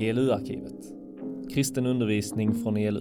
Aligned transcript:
ELU-arkivet. 0.00 0.84
Kristen 1.54 1.86
undervisning 1.86 2.62
från 2.62 2.76
ELU. 2.76 3.00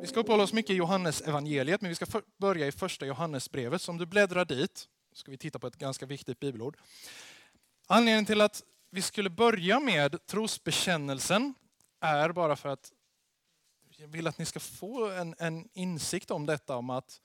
Vi 0.00 0.06
ska 0.06 0.20
uppehålla 0.20 0.42
oss 0.42 0.52
mycket 0.52 0.70
i 0.70 0.74
Johannes 0.74 1.20
evangeliet, 1.20 1.80
men 1.80 1.88
vi 1.88 1.94
ska 1.94 2.06
börja 2.38 2.66
i 2.66 2.72
första 2.72 3.06
Johannesbrevet. 3.06 3.82
Så 3.82 3.92
om 3.92 3.98
du 3.98 4.06
bläddrar 4.06 4.44
dit 4.44 4.88
ska 5.12 5.30
vi 5.30 5.38
titta 5.38 5.58
på 5.58 5.66
ett 5.66 5.76
ganska 5.76 6.06
viktigt 6.06 6.40
bibelord. 6.40 6.76
Anledningen 7.86 8.26
till 8.26 8.40
att 8.40 8.62
vi 8.90 9.02
skulle 9.02 9.30
börja 9.30 9.80
med 9.80 10.26
trosbekännelsen 10.26 11.54
är 12.00 12.32
bara 12.32 12.56
för 12.56 12.68
att 12.68 12.92
jag 14.00 14.08
vill 14.08 14.26
att 14.26 14.38
ni 14.38 14.44
ska 14.44 14.60
få 14.60 15.10
en, 15.10 15.34
en 15.38 15.68
insikt 15.72 16.30
om 16.30 16.46
detta, 16.46 16.76
om 16.76 16.90
att 16.90 17.20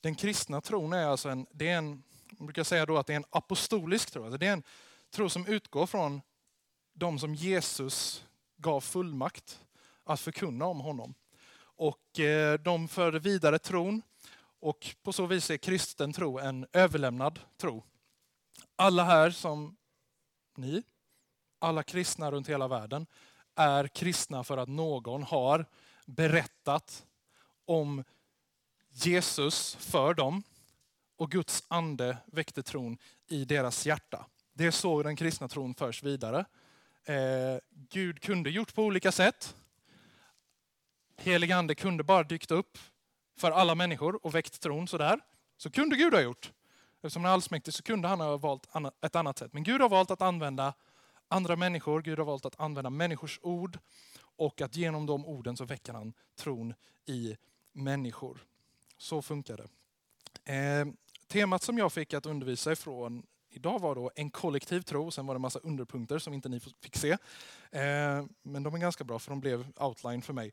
den 0.00 0.14
kristna 0.14 0.60
tron 0.60 0.92
är 0.92 1.06
alltså 1.06 1.28
en, 1.28 1.46
det 1.50 1.68
är 1.68 1.78
en, 1.78 2.02
man 2.30 2.46
brukar 2.46 2.64
säga 2.64 2.86
då 2.86 2.98
att 2.98 3.06
det 3.06 3.12
är 3.12 3.16
en 3.16 3.24
apostolisk 3.30 4.10
tro. 4.10 4.24
Alltså 4.24 4.38
det 4.38 4.46
är 4.46 4.52
en 4.52 4.62
tro 5.10 5.28
som 5.28 5.46
utgår 5.46 5.86
från 5.86 6.20
de 6.92 7.18
som 7.18 7.34
Jesus 7.34 8.24
gav 8.56 8.80
fullmakt 8.80 9.60
att 10.04 10.20
förkunna 10.20 10.64
om 10.64 10.80
honom. 10.80 11.14
Och 11.62 12.20
eh, 12.20 12.58
de 12.58 12.88
förde 12.88 13.18
vidare 13.18 13.58
tron 13.58 14.02
och 14.60 14.96
på 15.02 15.12
så 15.12 15.26
vis 15.26 15.50
är 15.50 15.56
kristen 15.56 16.12
tro 16.12 16.38
en 16.38 16.66
överlämnad 16.72 17.40
tro. 17.56 17.84
Alla 18.76 19.04
här 19.04 19.30
som 19.30 19.76
ni, 20.56 20.82
alla 21.58 21.82
kristna 21.82 22.30
runt 22.30 22.48
hela 22.48 22.68
världen, 22.68 23.06
är 23.54 23.88
kristna 23.88 24.44
för 24.44 24.56
att 24.58 24.68
någon 24.68 25.22
har 25.22 25.66
berättat 26.06 27.06
om 27.64 28.04
Jesus 28.90 29.74
för 29.74 30.14
dem 30.14 30.42
och 31.16 31.30
Guds 31.30 31.64
ande 31.68 32.16
väckte 32.26 32.62
tron 32.62 32.98
i 33.28 33.44
deras 33.44 33.86
hjärta. 33.86 34.26
Det 34.52 34.66
är 34.66 34.70
så 34.70 35.02
den 35.02 35.16
kristna 35.16 35.48
tron 35.48 35.74
förs 35.74 36.02
vidare. 36.02 36.44
Eh, 37.04 37.58
Gud 37.70 38.20
kunde 38.20 38.50
gjort 38.50 38.74
på 38.74 38.82
olika 38.82 39.12
sätt. 39.12 39.54
Helig 41.16 41.52
ande 41.52 41.74
kunde 41.74 42.04
bara 42.04 42.22
dykt 42.22 42.50
upp 42.50 42.78
för 43.38 43.50
alla 43.50 43.74
människor 43.74 44.26
och 44.26 44.34
väckt 44.34 44.60
tron 44.60 44.88
sådär. 44.88 45.20
Så 45.56 45.70
kunde 45.70 45.96
Gud 45.96 46.14
ha 46.14 46.20
gjort. 46.20 46.52
Eftersom 46.96 47.24
han 47.24 47.30
är 47.30 47.34
allsmäktig 47.34 47.74
så 47.74 47.82
kunde 47.82 48.08
han 48.08 48.20
ha 48.20 48.36
valt 48.36 48.68
ett 49.00 49.16
annat 49.16 49.38
sätt. 49.38 49.52
Men 49.52 49.62
Gud 49.62 49.80
har 49.80 49.88
valt 49.88 50.10
att 50.10 50.22
använda 50.22 50.74
andra 51.28 51.56
människor, 51.56 52.02
Gud 52.02 52.18
har 52.18 52.26
valt 52.26 52.44
att 52.44 52.60
använda 52.60 52.90
människors 52.90 53.38
ord 53.42 53.78
och 54.42 54.60
att 54.60 54.76
genom 54.76 55.06
de 55.06 55.26
orden 55.26 55.56
så 55.56 55.64
väcker 55.64 55.92
han 55.92 56.12
tron 56.36 56.74
i 57.06 57.36
människor. 57.72 58.38
Så 58.98 59.22
funkar 59.22 59.56
det. 59.56 59.68
Eh, 60.52 60.86
temat 61.26 61.62
som 61.62 61.78
jag 61.78 61.92
fick 61.92 62.14
att 62.14 62.26
undervisa 62.26 62.72
ifrån 62.72 63.26
idag 63.50 63.80
var 63.80 63.94
då 63.94 64.10
en 64.14 64.30
kollektiv 64.30 64.80
tro. 64.80 65.10
Sen 65.10 65.26
var 65.26 65.34
det 65.34 65.36
en 65.36 65.42
massa 65.42 65.58
underpunkter 65.58 66.18
som 66.18 66.34
inte 66.34 66.48
ni 66.48 66.60
fick 66.60 66.96
se. 66.96 67.10
Eh, 67.70 68.24
men 68.42 68.62
de 68.62 68.74
är 68.74 68.78
ganska 68.78 69.04
bra 69.04 69.18
för 69.18 69.30
de 69.30 69.40
blev 69.40 69.66
outline 69.76 70.22
för 70.22 70.32
mig. 70.32 70.52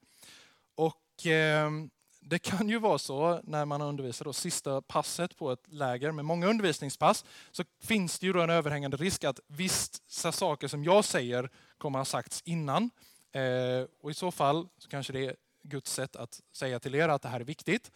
Och 0.75 1.25
eh, 1.25 1.71
det 2.19 2.39
kan 2.39 2.69
ju 2.69 2.79
vara 2.79 2.97
så 2.97 3.41
när 3.43 3.65
man 3.65 3.81
undervisar 3.81 4.25
då 4.25 4.33
sista 4.33 4.81
passet 4.81 5.37
på 5.37 5.51
ett 5.51 5.67
läger 5.67 6.11
med 6.11 6.25
många 6.25 6.47
undervisningspass 6.47 7.25
så 7.51 7.63
finns 7.81 8.19
det 8.19 8.25
ju 8.25 8.33
då 8.33 8.41
en 8.41 8.49
överhängande 8.49 8.97
risk 8.97 9.23
att 9.23 9.39
vissa 9.47 10.31
saker 10.31 10.67
som 10.67 10.83
jag 10.83 11.05
säger 11.05 11.49
kommer 11.77 11.99
ha 11.99 12.05
sagts 12.05 12.41
innan. 12.45 12.89
Eh, 13.31 13.85
och 14.01 14.11
i 14.11 14.13
så 14.13 14.31
fall 14.31 14.67
så 14.77 14.89
kanske 14.89 15.13
det 15.13 15.25
är 15.25 15.35
Guds 15.61 15.93
sätt 15.93 16.15
att 16.15 16.41
säga 16.51 16.79
till 16.79 16.95
er 16.95 17.09
att 17.09 17.21
det 17.21 17.29
här 17.29 17.39
är 17.39 17.45
viktigt. 17.45 17.91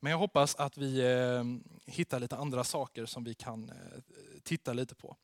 Men 0.00 0.10
jag 0.10 0.18
hoppas 0.18 0.56
att 0.56 0.78
vi 0.78 1.00
eh, 1.00 1.44
hittar 1.92 2.20
lite 2.20 2.36
andra 2.36 2.64
saker 2.64 3.06
som 3.06 3.24
vi 3.24 3.34
kan 3.34 3.70
eh, 3.70 4.00
titta 4.42 4.72
lite 4.72 4.94
på. 4.94 5.16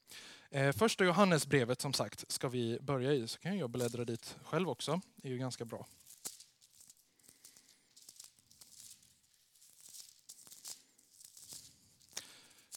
Eh, 0.50 0.72
första 0.72 1.04
Johannesbrevet 1.04 1.80
som 1.80 1.92
sagt 1.92 2.32
ska 2.32 2.48
vi 2.48 2.78
börja 2.80 3.12
i, 3.12 3.28
så 3.28 3.38
kan 3.38 3.58
jag 3.58 3.70
bläddra 3.70 4.04
dit 4.04 4.36
själv 4.44 4.68
också. 4.68 5.00
Det 5.16 5.28
är 5.28 5.32
ju 5.32 5.38
ganska 5.38 5.64
bra. 5.64 5.86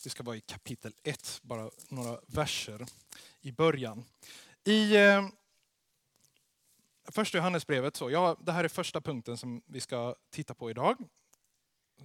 Vi 0.03 0.09
ska 0.09 0.23
vara 0.23 0.35
i 0.35 0.41
kapitel 0.41 0.93
1, 1.03 1.39
bara 1.43 1.69
några 1.87 2.19
verser 2.27 2.85
i 3.41 3.51
början. 3.51 4.05
I 4.63 4.95
eh, 4.95 5.27
första 7.11 7.37
Johannesbrevet, 7.37 7.95
så, 7.95 8.11
ja, 8.11 8.37
det 8.39 8.51
här 8.51 8.63
är 8.63 8.67
första 8.67 9.01
punkten 9.01 9.37
som 9.37 9.61
vi 9.65 9.81
ska 9.81 10.15
titta 10.29 10.53
på 10.53 10.69
idag. 10.69 10.97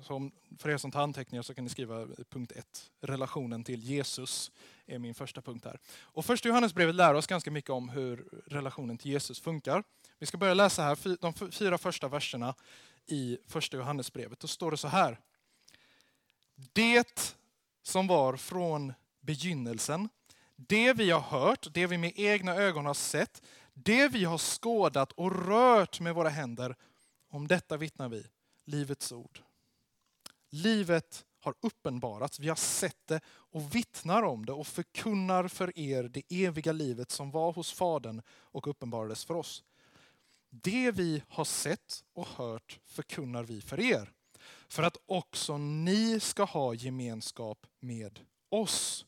Så 0.03 0.15
om, 0.15 0.33
för 0.59 0.71
er 0.71 0.77
som 0.77 0.91
tar 0.91 1.03
anteckningar 1.03 1.43
så 1.43 1.55
kan 1.55 1.65
ni 1.65 1.71
skriva 1.71 2.07
punkt 2.29 2.53
1. 2.57 2.91
Relationen 3.01 3.65
till 3.65 3.85
Jesus 3.85 4.53
är 4.87 4.99
min 4.99 5.15
första 5.15 5.43
punkt 5.43 5.65
här. 5.65 5.81
Och 6.01 6.25
första 6.25 6.49
Johannesbrevet 6.49 6.95
lär 6.95 7.15
oss 7.15 7.27
ganska 7.27 7.51
mycket 7.51 7.71
om 7.71 7.89
hur 7.89 8.29
relationen 8.47 8.99
till 8.99 9.11
Jesus 9.11 9.41
funkar. 9.41 9.83
Vi 10.19 10.27
ska 10.27 10.39
börja 10.39 10.55
läsa 10.55 10.83
här 10.83 11.17
de 11.21 11.53
fyra 11.53 11.79
första 11.79 12.09
verserna 12.09 12.55
i 13.07 13.39
första 13.47 13.77
Johannesbrevet. 13.77 14.41
Då 14.41 14.49
står 14.49 14.71
det 14.71 14.77
så 14.77 14.89
här. 14.89 15.21
Det 16.73 17.37
som 17.83 18.07
var 18.07 18.37
från 18.37 18.93
begynnelsen, 19.21 20.09
det 20.57 20.93
vi 20.93 21.11
har 21.11 21.21
hört, 21.21 21.67
det 21.73 21.87
vi 21.87 21.99
med 21.99 22.13
egna 22.17 22.55
ögon 22.55 22.87
har 22.87 22.95
sett, 22.95 23.43
det 23.85 24.09
vi 24.09 24.25
har 24.25 24.39
skådat 24.39 25.13
och 25.13 25.47
rört 25.47 26.01
med 26.01 26.15
våra 26.15 26.29
händer, 26.29 26.77
om 27.31 27.49
detta 27.49 27.77
vittnar 27.77 28.09
vi, 28.09 28.27
livets 28.65 29.13
ord. 29.13 29.41
Livet 30.51 31.25
har 31.41 31.55
uppenbarats, 31.61 32.41
vi 32.41 32.49
har 32.49 32.57
sett 32.57 33.07
det 33.07 33.21
och 33.29 33.75
vittnar 33.75 34.23
om 34.23 34.47
det 34.47 34.53
och 34.53 34.67
förkunnar 34.67 35.49
för 35.49 35.79
er 35.79 36.03
det 36.03 36.23
eviga 36.29 36.73
livet 36.73 37.11
som 37.11 37.31
var 37.31 37.53
hos 37.53 37.73
Fadern 37.73 38.23
och 38.29 38.67
uppenbarades 38.67 39.25
för 39.25 39.35
oss. 39.35 39.65
Det 40.51 40.91
vi 40.91 41.23
har 41.29 41.45
sett 41.45 42.05
och 42.13 42.27
hört 42.27 42.81
förkunnar 42.85 43.45
vi 43.45 43.61
för 43.61 43.81
er, 43.81 44.13
för 44.69 44.83
att 44.83 44.97
också 45.07 45.59
ni 45.59 46.21
ska 46.21 46.45
ha 46.45 46.75
gemenskap 46.75 47.67
med 47.81 48.21
oss. 48.49 49.07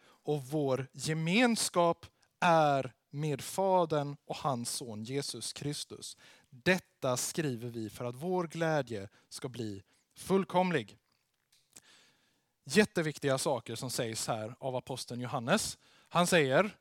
Och 0.00 0.44
vår 0.44 0.86
gemenskap 0.92 2.06
är 2.40 2.94
med 3.14 3.40
Fadern 3.40 4.16
och 4.26 4.36
hans 4.36 4.70
son 4.70 5.04
Jesus 5.04 5.52
Kristus. 5.52 6.16
Detta 6.50 7.16
skriver 7.16 7.68
vi 7.68 7.90
för 7.90 8.04
att 8.04 8.14
vår 8.14 8.46
glädje 8.46 9.08
ska 9.28 9.48
bli 9.48 9.82
fullkomlig. 10.14 10.98
Jätteviktiga 12.64 13.38
saker 13.38 13.74
som 13.74 13.90
sägs 13.90 14.28
här 14.28 14.54
av 14.58 14.76
aposteln 14.76 15.20
Johannes. 15.20 15.78
Han 16.08 16.26
säger, 16.26 16.76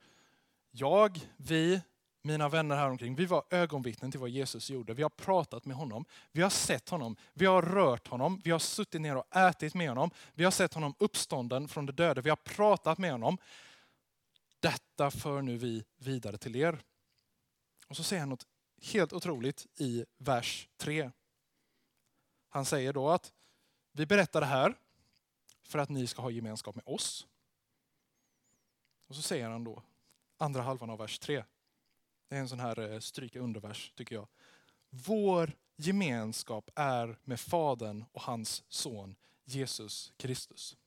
jag, 0.72 1.20
vi, 1.38 1.82
mina 2.22 2.50
vänner 2.50 2.76
här 2.76 2.90
omkring, 2.90 3.16
vi 3.16 3.26
var 3.26 3.44
ögonvittnen 3.50 4.12
till 4.12 4.20
vad 4.20 4.30
Jesus 4.30 4.70
gjorde. 4.70 4.94
Vi 4.94 5.04
har 5.04 5.10
pratat 5.10 5.66
med 5.66 5.78
honom, 5.78 6.06
vi 6.32 6.42
har 6.42 6.50
sett 6.50 6.90
honom, 6.90 7.16
vi 7.34 7.46
har 7.46 7.62
rört 7.62 8.08
honom, 8.08 8.42
vi 8.44 8.52
har 8.52 8.60
suttit 8.60 9.02
ner 9.02 9.16
och 9.16 9.36
ätit 9.36 9.74
med 9.74 9.90
honom, 9.90 10.12
vi 10.34 10.44
har 10.44 10.52
sett 10.52 10.74
honom 10.74 10.96
uppstånden 11.00 11.68
från 11.68 11.86
de 11.86 11.94
döda, 11.94 12.22
vi 12.22 12.30
har 12.30 12.38
pratat 12.38 12.98
med 12.98 13.12
honom. 13.12 13.38
Detta 14.64 15.12
för 15.12 15.42
nu 15.42 15.58
vi 15.58 15.84
vidare 15.98 16.38
till 16.38 16.56
er. 16.56 16.84
Och 17.88 17.96
så 17.96 18.04
säger 18.04 18.20
han 18.20 18.30
något 18.30 18.48
helt 18.82 19.14
otroligt 19.14 19.68
i 19.76 20.06
vers 20.18 20.70
3. 20.78 21.12
Han 22.50 22.66
säger 22.66 22.94
då 22.94 23.10
att 23.10 23.34
vi 23.92 24.06
berättar 24.06 24.42
det 24.42 24.48
här 24.48 24.78
för 25.64 25.80
att 25.80 25.90
ni 25.90 26.08
ska 26.08 26.22
ha 26.22 26.32
gemenskap 26.32 26.76
med 26.76 26.84
oss. 26.88 27.28
Och 29.08 29.16
så 29.16 29.22
säger 29.22 29.50
han 29.50 29.64
då, 29.64 29.84
andra 30.38 30.62
halvan 30.62 30.90
av 30.90 30.98
vers 30.98 31.20
3. 31.20 31.44
Det 32.28 32.36
är 32.36 32.40
en 32.40 32.50
sån 32.50 32.60
här 32.60 32.80
eh, 32.80 33.00
stryka 33.00 33.40
undervers 33.40 33.92
tycker 33.96 34.16
jag. 34.16 34.28
Vår 34.90 35.56
gemenskap 35.76 36.70
är 36.76 37.20
med 37.24 37.40
Fadern 37.40 38.06
och 38.12 38.22
hans 38.22 38.64
son 38.68 39.16
Jesus 39.44 40.14
Kristus. 40.18 40.78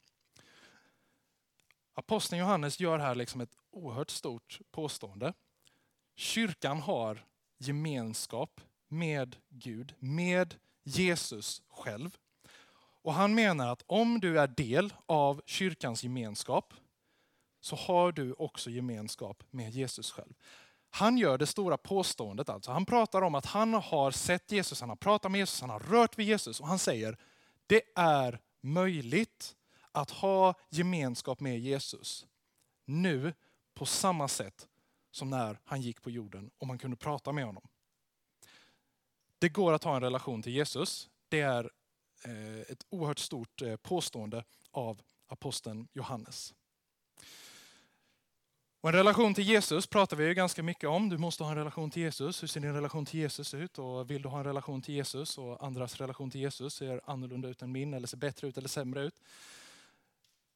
Aposteln 1.99 2.41
Johannes 2.41 2.81
gör 2.81 2.99
här 2.99 3.15
liksom 3.15 3.41
ett 3.41 3.57
oerhört 3.71 4.11
stort 4.11 4.61
påstående. 4.71 5.33
Kyrkan 6.17 6.81
har 6.81 7.27
gemenskap 7.59 8.61
med 8.89 9.37
Gud, 9.49 9.95
med 9.99 10.55
Jesus 10.85 11.63
själv. 11.69 12.17
Och 13.03 13.15
han 13.15 13.35
menar 13.35 13.73
att 13.73 13.83
om 13.87 14.21
du 14.21 14.39
är 14.41 14.47
del 14.47 14.95
av 15.07 15.43
kyrkans 15.47 16.03
gemenskap 16.03 16.75
så 17.61 17.77
har 17.77 18.13
du 18.13 18.33
också 18.33 18.71
gemenskap 18.71 19.43
med 19.51 19.71
Jesus 19.71 20.11
själv. 20.11 20.35
Han 20.91 21.19
gör 21.19 21.39
det 21.39 21.47
stora 21.47 21.77
påståendet 21.77 22.49
alltså. 22.49 22.71
Han 22.71 22.87
pratar 22.87 23.23
om 23.23 23.35
att 23.35 23.47
han 23.47 23.75
har 23.75 24.11
sett 24.11 24.53
Jesus, 24.53 24.81
han 24.81 24.89
har 24.89 24.97
pratat 24.97 25.31
med 25.31 25.39
Jesus, 25.39 25.61
han 25.61 25.71
har 25.71 25.81
rört 25.81 26.19
vid 26.19 26.27
Jesus 26.27 26.61
och 26.61 26.67
han 26.67 26.79
säger 26.79 27.19
det 27.67 27.83
är 27.95 28.41
möjligt 28.61 29.57
att 29.97 30.11
ha 30.11 30.55
gemenskap 30.71 31.41
med 31.41 31.59
Jesus 31.59 32.27
nu 32.85 33.35
på 33.75 33.87
samma 33.87 34.29
sätt 34.29 34.69
som 35.11 35.31
när 35.31 35.59
han 35.65 35.81
gick 35.81 36.03
på 36.03 36.11
jorden 36.11 36.51
och 36.59 36.67
man 36.67 36.79
kunde 36.79 36.97
prata 36.97 37.33
med 37.33 37.45
honom. 37.45 37.69
det 39.39 39.49
går 39.49 39.73
att 39.73 39.85
ha 39.85 39.97
en 39.97 40.03
relation 40.03 40.43
till 40.43 40.53
Jesus. 40.53 41.09
Det 41.29 41.41
är 41.41 41.71
eh, 42.25 42.61
ett 42.61 42.87
oerhört 42.89 43.19
stort 43.19 43.63
eh, 43.63 43.77
påstående 43.77 44.45
av 44.71 45.03
aposteln 45.27 45.89
Johannes. 45.93 46.55
Och 48.81 48.89
en 48.89 48.97
relation 48.97 49.35
till 49.35 49.45
Jesus 49.45 49.87
pratar 49.87 50.17
vi 50.17 50.25
ju 50.27 50.35
ganska 50.35 50.63
mycket 50.63 50.89
om. 50.89 51.09
Du 51.09 51.19
måste 51.19 51.45
ha 51.45 51.51
en 51.51 51.57
relation 51.57 51.91
till 51.91 52.03
Jesus. 52.03 52.43
Hur 52.43 52.49
ser 52.49 52.61
din 52.61 52.75
relation 52.75 53.07
till 53.07 53.21
Jesus 53.21 53.55
ut? 53.55 53.79
Och 53.79 54.11
vill 54.11 54.23
du 54.23 54.29
ha 54.29 54.39
en 54.39 54.45
relation 54.45 54.83
till 54.83 54.95
Jesus 54.95 55.39
och 55.39 55.65
andras 55.65 55.97
relation 55.97 56.31
till 56.31 56.41
Jesus 56.41 56.75
ser 56.75 57.01
annorlunda 57.05 57.49
ut 57.49 57.63
än 57.63 57.73
min, 57.73 57.95
eller 57.95 58.07
ser 58.07 58.17
bättre 58.17 58.49
ut 58.49 58.59
eller 58.59 58.69
sämre 58.69 59.03
ut. 59.03 59.15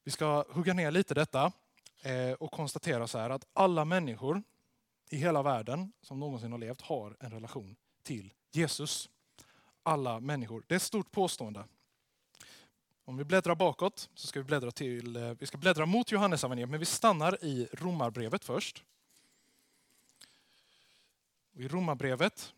Vi 0.05 0.11
ska 0.11 0.45
hugga 0.49 0.75
ner 0.75 0.91
lite 0.91 1.15
detta 1.15 1.53
eh, 2.03 2.33
och 2.33 2.53
konstatera 2.53 3.07
så 3.07 3.19
här 3.19 3.31
att 3.31 3.47
alla 3.53 3.85
människor 3.85 4.43
i 5.11 5.17
hela 5.17 5.43
världen 5.43 5.93
som 6.03 6.21
någonsin 6.21 6.53
har 6.53 6.59
levt 6.59 6.81
har 6.81 7.17
en 7.21 7.31
relation 7.31 7.77
till 8.03 8.35
Jesus. 8.51 9.11
Alla 9.83 10.21
människor. 10.21 10.65
Det 10.67 10.75
är 10.75 10.77
ett 10.77 10.83
stort 10.83 11.11
påstående. 11.11 11.65
Om 13.05 13.17
vi 13.17 13.25
bläddrar 13.25 13.55
bakåt 13.55 14.11
så 14.15 14.27
ska 14.27 14.41
vi 14.41 14.45
bläddra, 14.45 14.71
till, 14.71 15.17
eh, 15.17 15.33
vi 15.39 15.47
ska 15.47 15.59
bläddra 15.59 15.87
mot 15.87 16.13
Johannes 16.13 16.45
men 16.45 16.79
vi 16.79 16.85
stannar 16.85 17.45
i 17.45 17.69
Romarbrevet 17.73 18.45
först. 18.45 18.85
Och 21.55 21.61
I 21.61 21.69
Romarbrevet, 21.69 22.55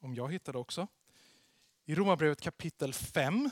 om 0.00 0.14
jag 0.14 0.32
hittar 0.32 0.52
det 0.52 0.58
också, 0.58 0.86
i 1.84 1.94
Romarbrevet 1.94 2.40
kapitel 2.40 2.92
5 2.92 3.50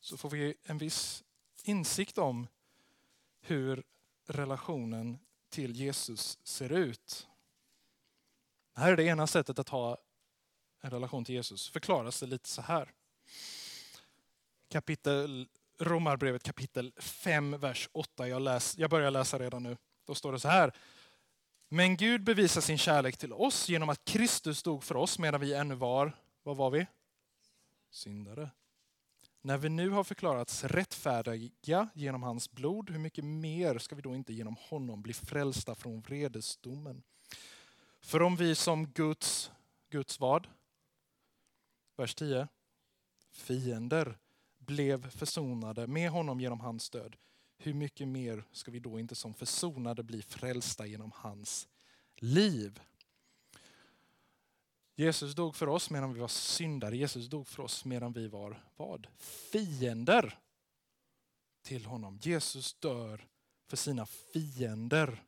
så 0.00 0.16
får 0.16 0.30
vi 0.30 0.54
en 0.62 0.78
viss 0.78 1.24
insikt 1.64 2.18
om 2.18 2.46
hur 3.40 3.82
relationen 4.26 5.18
till 5.48 5.76
Jesus 5.76 6.38
ser 6.42 6.72
ut. 6.72 7.28
Det 8.74 8.80
här 8.80 8.92
är 8.92 8.96
det 8.96 9.04
ena 9.04 9.26
sättet 9.26 9.58
att 9.58 9.68
ha 9.68 9.98
en 10.80 10.90
relation 10.90 11.24
till 11.24 11.34
Jesus. 11.34 11.68
Förklaras 11.68 12.20
det 12.20 12.26
lite 12.26 12.48
så 12.48 12.62
här 12.62 12.92
kapitel, 14.68 15.48
Romarbrevet 15.78 16.42
kapitel 16.42 16.92
5, 16.96 17.60
vers 17.60 17.88
8. 17.92 18.28
Jag, 18.28 18.42
läs, 18.42 18.78
jag 18.78 18.90
börjar 18.90 19.10
läsa 19.10 19.38
redan 19.38 19.62
nu. 19.62 19.76
Då 20.04 20.14
står 20.14 20.32
det 20.32 20.40
så 20.40 20.48
här. 20.48 20.72
Men 21.68 21.96
Gud 21.96 22.24
bevisar 22.24 22.60
sin 22.60 22.78
kärlek 22.78 23.16
till 23.16 23.32
oss 23.32 23.68
genom 23.68 23.88
att 23.88 24.04
Kristus 24.04 24.62
dog 24.62 24.84
för 24.84 24.96
oss 24.96 25.18
medan 25.18 25.40
vi 25.40 25.54
ännu 25.54 25.74
var, 25.74 26.12
vad 26.42 26.56
var 26.56 26.70
vi? 26.70 26.86
Syndare. 27.90 28.50
När 29.42 29.58
vi 29.58 29.68
nu 29.68 29.90
har 29.90 30.04
förklarats 30.04 30.64
rättfärdiga 30.64 31.88
genom 31.94 32.22
hans 32.22 32.50
blod, 32.50 32.90
hur 32.90 32.98
mycket 32.98 33.24
mer 33.24 33.78
ska 33.78 33.94
vi 33.94 34.02
då 34.02 34.14
inte 34.14 34.32
genom 34.32 34.56
honom 34.60 35.02
bli 35.02 35.12
frälsta 35.12 35.74
från 35.74 36.00
vredesdomen? 36.00 37.02
För 38.00 38.22
om 38.22 38.36
vi 38.36 38.54
som 38.54 38.86
Guds, 38.86 39.50
Guds 39.90 40.20
vad? 40.20 40.46
Vers 41.96 42.14
10. 42.14 42.48
Fiender 43.32 44.18
blev 44.58 45.10
försonade 45.10 45.86
med 45.86 46.10
honom 46.10 46.40
genom 46.40 46.60
hans 46.60 46.90
död, 46.90 47.16
hur 47.58 47.74
mycket 47.74 48.08
mer 48.08 48.44
ska 48.52 48.70
vi 48.70 48.80
då 48.80 48.98
inte 48.98 49.14
som 49.14 49.34
försonade 49.34 50.02
bli 50.02 50.22
frälsta 50.22 50.86
genom 50.86 51.12
hans 51.14 51.68
liv? 52.16 52.80
Jesus 55.00 55.34
dog 55.34 55.56
för 55.56 55.68
oss 55.68 55.90
medan 55.90 56.14
vi 56.14 56.20
var 56.20 56.28
syndare. 56.28 56.96
Jesus 56.96 57.26
dog 57.26 57.48
för 57.48 57.62
oss 57.62 57.84
medan 57.84 58.12
vi 58.12 58.28
var 58.28 58.62
vad? 58.76 59.06
Fiender 59.18 60.38
till 61.62 61.84
honom. 61.84 62.18
Jesus 62.22 62.74
dör 62.74 63.26
för 63.66 63.76
sina 63.76 64.06
fiender. 64.06 65.24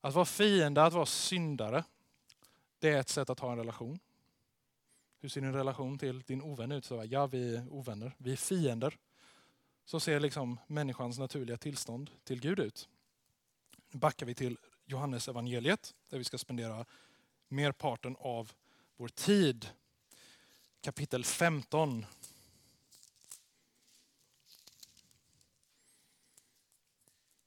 Att 0.00 0.14
vara 0.14 0.24
fiende, 0.24 0.82
att 0.82 0.92
vara 0.92 1.06
syndare, 1.06 1.84
det 2.78 2.88
är 2.88 3.00
ett 3.00 3.08
sätt 3.08 3.30
att 3.30 3.40
ha 3.40 3.52
en 3.52 3.58
relation. 3.58 3.98
Hur 5.20 5.28
ser 5.28 5.40
din 5.40 5.52
relation 5.52 5.98
till 5.98 6.20
din 6.20 6.42
ovän 6.42 6.72
ut? 6.72 6.84
Så, 6.84 7.04
ja, 7.08 7.26
vi 7.26 7.56
är 7.56 7.68
ovänner. 7.72 8.14
Vi 8.18 8.32
är 8.32 8.36
fiender. 8.36 8.98
Så 9.84 10.00
ser 10.00 10.20
liksom 10.20 10.58
människans 10.66 11.18
naturliga 11.18 11.56
tillstånd 11.56 12.10
till 12.24 12.40
Gud 12.40 12.58
ut. 12.58 12.88
Nu 13.90 13.98
backar 13.98 14.26
vi 14.26 14.34
till 14.34 14.58
Johannes 14.84 15.28
evangeliet 15.28 15.94
där 16.08 16.18
vi 16.18 16.24
ska 16.24 16.38
spendera 16.38 16.86
merparten 17.52 18.16
av 18.20 18.52
vår 18.96 19.08
tid. 19.08 19.68
Kapitel 20.80 21.24
15. 21.24 22.06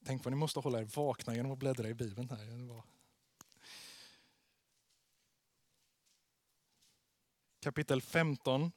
Tänk 0.05 0.23
vad 0.23 0.31
ni 0.31 0.37
måste 0.37 0.59
hålla 0.59 0.79
er 0.79 0.85
vakna 0.95 1.35
genom 1.35 1.51
att 1.51 1.59
bläddra 1.59 1.89
i 1.89 1.93
Bibeln. 1.93 2.29
här. 2.29 2.83
kapitel 7.65 8.01
15, 8.01 8.71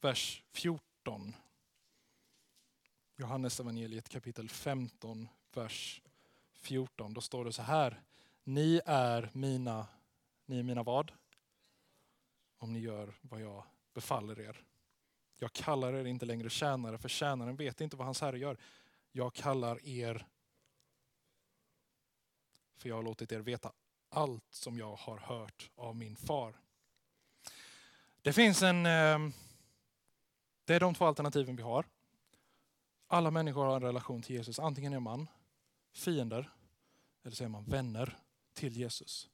vers 0.00 0.42
14. 0.52 1.36
Johannes 3.16 3.60
evangeliet 3.60 4.08
kapitel 4.08 4.48
15, 4.48 5.28
vers 5.54 6.02
14. 6.54 7.14
Då 7.14 7.20
står 7.20 7.44
det 7.44 7.52
så 7.52 7.62
här. 7.62 8.02
Ni 8.44 8.80
är 8.86 9.30
mina, 9.32 9.86
ni 10.46 10.58
är 10.58 10.62
mina 10.62 10.82
vad? 10.82 11.12
Om 12.58 12.72
ni 12.72 12.78
gör 12.78 13.14
vad 13.20 13.40
jag 13.40 13.64
befaller 13.94 14.40
er. 14.40 14.64
Jag 15.38 15.52
kallar 15.52 15.92
er 15.92 16.04
inte 16.04 16.26
längre 16.26 16.50
tjänare, 16.50 16.98
för 16.98 17.08
tjänaren 17.08 17.56
vet 17.56 17.80
inte 17.80 17.96
vad 17.96 18.04
hans 18.06 18.20
herre 18.20 18.38
gör. 18.38 18.56
Jag 19.12 19.34
kallar 19.34 19.86
er, 19.86 20.26
för 22.76 22.88
jag 22.88 22.96
har 22.96 23.02
låtit 23.02 23.32
er 23.32 23.40
veta 23.40 23.72
allt 24.08 24.44
som 24.50 24.78
jag 24.78 24.96
har 24.96 25.18
hört 25.18 25.70
av 25.74 25.96
min 25.96 26.16
far. 26.16 26.60
Det 28.22 28.32
finns 28.32 28.62
en... 28.62 28.86
Eh, 28.86 29.18
det 30.64 30.74
är 30.74 30.80
de 30.80 30.94
två 30.94 31.06
alternativen 31.06 31.56
vi 31.56 31.62
har. 31.62 31.86
Alla 33.06 33.30
människor 33.30 33.64
har 33.64 33.76
en 33.76 33.82
relation 33.82 34.22
till 34.22 34.36
Jesus. 34.36 34.58
Antingen 34.58 34.92
är 34.92 35.00
man 35.00 35.28
fiender 35.92 36.50
eller 37.22 37.36
så 37.36 37.44
är 37.44 37.48
man 37.48 37.64
vänner 37.64 38.18
till 38.54 38.76
Jesus. 38.76 39.28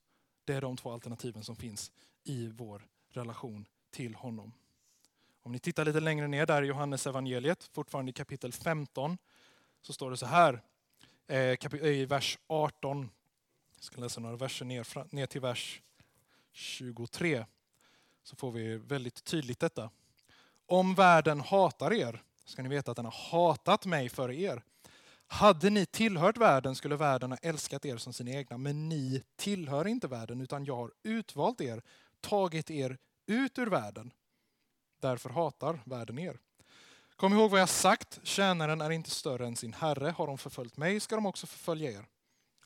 Det 0.49 0.55
är 0.55 0.61
de 0.61 0.77
två 0.77 0.93
alternativen 0.93 1.45
som 1.45 1.56
finns 1.56 1.93
i 2.25 2.47
vår 2.47 2.87
relation 3.11 3.67
till 3.91 4.15
honom. 4.15 4.53
Om 5.43 5.53
ni 5.53 5.59
tittar 5.59 5.85
lite 5.85 6.00
längre 6.00 6.29
ner 6.29 6.47
där 6.47 6.62
i 6.62 6.67
Johannes 6.67 7.06
evangeliet, 7.06 7.71
fortfarande 7.73 8.11
i 8.11 8.12
kapitel 8.12 8.53
15, 8.53 9.19
så 9.83 9.93
står 9.93 10.11
det 10.11 10.17
så 10.17 10.27
här 10.27 10.62
eh, 11.27 11.37
eh, 11.37 11.85
i 11.85 12.05
vers 12.05 12.39
18. 12.47 13.11
Jag 13.75 13.85
ska 13.85 14.00
läsa 14.00 14.21
några 14.21 14.37
verser 14.37 14.65
ner, 14.65 15.15
ner 15.15 15.27
till 15.27 15.41
vers 15.41 15.83
23 16.53 17.45
så 18.23 18.37
får 18.37 18.52
vi 18.52 18.76
väldigt 18.76 19.25
tydligt 19.25 19.61
detta. 19.61 19.90
Om 20.67 20.95
världen 20.95 21.40
hatar 21.40 21.93
er 21.93 22.23
ska 22.45 22.62
ni 22.62 22.69
veta 22.69 22.90
att 22.90 22.97
den 22.97 23.05
har 23.05 23.31
hatat 23.31 23.87
mig 23.87 24.09
för 24.09 24.31
er. 24.31 24.62
Hade 25.30 25.70
ni 25.70 25.87
tillhört 25.87 26.37
världen 26.37 26.75
skulle 26.75 26.97
världen 26.97 27.30
ha 27.30 27.38
älskat 27.42 27.85
er 27.85 27.97
som 27.97 28.12
sina 28.12 28.30
egna, 28.30 28.58
men 28.58 28.88
ni 28.88 29.23
tillhör 29.37 29.87
inte 29.87 30.08
världen 30.08 30.40
utan 30.40 30.64
jag 30.64 30.76
har 30.76 30.92
utvalt 31.02 31.61
er, 31.61 31.82
tagit 32.20 32.70
er 32.70 32.99
ut 33.26 33.58
ur 33.58 33.66
världen. 33.66 34.12
Därför 35.00 35.30
hatar 35.30 35.80
världen 35.85 36.18
er. 36.18 36.38
Kom 37.16 37.32
ihåg 37.32 37.50
vad 37.50 37.61
jag 37.61 37.68
sagt, 37.68 38.20
tjänaren 38.23 38.80
är 38.80 38.90
inte 38.90 39.11
större 39.11 39.47
än 39.47 39.56
sin 39.56 39.73
herre. 39.73 40.11
Har 40.11 40.26
de 40.26 40.38
förföljt 40.38 40.76
mig 40.76 41.00
ska 41.00 41.14
de 41.14 41.26
också 41.26 41.47
förfölja 41.47 41.90
er. 41.90 42.06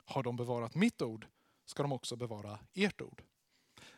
Har 0.04 0.22
de 0.22 0.36
bevarat 0.36 0.74
mitt 0.74 1.02
ord 1.02 1.26
ska 1.64 1.82
de 1.82 1.92
också 1.92 2.16
bevara 2.16 2.58
ert 2.74 3.00
ord. 3.00 3.22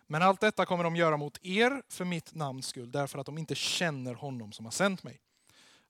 Men 0.07 0.23
allt 0.23 0.41
detta 0.41 0.67
kommer 0.67 0.85
de 0.85 0.97
göra 0.97 1.17
mot 1.17 1.39
er 1.43 1.83
för 1.89 2.05
mitt 2.05 2.35
namns 2.35 2.67
skull, 2.67 2.93
därför 2.93 3.19
att 3.19 3.27
de 3.27 3.39
inte 3.39 3.55
känner 3.55 4.15
honom 4.15 4.53
som 4.53 4.65
har 4.65 4.73
sänt 4.73 5.03
mig. 5.03 5.21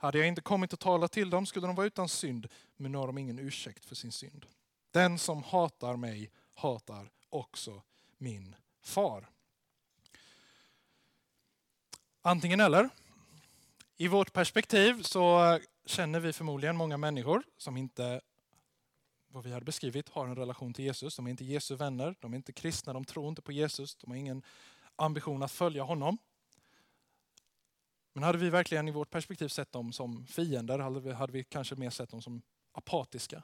Hade 0.04 0.18
jag 0.18 0.28
inte 0.28 0.40
kommit 0.40 0.72
och 0.72 0.80
talat 0.80 1.12
till 1.12 1.30
dem 1.30 1.46
skulle 1.46 1.66
de 1.66 1.76
vara 1.76 1.86
utan 1.86 2.08
synd, 2.08 2.48
men 2.76 2.92
nu 2.92 2.98
har 2.98 3.06
de 3.06 3.18
ingen 3.18 3.38
ursäkt 3.38 3.84
för 3.84 3.94
sin 3.94 4.12
synd. 4.12 4.46
Den 4.90 5.18
som 5.18 5.42
hatar 5.42 5.96
mig 5.96 6.30
hatar 6.54 7.10
också 7.28 7.82
min 8.18 8.56
far. 8.82 9.28
Antingen 12.22 12.60
eller. 12.60 12.88
I 13.96 14.08
vårt 14.08 14.32
perspektiv 14.32 15.02
så 15.02 15.58
känner 15.86 16.20
vi 16.20 16.32
förmodligen 16.32 16.76
många 16.76 16.96
människor 16.96 17.42
som 17.56 17.76
inte 17.76 18.20
vad 19.28 19.44
vi 19.44 19.52
hade 19.52 19.64
beskrivit, 19.64 20.08
har 20.08 20.26
en 20.26 20.36
relation 20.36 20.74
till 20.74 20.84
Jesus. 20.84 21.16
De 21.16 21.26
är 21.26 21.30
inte 21.30 21.44
Jesu 21.44 21.74
vänner, 21.76 22.14
de 22.20 22.32
är 22.32 22.36
inte 22.36 22.52
kristna, 22.52 22.92
de 22.92 23.04
tror 23.04 23.28
inte 23.28 23.42
på 23.42 23.52
Jesus, 23.52 23.94
de 23.94 24.10
har 24.10 24.18
ingen 24.18 24.42
ambition 24.96 25.42
att 25.42 25.52
följa 25.52 25.82
honom. 25.82 26.18
Men 28.16 28.22
hade 28.22 28.38
vi 28.38 28.50
verkligen 28.50 28.88
i 28.88 28.90
vårt 28.90 29.10
perspektiv 29.10 29.48
sett 29.48 29.72
dem 29.72 29.92
som 29.92 30.26
fiender 30.26 30.78
hade 30.78 31.00
vi, 31.00 31.12
hade 31.12 31.32
vi 31.32 31.44
kanske 31.44 31.74
mer 31.74 31.90
sett 31.90 32.10
dem 32.10 32.22
som 32.22 32.42
apatiska. 32.72 33.42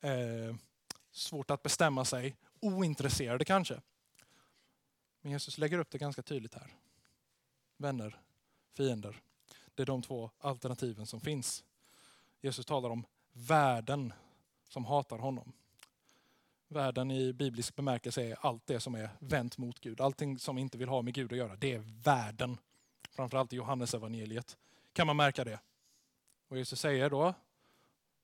Eh, 0.00 0.56
svårt 1.10 1.50
att 1.50 1.62
bestämma 1.62 2.04
sig, 2.04 2.36
ointresserade 2.60 3.44
kanske. 3.44 3.80
Men 5.20 5.32
Jesus 5.32 5.58
lägger 5.58 5.78
upp 5.78 5.90
det 5.90 5.98
ganska 5.98 6.22
tydligt 6.22 6.54
här. 6.54 6.74
Vänner, 7.76 8.20
fiender. 8.74 9.20
Det 9.74 9.82
är 9.82 9.86
de 9.86 10.02
två 10.02 10.30
alternativen 10.38 11.06
som 11.06 11.20
finns. 11.20 11.64
Jesus 12.40 12.66
talar 12.66 12.90
om 12.90 13.06
världen 13.32 14.12
som 14.68 14.84
hatar 14.84 15.18
honom. 15.18 15.52
Världen 16.68 17.10
i 17.10 17.32
biblisk 17.32 17.76
bemärkelse 17.76 18.22
är 18.22 18.36
allt 18.40 18.66
det 18.66 18.80
som 18.80 18.94
är 18.94 19.10
vänt 19.18 19.58
mot 19.58 19.80
Gud. 19.80 20.00
Allting 20.00 20.38
som 20.38 20.58
inte 20.58 20.78
vill 20.78 20.88
ha 20.88 21.02
med 21.02 21.14
Gud 21.14 21.32
att 21.32 21.38
göra, 21.38 21.56
det 21.56 21.72
är 21.72 22.02
världen. 22.04 22.58
Framförallt 23.16 23.52
i 23.52 23.56
Johannes 23.56 23.94
evangeliet 23.94 24.56
kan 24.92 25.06
man 25.06 25.16
märka 25.16 25.44
det. 25.44 25.60
Och 26.48 26.56
Jesus 26.56 26.80
säger 26.80 27.10
då, 27.10 27.34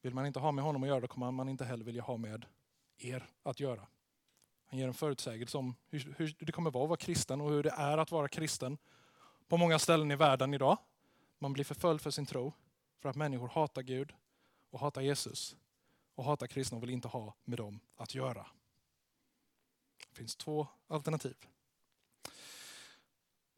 vill 0.03 0.15
man 0.15 0.27
inte 0.27 0.39
ha 0.39 0.53
med 0.53 0.65
honom 0.65 0.83
att 0.83 0.89
göra, 0.89 1.01
då 1.01 1.07
kommer 1.07 1.31
man 1.31 1.49
inte 1.49 1.65
heller 1.65 1.85
vilja 1.85 2.03
ha 2.03 2.17
med 2.17 2.47
er 2.99 3.27
att 3.43 3.61
göra. 3.61 3.87
Han 4.67 4.79
ger 4.79 4.89
en 4.89 4.95
förutsägelse 4.95 5.59
om 5.59 5.75
hur, 5.89 6.15
hur 6.19 6.37
det 6.39 6.53
kommer 6.53 6.71
vara 6.71 6.85
att 6.85 6.89
vara 6.89 6.97
kristen 6.97 7.41
och 7.41 7.51
hur 7.51 7.63
det 7.63 7.71
är 7.71 7.99
att 7.99 8.11
vara 8.11 8.29
kristen 8.29 8.79
på 9.49 9.57
många 9.57 9.79
ställen 9.79 10.11
i 10.11 10.17
världen 10.17 10.55
idag. 10.55 10.79
Man 11.39 11.53
blir 11.53 11.65
förföljd 11.65 12.01
för 12.01 12.11
sin 12.11 12.27
tro, 12.27 12.53
för 13.01 13.09
att 13.09 13.17
människor 13.17 13.49
hatar 13.49 13.83
Gud 13.83 14.13
och 14.71 14.81
hatar 14.81 15.03
Jesus 15.03 15.57
och 16.15 16.25
hatar 16.25 16.47
kristna 16.47 16.77
och 16.77 16.83
vill 16.83 16.91
inte 16.91 17.09
ha 17.09 17.35
med 17.45 17.59
dem 17.59 17.81
att 17.97 18.15
göra. 18.15 18.47
Det 20.09 20.17
finns 20.17 20.37
två 20.37 20.67
alternativ. 20.89 21.37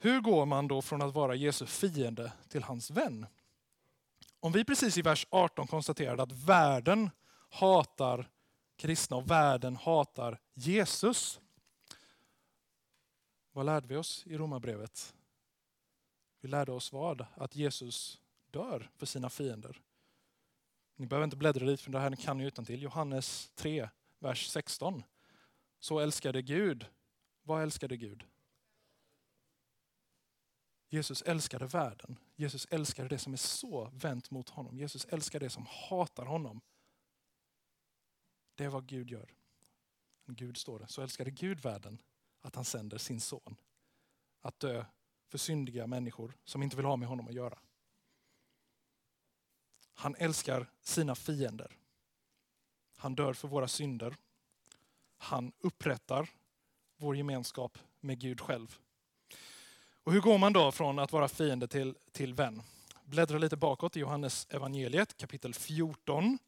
Hur 0.05 0.21
går 0.21 0.47
man 0.47 0.69
då 0.69 0.83
från 0.83 1.03
att 1.03 1.15
vara 1.15 1.35
Jesu 1.35 1.67
fiende 1.67 2.33
till 2.49 2.63
hans 2.63 2.91
vän? 2.91 3.27
Om 4.41 4.53
vi 4.53 4.65
precis 4.65 4.99
i 4.99 5.03
vers 5.03 5.27
18 5.31 5.67
konstaterade 5.67 6.23
att 6.23 6.33
världen 6.33 7.11
hatar 7.51 8.31
kristna 8.77 9.17
och 9.17 9.31
världen 9.31 9.77
hatar 9.77 10.41
Jesus. 10.55 11.41
Vad 13.53 13.67
lärde 13.67 13.87
vi 13.87 13.97
oss 13.97 14.27
i 14.27 14.37
Romarbrevet? 14.37 15.15
Vi 16.41 16.49
lärde 16.49 16.73
oss 16.73 16.93
vad? 16.93 17.27
Att 17.35 17.57
Jesus 17.57 18.21
dör 18.51 18.91
för 18.97 19.07
sina 19.07 19.31
fiender. 19.31 19.81
Ni 20.97 21.07
behöver 21.07 21.25
inte 21.25 21.37
bläddra 21.37 21.67
dit 21.67 21.81
för 21.81 21.91
det 21.91 22.01
här 22.01 22.17
kan 22.17 22.39
ni 22.39 22.45
utan 22.45 22.65
till. 22.65 22.83
Johannes 22.83 23.51
3, 23.55 23.89
vers 24.19 24.49
16. 24.49 25.03
Så 25.79 25.99
älskade 25.99 26.43
Gud. 26.43 26.87
Vad 27.43 27.63
älskade 27.63 27.97
Gud? 27.97 28.25
Jesus 30.95 31.23
älskade 31.23 31.67
världen. 31.67 32.19
Jesus 32.37 32.67
älskade 32.71 33.09
det 33.09 33.19
som 33.19 33.33
är 33.33 33.37
så 33.37 33.91
vänt 33.95 34.31
mot 34.31 34.49
honom. 34.49 34.79
Jesus 34.79 35.05
älskar 35.05 35.41
det 35.41 35.51
som 35.51 35.67
hatar 35.67 36.27
honom. 36.27 36.61
Det 38.55 38.65
är 38.65 38.69
vad 38.69 38.87
Gud 38.87 39.11
gör. 39.11 39.35
Gud 40.27 40.57
står 40.57 40.79
det. 40.79 40.89
Så 40.89 41.03
älskade 41.03 41.31
Gud 41.31 41.61
världen 41.61 42.03
att 42.41 42.55
han 42.55 42.65
sänder 42.65 42.99
sin 42.99 43.21
son 43.21 43.57
att 44.41 44.61
dö 44.61 44.85
för 45.27 45.39
syndiga 45.39 45.87
människor 45.87 46.37
som 46.45 46.63
inte 46.63 46.77
vill 46.77 46.85
ha 46.85 46.97
med 46.97 47.09
honom 47.09 47.29
att 47.29 47.35
göra. 47.35 47.59
Han 49.95 50.15
älskar 50.19 50.71
sina 50.81 51.15
fiender. 51.15 51.77
Han 52.97 53.15
dör 53.15 53.33
för 53.33 53.49
våra 53.49 53.69
synder. 53.69 54.17
Han 55.17 55.53
upprättar 55.59 56.31
vår 56.97 57.17
gemenskap 57.17 57.79
med 58.01 58.19
Gud 58.19 58.41
själv. 58.41 58.79
Och 60.05 60.13
hur 60.13 60.21
går 60.21 60.39
man 60.39 60.53
då 60.53 60.73
från 60.73 60.99
att 60.99 61.13
vara 61.13 61.29
fiende 61.29 61.69
till, 61.69 61.95
till 62.13 62.35
vän? 62.35 62.63
Bläddra 63.05 63.39
lite 63.39 63.57
bakåt 63.57 63.97
i 63.97 64.01
Johannes 64.01 64.47
evangeliet 64.51 65.17
kapitel 65.17 65.55
14. 65.55 66.39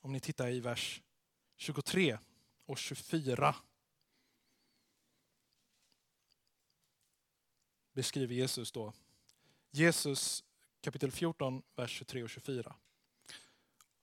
Om 0.00 0.12
ni 0.12 0.20
tittar 0.20 0.48
i 0.48 0.60
vers 0.60 1.02
23 1.56 2.18
och 2.66 2.78
24. 2.78 3.54
Beskriver 7.92 8.34
Jesus 8.34 8.72
då. 8.72 8.92
Jesus 9.70 10.44
kapitel 10.80 11.12
14, 11.12 11.62
vers 11.76 11.90
23 11.90 12.22
och 12.22 12.30
24. 12.30 12.74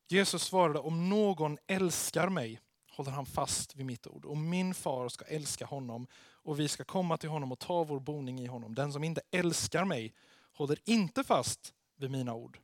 Jesus 0.07 0.43
svarade, 0.43 0.79
om 0.79 1.09
någon 1.09 1.57
älskar 1.67 2.29
mig 2.29 2.61
håller 2.97 3.11
han 3.11 3.25
fast 3.25 3.75
vid 3.75 3.85
mitt 3.85 4.07
ord. 4.07 4.25
Och 4.25 4.37
min 4.37 4.73
far 4.73 5.09
ska 5.09 5.25
älska 5.25 5.65
honom 5.65 6.07
och 6.15 6.59
vi 6.59 6.67
ska 6.67 6.83
komma 6.83 7.17
till 7.17 7.29
honom 7.29 7.51
och 7.51 7.59
ta 7.59 7.83
vår 7.83 7.99
boning 7.99 8.39
i 8.39 8.45
honom. 8.45 8.75
Den 8.75 8.93
som 8.93 9.03
inte 9.03 9.21
älskar 9.31 9.85
mig 9.85 10.13
håller 10.53 10.79
inte 10.85 11.23
fast 11.23 11.73
vid 11.95 12.11
mina 12.11 12.33
ord. 12.33 12.59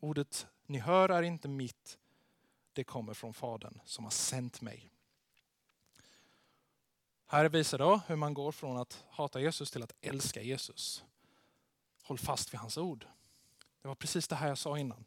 Ordet 0.00 0.46
ni 0.66 0.78
hör 0.78 1.08
är 1.08 1.22
inte 1.22 1.48
mitt, 1.48 1.98
det 2.72 2.84
kommer 2.84 3.14
från 3.14 3.34
Fadern 3.34 3.80
som 3.84 4.04
har 4.04 4.10
sänt 4.10 4.60
mig. 4.60 4.90
Här 7.26 7.48
visar 7.48 7.78
då 7.78 8.00
hur 8.06 8.16
man 8.16 8.34
går 8.34 8.52
från 8.52 8.76
att 8.76 9.04
hata 9.10 9.40
Jesus 9.40 9.70
till 9.70 9.82
att 9.82 9.94
älska 10.00 10.42
Jesus. 10.42 11.04
Håll 12.02 12.18
fast 12.18 12.54
vid 12.54 12.60
hans 12.60 12.78
ord. 12.78 13.06
Det 13.82 13.88
var 13.88 13.94
precis 13.94 14.28
det 14.28 14.36
här 14.36 14.48
jag 14.48 14.58
sa 14.58 14.78
innan. 14.78 15.04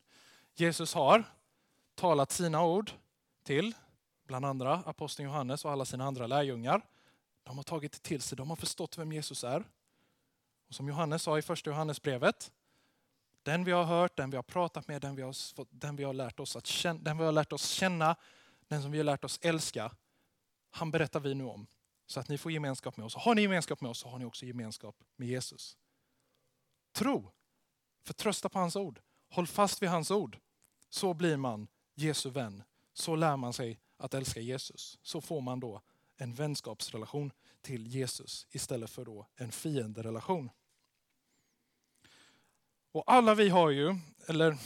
Jesus 0.54 0.94
har 0.94 1.24
talat 1.96 2.32
sina 2.32 2.64
ord 2.64 2.92
till 3.44 3.74
bland 4.28 4.46
andra 4.46 4.76
aposteln 4.76 5.30
Johannes 5.30 5.66
och 5.66 5.72
alla 5.72 5.86
sina 5.86 6.06
andra 6.06 6.28
lärjungar. 6.28 6.82
De 7.44 7.58
har 7.58 7.64
tagit 7.64 7.92
det 7.92 8.00
till 8.00 8.22
sig, 8.22 8.36
de 8.38 8.50
har 8.50 8.56
förstått 8.56 8.98
vem 8.98 9.12
Jesus 9.12 9.44
är. 9.44 9.64
Och 10.68 10.76
som 10.76 10.88
Johannes 10.88 11.24
sa 11.24 11.38
i 11.38 11.42
första 11.42 11.70
Johannesbrevet, 11.70 12.52
den 13.44 13.64
vi 13.64 13.72
har 13.72 13.84
hört, 13.84 14.18
den 14.18 14.30
vi 14.30 14.36
har 14.36 14.44
pratat 14.44 14.88
med, 14.88 15.02
den 15.02 15.16
vi 15.16 15.22
har, 15.22 15.36
den 15.70 15.96
vi 15.96 16.04
har, 16.04 16.14
lärt, 16.14 16.40
oss 16.40 16.56
att 16.56 16.68
känna, 16.68 17.00
den 17.00 17.18
vi 17.18 17.24
har 17.24 17.32
lärt 17.32 17.54
oss 17.54 17.68
känna, 17.68 18.16
den 18.68 18.82
som 18.82 18.92
vi 18.92 18.98
har 18.98 19.06
lärt 19.06 19.24
oss 19.24 19.40
älska, 19.42 19.92
han 20.72 20.92
berättar 20.92 21.20
vi 21.20 21.36
nu 21.36 21.44
om. 21.44 21.68
Så 22.06 22.20
att 22.20 22.30
ni 22.30 22.38
får 22.38 22.52
gemenskap 22.52 22.98
med 22.98 23.06
oss. 23.06 23.16
Har 23.16 23.36
ni 23.36 23.42
gemenskap 23.42 23.82
med 23.82 23.92
oss 23.92 24.00
så 24.00 24.10
har 24.10 24.20
ni 24.20 24.26
också 24.26 24.46
gemenskap 24.46 24.96
med 25.16 25.28
Jesus. 25.28 25.78
Tro, 26.92 27.32
förtrösta 28.04 28.50
på 28.50 28.60
hans 28.60 28.76
ord, 28.76 29.00
håll 29.30 29.48
fast 29.48 29.82
vid 29.82 29.90
hans 29.90 30.12
ord. 30.12 30.38
Så 30.90 31.14
blir 31.14 31.38
man 31.38 31.68
Jesu 31.94 32.30
vän. 32.30 32.64
Så 32.94 33.16
lär 33.16 33.38
man 33.38 33.54
sig 33.54 33.80
att 34.04 34.14
älska 34.14 34.40
Jesus. 34.40 35.00
Så 35.02 35.22
får 35.22 35.42
man 35.42 35.60
då 35.60 35.82
en 36.16 36.34
vänskapsrelation 36.34 37.32
till 37.62 37.88
Jesus 37.88 38.48
istället 38.52 38.90
för 38.90 39.06
då 39.06 39.28
en 39.36 39.52
fienderelation. 39.52 40.50
Och 42.92 43.04
alla 43.08 43.36
vi 43.36 43.50
har 43.50 43.70
ju, 43.70 43.96
eller 44.28 44.58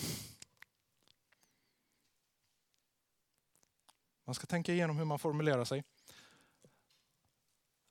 man 4.23 4.35
ska 4.35 4.47
tänka 4.47 4.73
igenom 4.73 4.97
hur 4.97 5.05
man 5.05 5.19
formulerar 5.19 5.65
sig. 5.65 5.83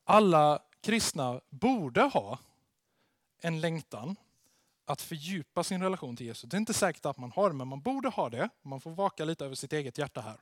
Alla 0.04 0.62
kristna 0.80 1.40
borde 1.50 2.02
ha 2.02 2.38
en 3.38 3.60
längtan 3.60 4.16
att 4.84 5.02
fördjupa 5.02 5.64
sin 5.64 5.82
relation 5.82 6.16
till 6.16 6.26
Jesus. 6.26 6.50
Det 6.50 6.56
är 6.56 6.58
inte 6.58 6.74
säkert 6.74 7.06
att 7.06 7.18
man 7.18 7.32
har 7.32 7.50
det, 7.50 7.56
men 7.56 7.68
man 7.68 7.80
borde 7.80 8.08
ha 8.08 8.30
det. 8.30 8.48
Man 8.62 8.80
får 8.80 8.90
vaka 8.90 9.24
lite 9.24 9.44
över 9.44 9.54
sitt 9.54 9.72
eget 9.72 9.98
hjärta 9.98 10.20
här. 10.20 10.40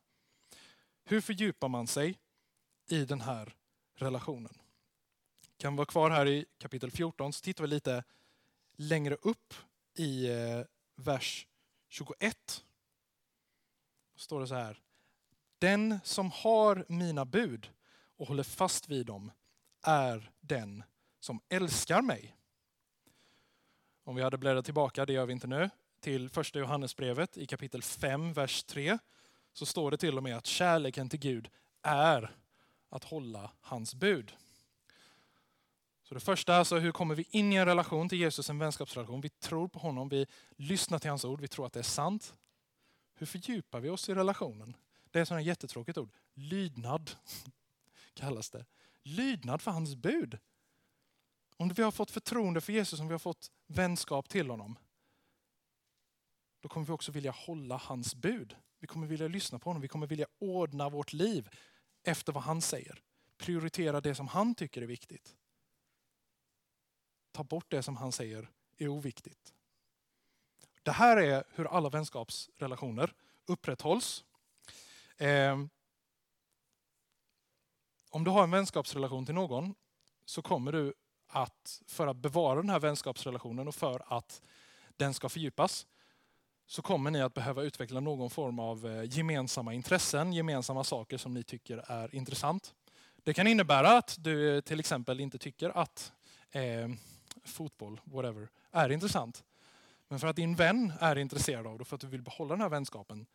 Hur 1.07 1.21
fördjupar 1.21 1.69
man 1.69 1.87
sig 1.87 2.19
i 2.89 3.05
den 3.05 3.21
här 3.21 3.55
relationen? 3.95 4.59
Kan 5.57 5.73
vi 5.73 5.77
vara 5.77 5.87
kvar 5.87 6.11
här 6.11 6.27
i 6.27 6.47
kapitel 6.59 6.91
14 6.91 7.33
så 7.33 7.41
tittar 7.41 7.65
vi 7.65 7.69
lite 7.69 8.05
längre 8.77 9.15
upp 9.15 9.55
i 9.97 10.31
eh, 10.31 10.61
vers 10.97 11.47
21. 11.89 12.65
Då 14.15 14.19
står 14.19 14.41
det 14.41 14.47
så 14.47 14.55
här. 14.55 14.83
Den 15.59 16.01
som 16.05 16.31
har 16.31 16.85
mina 16.89 17.25
bud 17.25 17.71
och 18.17 18.29
håller 18.29 18.43
fast 18.43 18.89
vid 18.89 19.07
dem 19.07 19.33
är 19.83 20.33
den 20.41 20.85
som 21.21 21.41
älskar 21.49 22.03
mig. 22.03 22.37
Om 24.05 24.17
vi 24.17 24.23
hade 24.23 24.39
bläddrat 24.39 24.65
tillbaka, 24.65 25.07
det 25.07 25.13
gör 25.13 25.27
vi 25.27 25.33
inte 25.33 25.47
nu, 25.47 25.71
till 26.01 26.31
första 26.31 26.59
Johannesbrevet 26.59 27.37
i 27.37 27.47
kapitel 27.47 27.83
5, 27.83 28.33
vers 28.33 28.65
3 28.65 28.99
så 29.55 29.67
står 29.67 29.91
det 29.91 29.97
till 29.97 30.17
och 30.17 30.23
med 30.23 30.37
att 30.37 30.47
kärleken 30.47 31.09
till 31.09 31.21
Gud 31.21 31.51
är 31.83 32.37
att 32.89 33.05
hålla 33.05 33.51
hans 33.61 33.95
bud. 33.95 34.33
Så 36.03 36.15
det 36.15 36.21
första 36.21 36.55
är 36.55 36.59
alltså, 36.59 36.79
hur 36.79 36.93
kommer 36.93 37.15
vi 37.15 37.27
in 37.31 37.53
i 37.53 37.57
en 37.57 37.67
relation 37.67 38.09
till 38.09 38.19
Jesus, 38.19 38.51
en 38.51 38.59
vänskapsrelation? 38.59 39.21
Vi 39.21 39.29
tror 39.29 39.69
på 39.69 39.79
honom, 39.79 40.09
vi 40.09 40.27
lyssnar 40.57 40.99
till 40.99 41.11
hans 41.11 41.25
ord, 41.25 41.41
vi 41.41 41.49
tror 41.49 41.67
att 41.67 41.73
det 41.73 41.79
är 41.79 41.83
sant. 41.83 42.35
Hur 43.15 43.27
fördjupar 43.27 43.81
vi 43.81 43.91
oss 43.91 44.09
i 44.09 44.15
relationen? 44.15 44.77
Det 45.11 45.31
är 45.31 45.39
ett 45.39 45.47
jättetråkigt 45.47 45.99
ord. 45.99 46.11
Lydnad 46.35 47.11
kallas 48.15 48.51
det. 48.51 48.67
Lydnad 49.03 49.63
för 49.63 49.71
hans 49.71 49.95
bud. 49.95 50.39
Om 51.57 51.69
vi 51.69 51.83
har 51.83 51.91
fått 51.91 52.11
förtroende 52.11 52.61
för 52.61 52.73
Jesus, 52.73 53.01
om 53.01 53.09
vi 53.09 53.15
har 53.15 53.19
fått 53.19 53.51
vänskap 53.67 54.29
till 54.29 54.51
honom, 54.51 54.79
då 56.61 56.69
kommer 56.69 56.87
vi 56.87 56.93
också 56.93 57.13
vilja 57.13 57.31
hålla 57.31 57.77
hans 57.77 58.15
bud. 58.15 58.57
Vi 58.85 58.89
kommer 58.89 59.07
vilja 59.07 59.29
lyssna 59.29 59.59
på 59.59 59.71
honom, 59.71 59.83
vi 59.83 59.89
kommer 59.89 60.07
vilja 60.07 60.27
ordna 60.39 60.89
vårt 60.89 61.13
liv 61.13 61.49
efter 62.03 62.33
vad 62.33 62.43
han 62.43 62.61
säger. 62.61 63.03
Prioritera 63.37 64.01
det 64.01 64.15
som 64.15 64.29
han 64.29 64.55
tycker 64.55 64.83
är 64.83 64.87
viktigt. 64.87 65.37
Ta 67.33 67.45
bort 67.45 67.71
det 67.71 67.83
som 67.83 67.97
han 67.97 68.13
säger 68.13 68.49
är 68.77 68.89
oviktigt. 68.89 69.55
Det 70.83 70.91
här 70.93 71.17
är 71.17 71.45
hur 71.55 71.65
alla 71.65 71.89
vänskapsrelationer 71.89 73.15
upprätthålls. 73.47 74.25
Ehm, 75.17 75.69
om 78.11 78.25
du 78.25 78.31
har 78.31 78.43
en 78.45 78.51
vänskapsrelation 78.51 79.27
till 79.27 79.35
någon 79.35 79.75
så 80.25 80.43
kommer 80.43 80.73
du 80.73 80.95
att, 81.27 81.83
för 81.87 82.07
att 82.07 82.17
bevara 82.17 82.61
den 82.61 82.71
här 82.71 82.81
vänskapsrelationen 82.81 83.69
och 83.69 83.75
för 83.75 84.03
att 84.07 84.43
den 84.97 85.15
ska 85.15 85.29
fördjupas, 85.29 85.87
så 86.67 86.83
kommer 86.83 87.11
ni 87.11 87.23
att 87.23 87.35
behöva 87.35 87.63
utveckla 87.63 88.01
någon 88.01 88.31
form 88.31 88.59
av 88.59 88.87
eh, 88.87 89.05
gemensamma 89.05 89.75
intressen, 89.75 90.33
gemensamma 90.33 90.85
saker 90.85 91.19
som 91.19 91.35
ni 91.35 91.43
tycker 91.43 91.85
är 91.87 92.15
intressant. 92.15 92.75
Det 93.23 93.35
kan 93.35 93.47
innebära 93.47 93.99
att 93.99 94.17
du 94.21 94.57
eh, 94.57 94.61
till 94.61 94.81
exempel 94.81 95.21
inte 95.21 95.39
tycker 95.39 95.71
att 95.71 96.13
eh, 96.51 96.89
fotboll, 97.45 98.01
whatever, 98.05 98.49
är 98.71 98.93
intressant. 98.93 99.45
Men 100.09 100.21
för 100.21 100.27
att 100.27 100.37
din 100.37 100.55
vän 100.55 100.93
är 101.01 101.19
intresserad 101.19 101.67
av 101.67 101.79
det 101.79 101.83
och 101.83 101.89
för 101.89 101.95
att 101.95 102.01
du 102.01 102.07
vill 102.07 102.23
behålla 102.23 102.55
den 102.55 102.61
här 102.61 102.69
vänskapen 102.69 103.27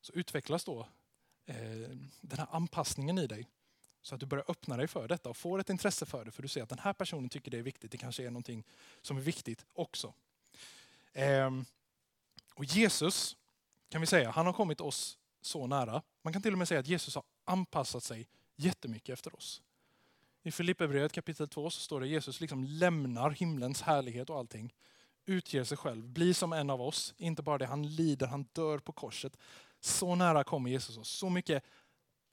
så 0.00 0.12
utvecklas 0.12 0.64
då 0.64 0.80
eh, 1.46 1.56
den 2.20 2.38
här 2.38 2.46
anpassningen 2.50 3.18
i 3.18 3.26
dig. 3.26 3.48
Så 4.02 4.14
att 4.14 4.20
du 4.20 4.26
börjar 4.26 4.44
öppna 4.48 4.76
dig 4.76 4.88
för 4.88 5.08
detta 5.08 5.28
och 5.28 5.36
får 5.36 5.58
ett 5.58 5.70
intresse 5.70 6.06
för 6.06 6.24
det. 6.24 6.30
För 6.30 6.42
du 6.42 6.48
ser 6.48 6.62
att 6.62 6.68
den 6.68 6.78
här 6.78 6.92
personen 6.92 7.28
tycker 7.28 7.50
det 7.50 7.58
är 7.58 7.62
viktigt. 7.62 7.92
Det 7.92 7.98
kanske 7.98 8.26
är 8.26 8.30
någonting 8.30 8.64
som 9.02 9.16
är 9.16 9.20
viktigt 9.20 9.66
också. 9.72 10.14
Eh, 11.12 11.50
och 12.60 12.64
Jesus, 12.64 13.36
kan 13.88 14.00
vi 14.00 14.06
säga, 14.06 14.30
han 14.30 14.46
har 14.46 14.52
kommit 14.52 14.80
oss 14.80 15.18
så 15.40 15.66
nära. 15.66 16.02
Man 16.22 16.32
kan 16.32 16.42
till 16.42 16.52
och 16.52 16.58
med 16.58 16.68
säga 16.68 16.80
att 16.80 16.86
Jesus 16.86 17.14
har 17.14 17.24
anpassat 17.44 18.02
sig 18.02 18.28
jättemycket 18.56 19.12
efter 19.12 19.36
oss. 19.36 19.62
I 20.42 20.50
Filipperbrevet 20.50 21.12
kapitel 21.12 21.48
2 21.48 21.70
så 21.70 21.80
står 21.80 22.00
det 22.00 22.06
att 22.06 22.10
Jesus 22.10 22.40
liksom 22.40 22.64
lämnar 22.64 23.30
himlens 23.30 23.82
härlighet 23.82 24.30
och 24.30 24.38
allting. 24.38 24.74
Utger 25.24 25.64
sig 25.64 25.76
själv, 25.76 26.08
blir 26.08 26.34
som 26.34 26.52
en 26.52 26.70
av 26.70 26.82
oss. 26.82 27.14
Inte 27.16 27.42
bara 27.42 27.58
det, 27.58 27.66
han 27.66 27.94
lider, 27.94 28.26
han 28.26 28.46
dör 28.52 28.78
på 28.78 28.92
korset. 28.92 29.36
Så 29.80 30.14
nära 30.14 30.44
kommer 30.44 30.70
Jesus 30.70 30.98
oss. 30.98 31.08
Så 31.08 31.30
mycket 31.30 31.64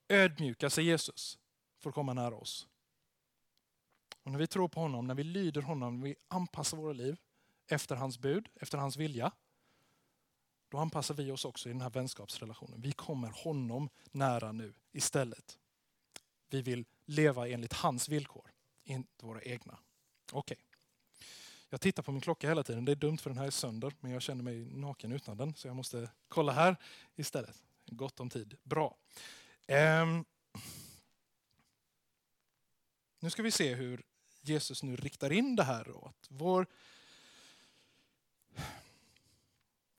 ödmjukar 0.10 0.70
sig 0.70 0.84
Jesus 0.86 1.40
för 1.80 1.90
att 1.90 1.96
komma 1.96 2.14
nära 2.14 2.36
oss. 2.36 2.68
Och 4.24 4.32
när 4.32 4.40
vi 4.40 4.48
tror 4.48 4.68
på 4.68 4.80
honom, 4.80 5.08
när 5.08 5.16
vi 5.16 5.24
lyder 5.24 5.62
honom, 5.62 6.00
när 6.00 6.08
vi 6.08 6.16
anpassar 6.28 6.78
våra 6.78 6.94
liv 6.94 7.18
efter 7.68 7.96
hans 7.96 8.20
bud, 8.20 8.50
efter 8.56 8.78
hans 8.78 8.98
vilja, 8.98 9.32
då 10.70 10.78
anpassar 10.78 11.14
vi 11.14 11.32
oss 11.32 11.46
också 11.46 11.70
i 11.70 11.72
den 11.72 11.82
här 11.82 11.90
vänskapsrelationen. 11.90 12.82
Vi 12.82 12.92
kommer 12.92 13.30
honom 13.30 13.90
nära 14.12 14.52
nu 14.52 14.74
istället. 14.92 15.58
Vi 16.50 16.62
vill 16.62 16.86
leva 17.06 17.48
enligt 17.48 17.74
hans 17.74 18.10
villkor, 18.10 18.52
inte 18.84 19.26
våra 19.26 19.42
egna. 19.42 19.80
Okej. 20.32 20.56
Okay. 20.56 20.64
Jag 21.70 21.82
tittar 21.82 22.04
på 22.04 22.12
min 22.12 22.22
klocka 22.22 22.48
hela 22.48 22.64
tiden. 22.64 22.86
Det 22.86 22.92
är 22.92 22.96
dumt 22.96 23.18
för 23.18 23.30
den 23.30 23.40
här 23.40 23.46
är 23.46 23.52
sönder, 23.52 23.94
men 24.00 24.12
jag 24.12 24.22
känner 24.22 24.44
mig 24.44 24.66
naken 24.66 25.12
utan 25.12 25.38
den. 25.38 25.56
Så 25.56 25.68
jag 25.68 25.76
måste 25.76 26.10
kolla 26.28 26.52
här 26.52 26.76
istället. 27.16 27.64
Gott 27.86 28.20
om 28.20 28.30
tid. 28.30 28.58
Bra. 28.64 28.98
Um, 29.68 30.26
nu 33.20 33.30
ska 33.30 33.44
vi 33.44 33.52
se 33.52 33.76
hur 33.76 34.04
Jesus 34.42 34.84
nu 34.84 34.96
riktar 34.96 35.32
in 35.32 35.56
det 35.56 35.64
här. 35.64 35.92
Åt 35.92 36.28
vår... 36.30 36.68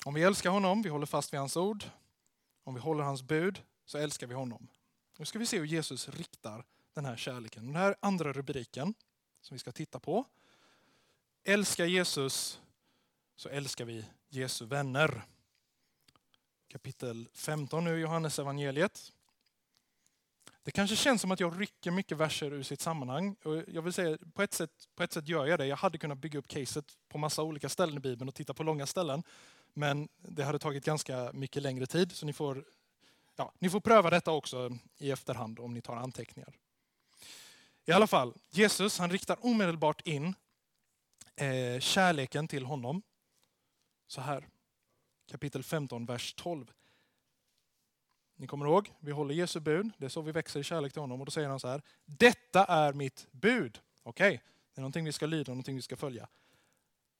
Om 0.08 0.14
vi 0.14 0.22
älskar 0.22 0.50
honom, 0.50 0.82
vi 0.82 0.88
håller 0.88 1.06
fast 1.06 1.32
vid 1.32 1.40
hans 1.40 1.56
ord. 1.56 1.84
Om 2.64 2.74
vi 2.74 2.80
håller 2.80 3.04
hans 3.04 3.22
bud 3.22 3.62
så 3.84 3.98
älskar 3.98 4.26
vi 4.26 4.34
honom. 4.34 4.68
Nu 5.18 5.24
ska 5.24 5.38
vi 5.38 5.46
se 5.46 5.58
hur 5.58 5.64
Jesus 5.64 6.08
riktar 6.08 6.64
den 6.94 7.04
här 7.04 7.16
kärleken. 7.16 7.66
Den 7.66 7.76
här 7.76 7.96
andra 8.00 8.32
rubriken 8.32 8.94
som 9.40 9.54
vi 9.54 9.58
ska 9.58 9.72
titta 9.72 10.00
på. 10.00 10.24
Älska 11.44 11.86
Jesus 11.86 12.60
så 13.36 13.48
älskar 13.48 13.84
vi 13.84 14.04
Jesu 14.28 14.64
vänner. 14.64 15.22
Kapitel 16.68 17.28
15 17.34 17.84
nu 17.84 17.98
i 17.98 18.00
Johannes 18.00 18.38
evangeliet. 18.38 19.12
Det 20.62 20.70
kanske 20.70 20.96
känns 20.96 21.20
som 21.20 21.30
att 21.30 21.40
jag 21.40 21.60
rycker 21.60 21.90
mycket 21.90 22.18
verser 22.18 22.52
ur 22.52 22.62
sitt 22.62 22.80
sammanhang. 22.80 23.36
jag 23.66 23.82
vill 23.82 23.92
säga, 23.92 24.18
på 24.34 24.42
ett, 24.42 24.54
sätt, 24.54 24.88
på 24.94 25.02
ett 25.02 25.12
sätt 25.12 25.28
gör 25.28 25.46
jag 25.46 25.58
det. 25.58 25.66
Jag 25.66 25.76
hade 25.76 25.98
kunnat 25.98 26.18
bygga 26.18 26.38
upp 26.38 26.48
caset 26.48 26.96
på 27.08 27.18
massa 27.18 27.42
olika 27.42 27.68
ställen 27.68 27.96
i 27.96 28.00
Bibeln 28.00 28.28
och 28.28 28.34
titta 28.34 28.54
på 28.54 28.62
långa 28.62 28.86
ställen. 28.86 29.22
Men 29.74 30.08
det 30.16 30.44
hade 30.44 30.58
tagit 30.58 30.84
ganska 30.84 31.30
mycket 31.32 31.62
längre 31.62 31.86
tid, 31.86 32.12
så 32.12 32.26
ni 32.26 32.32
får, 32.32 32.64
ja, 33.36 33.52
ni 33.58 33.70
får 33.70 33.80
pröva 33.80 34.10
detta 34.10 34.32
också 34.32 34.78
i 34.98 35.10
efterhand 35.10 35.60
om 35.60 35.74
ni 35.74 35.80
tar 35.80 35.96
anteckningar. 35.96 36.54
I 37.84 37.92
alla 37.92 38.06
fall, 38.06 38.34
Jesus 38.50 38.98
han 38.98 39.10
riktar 39.10 39.46
omedelbart 39.46 40.00
in 40.00 40.34
eh, 41.36 41.80
kärleken 41.80 42.48
till 42.48 42.64
honom. 42.64 43.02
Så 44.06 44.20
här, 44.20 44.48
kapitel 45.30 45.62
15, 45.62 46.06
vers 46.06 46.34
12. 46.34 46.72
Ni 48.36 48.46
kommer 48.46 48.66
ihåg, 48.66 48.92
vi 49.00 49.12
håller 49.12 49.34
Jesu 49.34 49.60
bud, 49.60 49.90
det 49.98 50.04
är 50.04 50.08
så 50.08 50.22
vi 50.22 50.32
växer 50.32 50.60
i 50.60 50.64
kärlek 50.64 50.92
till 50.92 51.00
honom. 51.00 51.20
Och 51.20 51.26
då 51.26 51.30
säger 51.30 51.48
han 51.48 51.60
så 51.60 51.68
här, 51.68 51.82
detta 52.04 52.64
är 52.64 52.92
mitt 52.92 53.26
bud. 53.30 53.80
Okej, 54.02 54.28
okay. 54.28 54.38
det 54.74 54.78
är 54.78 54.80
någonting 54.80 55.04
vi 55.04 55.12
ska 55.12 55.26
lyda, 55.26 55.52
någonting 55.52 55.76
vi 55.76 55.82
ska 55.82 55.96
följa. 55.96 56.28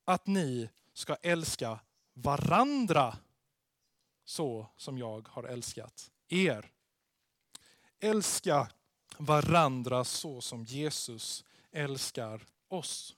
Att 0.05 0.27
ni 0.27 0.69
ska 0.93 1.17
älska 1.23 1.81
varandra 2.23 3.17
så 4.25 4.67
som 4.77 4.99
jag 4.99 5.29
har 5.29 5.45
älskat 5.45 6.11
er. 6.29 6.71
Älska 8.01 8.71
varandra 9.19 10.05
så 10.05 10.41
som 10.41 10.65
Jesus 10.65 11.45
älskar 11.71 12.47
oss. 12.69 13.17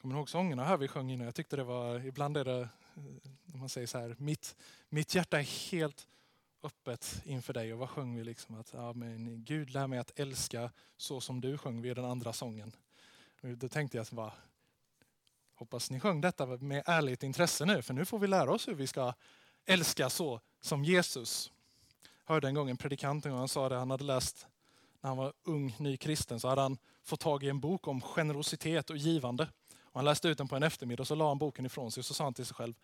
Kommer 0.00 0.14
ni 0.14 0.18
ihåg 0.18 0.30
sångerna 0.30 0.64
här 0.64 0.76
vi 0.76 0.88
sjöng 0.88 1.10
innan? 1.10 1.24
Jag 1.24 1.34
tyckte 1.34 1.56
det 1.56 1.64
var, 1.64 2.06
ibland 2.06 2.36
är 2.36 2.44
det, 2.44 2.60
eh, 2.60 2.68
när 3.44 3.58
man 3.58 3.68
säger 3.68 3.86
så 3.86 3.98
här, 3.98 4.16
mitt, 4.18 4.56
mitt 4.88 5.14
hjärta 5.14 5.38
är 5.38 5.70
helt 5.70 6.06
öppet 6.62 7.22
inför 7.24 7.52
dig. 7.52 7.72
Och 7.72 7.78
vad 7.78 7.90
sjöng 7.90 8.16
vi? 8.16 8.24
liksom? 8.24 8.54
Att, 8.54 8.72
ja, 8.72 8.92
men 8.92 9.44
Gud 9.44 9.70
lär 9.70 9.86
mig 9.86 9.98
att 9.98 10.18
älska 10.18 10.70
så 10.96 11.20
som 11.20 11.40
du 11.40 11.58
sjöng 11.58 11.82
vid 11.82 11.96
den 11.96 12.04
andra 12.04 12.32
sången. 12.32 12.72
Då 13.40 13.68
tänkte 13.68 13.96
jag, 13.96 14.02
att, 14.02 14.34
hoppas 15.60 15.90
ni 15.90 16.00
sjöng 16.00 16.20
detta 16.20 16.46
med 16.46 16.82
ärligt 16.86 17.22
intresse 17.22 17.64
nu, 17.64 17.82
för 17.82 17.94
nu 17.94 18.04
får 18.04 18.18
vi 18.18 18.26
lära 18.26 18.52
oss 18.52 18.68
hur 18.68 18.74
vi 18.74 18.86
ska 18.86 19.12
älska 19.66 20.10
så 20.10 20.40
som 20.60 20.84
Jesus. 20.84 21.52
Jag 22.26 22.34
hörde 22.34 22.48
en 22.48 22.54
gång 22.54 22.70
en 22.70 22.76
predikant 22.76 23.26
och 23.26 23.32
han 23.32 23.48
sa 23.48 23.68
det, 23.68 23.76
han 23.76 23.90
hade 23.90 24.04
läst 24.04 24.46
när 25.00 25.08
han 25.08 25.16
var 25.16 25.32
ung, 25.42 25.74
ny 25.78 25.96
kristen, 25.96 26.40
så 26.40 26.48
hade 26.48 26.62
han 26.62 26.78
fått 27.02 27.20
tag 27.20 27.44
i 27.44 27.48
en 27.48 27.60
bok 27.60 27.88
om 27.88 28.00
generositet 28.00 28.90
och 28.90 28.96
givande. 28.96 29.48
Och 29.82 29.94
han 29.94 30.04
läste 30.04 30.28
ut 30.28 30.38
den 30.38 30.48
på 30.48 30.56
en 30.56 30.62
eftermiddag 30.62 31.00
och 31.00 31.08
så 31.08 31.14
la 31.14 31.28
han 31.28 31.38
boken 31.38 31.66
ifrån 31.66 31.92
sig 31.92 32.00
och 32.00 32.04
så 32.04 32.14
sa 32.14 32.24
han 32.24 32.34
till 32.34 32.46
sig 32.46 32.54
själv, 32.54 32.74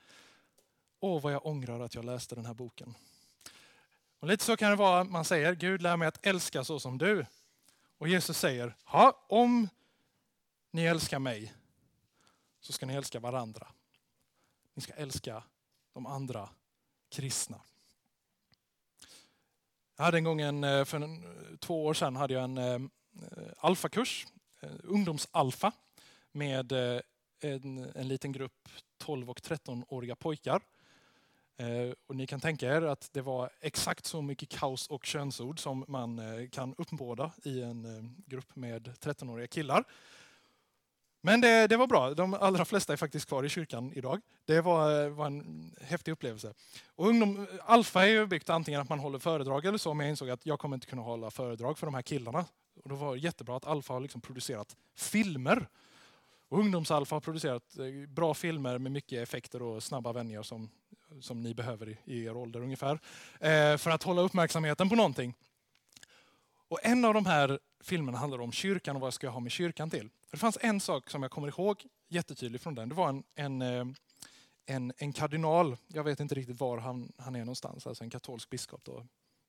åh 1.00 1.22
vad 1.22 1.32
jag 1.32 1.46
ångrar 1.46 1.80
att 1.80 1.94
jag 1.94 2.04
läste 2.04 2.34
den 2.34 2.46
här 2.46 2.54
boken. 2.54 2.94
Och 4.20 4.28
lite 4.28 4.44
så 4.44 4.56
kan 4.56 4.70
det 4.70 4.76
vara, 4.76 5.04
man 5.04 5.24
säger, 5.24 5.54
Gud 5.54 5.82
lär 5.82 5.96
mig 5.96 6.08
att 6.08 6.26
älska 6.26 6.64
så 6.64 6.80
som 6.80 6.98
du. 6.98 7.26
Och 7.98 8.08
Jesus 8.08 8.38
säger, 8.38 8.76
ha, 8.84 9.24
om 9.28 9.68
ni 10.70 10.84
älskar 10.84 11.18
mig 11.18 11.52
så 12.66 12.72
ska 12.72 12.86
ni 12.86 12.94
älska 12.94 13.20
varandra. 13.20 13.66
Ni 14.74 14.82
ska 14.82 14.92
älska 14.92 15.42
de 15.92 16.06
andra 16.06 16.48
kristna. 17.08 17.60
Jag 19.96 20.04
hade 20.04 20.18
en 20.18 20.24
gång, 20.24 20.40
en, 20.40 20.64
eh, 20.64 20.84
för 20.84 21.00
en, 21.00 21.24
två 21.58 21.84
år 21.84 21.94
sedan, 21.94 22.16
hade 22.16 22.34
jag 22.34 22.44
en 22.44 22.58
eh, 22.58 22.74
eh, 22.74 23.52
alfakurs, 23.58 24.26
eh, 24.60 24.70
ungdomsalfa, 24.82 25.72
med 26.32 26.72
eh, 26.72 27.00
en, 27.40 27.90
en 27.94 28.08
liten 28.08 28.32
grupp 28.32 28.68
12 28.98 29.30
och 29.30 29.40
13-åriga 29.40 30.16
pojkar. 30.16 30.62
Eh, 31.56 31.92
och 32.06 32.16
ni 32.16 32.26
kan 32.26 32.40
tänka 32.40 32.76
er 32.76 32.82
att 32.82 33.12
det 33.12 33.22
var 33.22 33.50
exakt 33.60 34.06
så 34.06 34.22
mycket 34.22 34.48
kaos 34.48 34.88
och 34.88 35.04
könsord 35.04 35.60
som 35.60 35.84
man 35.88 36.20
kan 36.52 36.74
uppbåda 36.78 37.32
i 37.44 37.62
en 37.62 38.14
grupp 38.26 38.56
med 38.56 38.88
13-åriga 38.88 39.46
killar. 39.46 39.84
Men 41.26 41.40
det, 41.40 41.66
det, 41.66 41.76
var 41.76 41.86
bra. 41.86 42.14
De 42.14 42.34
allra 42.34 42.64
flesta 42.64 42.92
är 42.92 42.96
faktiskt 42.96 43.28
kvar 43.28 43.44
i 43.44 43.48
kyrkan 43.48 43.92
idag. 43.94 44.20
Det 44.44 44.60
var, 44.60 45.08
var 45.08 45.26
en 45.26 45.72
häftig 45.80 46.12
upplevelse. 46.12 46.54
Och 46.96 47.08
ungdom, 47.08 47.46
Alfa 47.64 48.06
är 48.06 48.10
ju 48.10 48.26
byggt 48.26 48.50
antingen 48.50 48.80
att 48.80 48.88
man 48.88 48.98
håller 48.98 49.18
föredrag 49.18 49.64
eller 49.64 49.78
så, 49.78 49.94
men 49.94 50.06
jag 50.06 50.12
insåg 50.12 50.30
att 50.30 50.46
jag 50.46 50.58
kommer 50.58 50.76
inte 50.76 50.86
kunna 50.86 51.02
hålla 51.02 51.30
föredrag 51.30 51.78
för 51.78 51.86
de 51.86 51.94
här 51.94 52.02
killarna. 52.02 52.44
Och 52.82 52.88
då 52.88 52.94
var 52.94 53.14
det 53.14 53.20
jättebra 53.20 53.56
att 53.56 53.66
Alfa 53.66 53.92
har 53.92 54.00
liksom 54.00 54.20
producerat 54.20 54.76
filmer 54.96 55.68
och 56.48 56.58
Ungdomsalfa 56.58 57.16
har 57.16 57.20
producerat 57.20 57.78
eh, 57.78 58.08
bra 58.08 58.34
filmer 58.34 58.78
med 58.78 58.92
mycket 58.92 59.22
effekter 59.22 59.62
och 59.62 59.82
snabba 59.82 60.12
vändningar 60.12 60.42
som, 60.42 60.70
som 61.20 61.42
ni 61.42 61.54
behöver 61.54 61.88
i, 61.88 61.98
i 62.04 62.24
er 62.24 62.36
ålder 62.36 62.60
ungefär. 62.60 62.98
Eh, 63.40 63.76
för 63.76 63.90
att 63.90 64.02
hålla 64.02 64.22
uppmärksamheten 64.22 64.88
på 64.88 64.94
någonting. 64.94 65.34
Och 66.68 66.78
en 66.82 67.04
av 67.04 67.14
de 67.14 67.26
här 67.26 67.58
filmerna 67.80 68.18
handlar 68.18 68.40
om 68.40 68.52
kyrkan 68.52 68.96
och 68.96 69.00
vad 69.00 69.06
jag 69.06 69.14
ska 69.14 69.28
ha 69.28 69.40
med 69.40 69.52
kyrkan 69.52 69.90
till. 69.90 70.10
För 70.28 70.36
det 70.36 70.40
fanns 70.40 70.58
en 70.60 70.80
sak 70.80 71.10
som 71.10 71.22
jag 71.22 71.30
kommer 71.30 71.48
ihåg 71.48 71.86
jättetydligt 72.08 72.62
från 72.62 72.74
den. 72.74 72.88
Det 72.88 72.94
var 72.94 73.08
en, 73.08 73.24
en, 73.34 73.62
eh, 73.62 73.86
en, 74.66 74.92
en 74.96 75.12
kardinal, 75.12 75.76
jag 75.86 76.04
vet 76.04 76.20
inte 76.20 76.34
riktigt 76.34 76.60
var 76.60 76.78
han, 76.78 77.12
han 77.18 77.36
är 77.36 77.40
någonstans, 77.40 77.86
alltså 77.86 78.04
en 78.04 78.10
katolsk 78.10 78.50
biskop. 78.50 78.84
Då, 78.84 79.06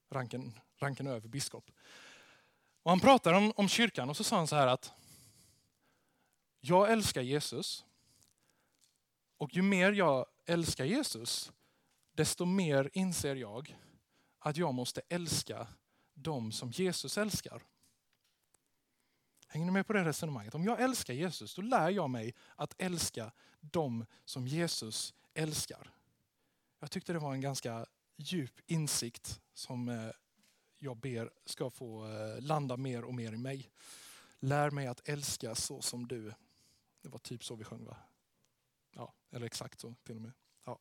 ranken, 0.10 0.54
ranken 0.80 1.08
över 1.08 1.30
biskop. 1.30 1.72
Och 2.84 2.92
han 2.92 3.00
pratade 3.00 3.38
om, 3.38 3.54
om 3.56 3.70
kyrkan 3.70 4.10
och 4.10 4.18
så 4.18 4.24
sa 4.24 4.38
han 4.38 4.48
så 4.48 4.56
här 4.56 4.68
att 4.68 4.92
jag 6.60 6.92
älskar 6.92 7.22
Jesus. 7.22 7.86
Och 9.38 9.56
ju 9.56 9.62
mer 9.62 9.92
jag 9.92 10.26
älskar 10.46 10.86
Jesus, 10.86 11.52
desto 12.14 12.46
mer 12.46 12.90
inser 12.94 13.36
jag 13.36 13.78
att 14.40 14.58
jag 14.58 14.74
måste 14.74 15.02
älska 15.10 15.68
de 16.18 16.52
som 16.52 16.72
Jesus 16.72 17.18
älskar. 17.18 17.64
Hänger 19.48 19.66
ni 19.66 19.72
med 19.72 19.88
på 19.88 19.94
det 19.94 20.06
resonemanget? 20.06 20.56
Om 20.56 20.64
jag 20.64 20.82
älskar 20.82 21.14
Jesus, 21.14 21.56
då 21.56 21.62
lär 21.62 21.90
jag 21.90 22.10
mig 22.10 22.36
att 22.56 22.76
älska 22.78 23.32
dem 23.60 24.06
som 24.26 24.48
Jesus 24.48 25.14
älskar. 25.34 25.92
Jag 26.80 26.92
tyckte 26.92 27.14
det 27.14 27.20
var 27.20 27.34
en 27.34 27.42
ganska 27.42 27.86
djup 28.18 28.60
insikt 28.66 29.42
som 29.54 29.90
eh, 29.90 30.12
jag 30.78 30.98
ber 30.98 31.32
ska 31.46 31.70
få 31.70 32.06
eh, 32.06 32.42
landa 32.42 32.78
mer 32.78 33.04
och 33.04 33.14
mer 33.14 33.34
i 33.34 33.38
mig. 33.38 33.70
Lär 34.40 34.72
mig 34.72 34.88
att 34.88 35.10
älska 35.10 35.56
så 35.56 35.82
som 35.82 36.08
du. 36.08 36.34
Det 37.02 37.10
var 37.10 37.20
typ 37.20 37.44
så 37.44 37.56
vi 37.56 37.64
sjöng 37.64 37.86
va? 37.86 37.98
Ja, 38.92 39.14
eller 39.32 39.46
exakt 39.46 39.80
så 39.80 39.96
till 40.04 40.16
och 40.16 40.22
med. 40.22 40.32
Ja. 40.66 40.80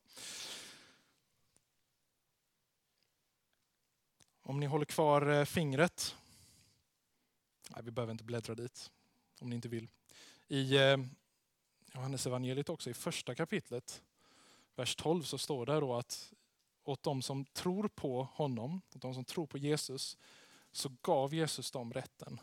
Om 4.49 4.61
ni 4.61 4.67
håller 4.67 4.85
kvar 4.85 5.27
eh, 5.27 5.45
fingret. 5.45 6.17
Nej, 7.71 7.83
vi 7.85 7.91
behöver 7.91 8.13
inte 8.13 8.25
bläddra 8.25 8.55
dit 8.55 8.91
om 9.41 9.51
ni 9.51 9.57
inte 9.57 9.69
vill. 9.69 9.89
I 10.49 10.77
eh, 10.77 10.97
Johannes 11.93 12.27
evangeliet 12.27 12.69
också, 12.69 12.91
i 12.91 12.95
första 12.95 13.35
kapitlet, 13.35 14.03
vers 14.75 14.97
12, 14.97 15.23
så 15.23 15.39
står 15.39 15.67
det 15.67 15.81
då 15.81 15.95
att 15.95 16.33
åt 16.85 17.03
de 17.03 17.23
som 17.23 17.45
tror 17.45 17.89
på 17.89 18.23
honom, 18.23 18.81
åt 18.95 19.03
de 19.03 19.15
som 19.15 19.25
tror 19.25 19.47
på 19.47 19.59
Jesus, 19.59 20.19
så 20.73 20.91
gav 21.03 21.35
Jesus 21.35 21.71
dem 21.71 21.93
rätten 21.93 22.41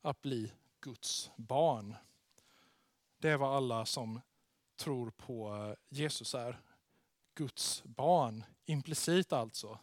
att 0.00 0.22
bli 0.22 0.52
Guds 0.80 1.30
barn. 1.36 1.96
Det 3.18 3.28
är 3.28 3.36
vad 3.36 3.56
alla 3.56 3.86
som 3.86 4.20
tror 4.76 5.10
på 5.10 5.56
eh, 5.56 5.74
Jesus 5.88 6.34
är. 6.34 6.60
Guds 7.34 7.82
barn, 7.84 8.44
implicit 8.64 9.32
alltså. 9.32 9.78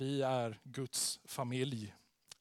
Vi 0.00 0.22
är 0.22 0.58
Guds 0.62 1.20
familj. 1.24 1.94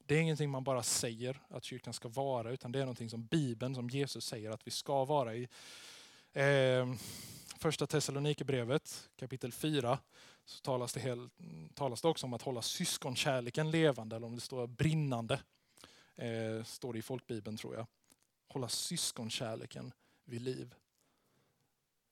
Det 0.06 0.16
är 0.16 0.22
ingenting 0.22 0.50
man 0.50 0.64
bara 0.64 0.84
säger 0.84 1.42
att 1.50 1.64
kyrkan 1.64 1.94
ska 1.94 2.08
vara, 2.08 2.52
utan 2.52 2.72
det 2.72 2.80
är 2.80 2.84
någonting 2.84 3.10
som 3.10 3.26
Bibeln, 3.26 3.76
som 3.76 3.90
Jesus 3.90 4.26
säger 4.26 4.52
att 4.52 4.68
vi 4.68 4.72
ska 4.72 5.06
vara 5.06 5.36
i. 5.36 5.48
Eh, 6.34 6.94
första 7.58 7.88
Thessalonikerbrevet 7.88 9.10
kapitel 9.16 9.52
4 9.52 10.00
så 10.46 10.62
talas 10.62 10.94
det, 10.94 11.00
helt, 11.00 11.34
talas 11.74 12.02
det 12.02 12.08
också 12.08 12.26
om 12.26 12.34
att 12.34 12.42
hålla 12.42 12.62
syskonkärleken 12.62 13.72
levande, 13.72 14.16
eller 14.16 14.28
om 14.28 14.36
det 14.36 14.42
står 14.42 14.68
brinnande. 14.68 15.42
Eh, 16.16 16.64
står 16.64 16.94
det 16.94 17.00
i 17.00 17.02
folkbibeln 17.02 17.58
tror 17.58 17.76
jag. 17.76 17.88
Hålla 18.48 18.68
syskonkärleken 18.70 19.92
vid 20.26 20.42
liv. 20.42 20.76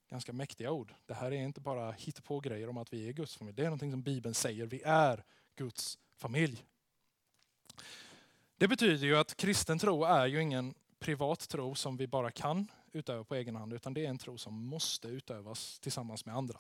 Ganska 0.09 0.33
mäktiga 0.33 0.71
ord. 0.71 0.93
Det 1.05 1.13
här 1.13 1.31
är 1.31 1.41
inte 1.41 1.61
bara 1.61 1.95
på 2.23 2.39
grejer 2.39 2.69
om 2.69 2.77
att 2.77 2.93
vi 2.93 3.09
är 3.09 3.13
Guds 3.13 3.35
familj. 3.35 3.55
Det 3.55 3.61
är 3.61 3.65
någonting 3.65 3.91
som 3.91 4.01
Bibeln 4.01 4.35
säger. 4.35 4.65
Vi 4.65 4.81
är 4.85 5.23
Guds 5.55 5.99
familj. 6.15 6.63
Det 8.57 8.67
betyder 8.67 9.07
ju 9.07 9.17
att 9.17 9.37
kristen 9.37 9.79
tro 9.79 10.03
är 10.03 10.25
ju 10.25 10.41
ingen 10.41 10.73
privat 10.99 11.49
tro 11.49 11.75
som 11.75 11.97
vi 11.97 12.07
bara 12.07 12.31
kan 12.31 12.71
utöva 12.91 13.23
på 13.23 13.35
egen 13.35 13.55
hand, 13.55 13.73
utan 13.73 13.93
det 13.93 14.05
är 14.05 14.09
en 14.09 14.17
tro 14.17 14.37
som 14.37 14.53
måste 14.53 15.07
utövas 15.07 15.79
tillsammans 15.79 16.25
med 16.25 16.35
andra. 16.35 16.59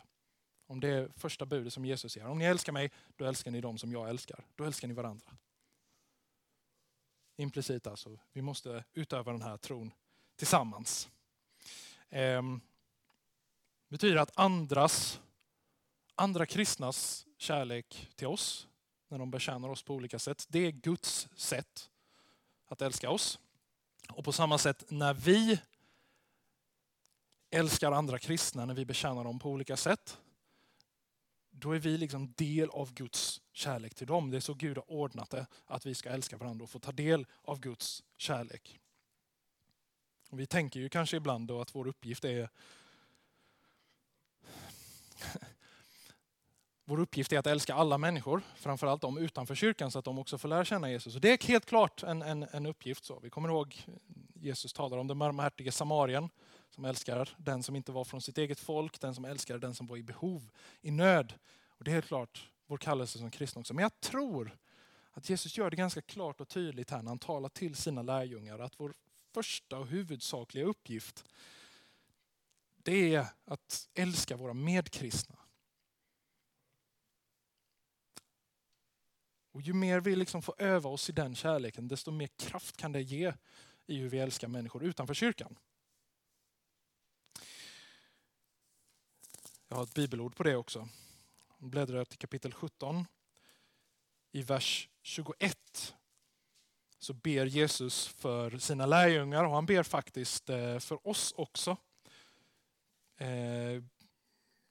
Om 0.67 0.79
det 0.79 0.89
är 0.89 1.09
första 1.15 1.45
budet 1.45 1.73
som 1.73 1.85
Jesus 1.85 2.17
ger. 2.17 2.25
Om 2.25 2.37
ni 2.37 2.45
älskar 2.45 2.73
mig, 2.73 2.91
då 3.15 3.25
älskar 3.25 3.51
ni 3.51 3.61
dem 3.61 3.77
som 3.77 3.91
jag 3.91 4.09
älskar. 4.09 4.45
Då 4.55 4.63
älskar 4.63 4.87
ni 4.87 4.93
varandra. 4.93 5.37
Implicit 7.35 7.87
alltså, 7.87 8.19
vi 8.33 8.41
måste 8.41 8.83
utöva 8.93 9.31
den 9.31 9.41
här 9.41 9.57
tron 9.57 9.91
tillsammans. 10.35 11.09
Ehm, 12.09 12.61
betyder 13.89 14.17
att 14.17 14.31
andras, 14.39 15.21
andra 16.15 16.45
kristnas 16.45 17.25
kärlek 17.37 18.09
till 18.15 18.27
oss, 18.27 18.67
när 19.07 19.17
de 19.17 19.31
betjänar 19.31 19.69
oss 19.69 19.83
på 19.83 19.93
olika 19.93 20.19
sätt, 20.19 20.45
det 20.49 20.59
är 20.59 20.71
Guds 20.71 21.27
sätt 21.35 21.89
att 22.67 22.81
älska 22.81 23.09
oss. 23.09 23.39
Och 24.09 24.25
på 24.25 24.31
samma 24.31 24.57
sätt 24.57 24.83
när 24.89 25.13
vi 25.13 25.59
älskar 27.49 27.91
andra 27.91 28.19
kristna, 28.19 28.65
när 28.65 28.73
vi 28.73 28.85
betjänar 28.85 29.23
dem 29.23 29.39
på 29.39 29.49
olika 29.49 29.77
sätt, 29.77 30.17
då 31.49 31.71
är 31.71 31.79
vi 31.79 31.97
liksom 31.97 32.33
del 32.33 32.69
av 32.69 32.93
Guds 32.93 33.41
kärlek 33.53 33.95
till 33.95 34.07
dem. 34.07 34.31
Det 34.31 34.37
är 34.37 34.41
så 34.41 34.53
Gud 34.53 34.77
har 34.77 34.91
ordnat 34.91 35.29
det, 35.29 35.47
att 35.65 35.85
vi 35.85 35.95
ska 35.95 36.09
älska 36.09 36.37
varandra 36.37 36.63
och 36.63 36.69
få 36.69 36.79
ta 36.79 36.91
del 36.91 37.25
av 37.41 37.59
Guds 37.59 38.03
kärlek. 38.17 38.79
Och 40.29 40.39
vi 40.39 40.45
tänker 40.45 40.79
ju 40.79 40.89
kanske 40.89 41.17
ibland 41.17 41.47
då 41.47 41.61
att 41.61 41.75
vår 41.75 41.87
uppgift 41.87 42.25
är 42.25 42.49
Vår 46.85 46.99
uppgift 46.99 47.33
är 47.33 47.39
att 47.39 47.47
älska 47.47 47.73
alla 47.73 47.97
människor, 47.97 48.41
framförallt 48.55 49.01
de 49.01 49.17
utanför 49.17 49.55
kyrkan, 49.55 49.91
så 49.91 49.99
att 49.99 50.05
de 50.05 50.19
också 50.19 50.37
får 50.37 50.49
lära 50.49 50.65
känna 50.65 50.91
Jesus. 50.91 51.15
Och 51.15 51.21
det 51.21 51.43
är 51.43 51.47
helt 51.47 51.65
klart 51.65 52.03
en, 52.03 52.21
en, 52.21 52.47
en 52.51 52.65
uppgift. 52.65 53.05
Så. 53.05 53.19
Vi 53.19 53.29
kommer 53.29 53.49
ihåg 53.49 53.83
eh, 53.87 53.93
Jesus 54.33 54.73
talar 54.73 54.97
om 54.97 55.07
den 55.07 55.19
barmhärtige 55.19 55.71
samarien 55.71 56.29
som 56.69 56.85
älskar 56.85 57.29
den 57.37 57.63
som 57.63 57.75
inte 57.75 57.91
var 57.91 58.03
från 58.03 58.21
sitt 58.21 58.37
eget 58.37 58.59
folk, 58.59 58.99
den 58.99 59.15
som 59.15 59.25
älskar 59.25 59.57
den 59.57 59.75
som 59.75 59.87
var 59.87 59.97
i 59.97 60.03
behov, 60.03 60.49
i 60.81 60.91
nöd. 60.91 61.33
Och 61.67 61.83
Det 61.83 61.91
är 61.91 61.93
helt 61.93 62.07
klart 62.07 62.49
vår 62.67 62.77
kallelse 62.77 63.19
som 63.19 63.31
kristna 63.31 63.59
också. 63.59 63.73
Men 63.73 63.83
jag 63.83 63.99
tror 63.99 64.57
att 65.11 65.29
Jesus 65.29 65.57
gör 65.57 65.69
det 65.69 65.75
ganska 65.75 66.01
klart 66.01 66.41
och 66.41 66.47
tydligt 66.47 66.91
här 66.91 67.01
när 67.01 67.09
han 67.09 67.19
talar 67.19 67.49
till 67.49 67.75
sina 67.75 68.01
lärjungar 68.01 68.59
att 68.59 68.79
vår 68.79 68.93
första 69.33 69.77
och 69.77 69.87
huvudsakliga 69.87 70.65
uppgift 70.65 71.25
det 72.87 73.15
är 73.15 73.27
att 73.45 73.89
älska 73.93 74.35
våra 74.35 74.53
medkristna. 74.53 75.39
Och 79.51 79.61
ju 79.61 79.73
mer 79.73 79.99
vi 79.99 80.15
liksom 80.15 80.41
får 80.41 80.61
öva 80.61 80.89
oss 80.89 81.09
i 81.09 81.13
den 81.13 81.35
kärleken, 81.35 81.87
desto 81.87 82.11
mer 82.11 82.27
kraft 82.27 82.77
kan 82.77 82.91
det 82.91 83.01
ge 83.01 83.33
i 83.85 83.97
hur 83.97 84.09
vi 84.09 84.19
älskar 84.19 84.47
människor 84.47 84.83
utanför 84.83 85.13
kyrkan. 85.13 85.57
Jag 89.67 89.77
har 89.77 89.83
ett 89.83 89.93
bibelord 89.93 90.35
på 90.35 90.43
det 90.43 90.55
också. 90.55 90.89
Jag 91.59 91.69
bläddrar 91.69 92.05
till 92.05 92.19
kapitel 92.19 92.53
17. 92.53 93.05
I 94.31 94.41
vers 94.41 94.89
21 95.01 95.95
så 96.99 97.13
ber 97.13 97.45
Jesus 97.45 98.07
för 98.07 98.57
sina 98.57 98.85
lärjungar 98.85 99.43
och 99.43 99.55
han 99.55 99.65
ber 99.65 99.83
faktiskt 99.83 100.49
eh, 100.49 100.79
för 100.79 101.07
oss 101.07 101.33
också. 101.37 101.77
Eh, 103.17 103.27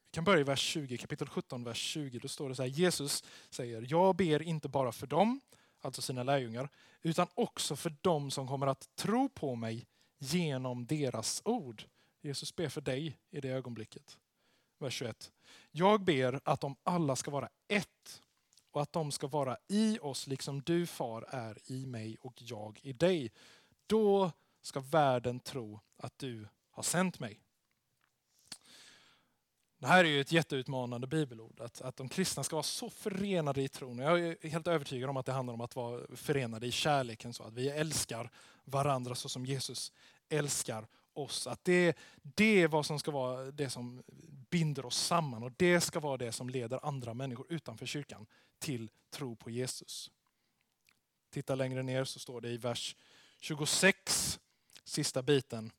vi 0.04 0.10
kan 0.10 0.24
börja 0.24 0.40
i 0.40 0.44
vers 0.44 0.60
20, 0.60 0.98
kapitel 0.98 1.28
17, 1.28 1.64
vers 1.64 1.78
20. 1.78 2.18
Då 2.18 2.28
står 2.28 2.48
det 2.48 2.54
så 2.54 2.62
här, 2.62 2.68
Jesus 2.68 3.24
säger, 3.50 3.86
jag 3.88 4.16
ber 4.16 4.42
inte 4.42 4.68
bara 4.68 4.92
för 4.92 5.06
dem, 5.06 5.40
alltså 5.80 6.02
sina 6.02 6.22
lärjungar, 6.22 6.68
utan 7.02 7.26
också 7.34 7.76
för 7.76 7.94
dem 8.00 8.30
som 8.30 8.48
kommer 8.48 8.66
att 8.66 8.96
tro 8.96 9.28
på 9.28 9.54
mig 9.54 9.86
genom 10.18 10.86
deras 10.86 11.42
ord. 11.44 11.84
Jesus 12.22 12.56
ber 12.56 12.68
för 12.68 12.80
dig 12.80 13.18
i 13.30 13.40
det 13.40 13.48
ögonblicket 13.48 14.18
vers 14.78 14.94
21. 14.94 15.32
Jag 15.70 16.04
ber 16.04 16.40
att 16.44 16.60
de 16.60 16.76
alla 16.82 17.16
ska 17.16 17.30
vara 17.30 17.48
ett 17.68 18.22
och 18.70 18.82
att 18.82 18.92
de 18.92 19.12
ska 19.12 19.26
vara 19.26 19.56
i 19.68 19.98
oss 20.02 20.26
liksom 20.26 20.62
du 20.62 20.86
far 20.86 21.24
är 21.28 21.58
i 21.66 21.86
mig 21.86 22.16
och 22.20 22.42
jag 22.42 22.80
i 22.82 22.92
dig. 22.92 23.32
Då 23.86 24.32
ska 24.62 24.80
världen 24.80 25.40
tro 25.40 25.80
att 25.96 26.18
du 26.18 26.48
har 26.70 26.82
sänt 26.82 27.20
mig. 27.20 27.40
Det 29.78 29.86
här 29.86 30.04
är 30.04 30.08
ju 30.08 30.20
ett 30.20 30.32
jätteutmanande 30.32 31.06
bibelord, 31.06 31.60
att, 31.60 31.80
att 31.80 31.96
de 31.96 32.08
kristna 32.08 32.44
ska 32.44 32.56
vara 32.56 32.62
så 32.62 32.90
förenade 32.90 33.62
i 33.62 33.68
tron. 33.68 33.98
Jag 33.98 34.20
är 34.20 34.48
helt 34.48 34.66
övertygad 34.66 35.10
om 35.10 35.16
att 35.16 35.26
det 35.26 35.32
handlar 35.32 35.54
om 35.54 35.60
att 35.60 35.76
vara 35.76 36.16
förenade 36.16 36.66
i 36.66 36.72
kärleken, 36.72 37.32
så 37.32 37.42
att 37.42 37.52
vi 37.52 37.68
älskar 37.68 38.30
varandra 38.64 39.14
så 39.14 39.28
som 39.28 39.46
Jesus 39.46 39.92
älskar 40.28 40.86
oss. 41.12 41.46
Att 41.46 41.64
det, 41.64 41.96
det 42.22 42.62
är 42.62 42.68
vad 42.68 42.86
som 42.86 42.98
ska 42.98 43.10
vara 43.10 43.50
det 43.50 43.70
som 43.70 44.02
binder 44.50 44.86
oss 44.86 44.96
samman 44.96 45.42
och 45.42 45.52
det 45.56 45.80
ska 45.80 46.00
vara 46.00 46.16
det 46.16 46.32
som 46.32 46.48
leder 46.48 46.80
andra 46.82 47.14
människor 47.14 47.46
utanför 47.48 47.86
kyrkan 47.86 48.26
till 48.58 48.90
tro 49.10 49.36
på 49.36 49.50
Jesus. 49.50 50.10
Titta 51.30 51.54
längre 51.54 51.82
ner 51.82 52.04
så 52.04 52.18
står 52.18 52.40
det 52.40 52.50
i 52.50 52.56
vers 52.56 52.96
26, 53.40 54.40
sista 54.84 55.22
biten, 55.22 55.72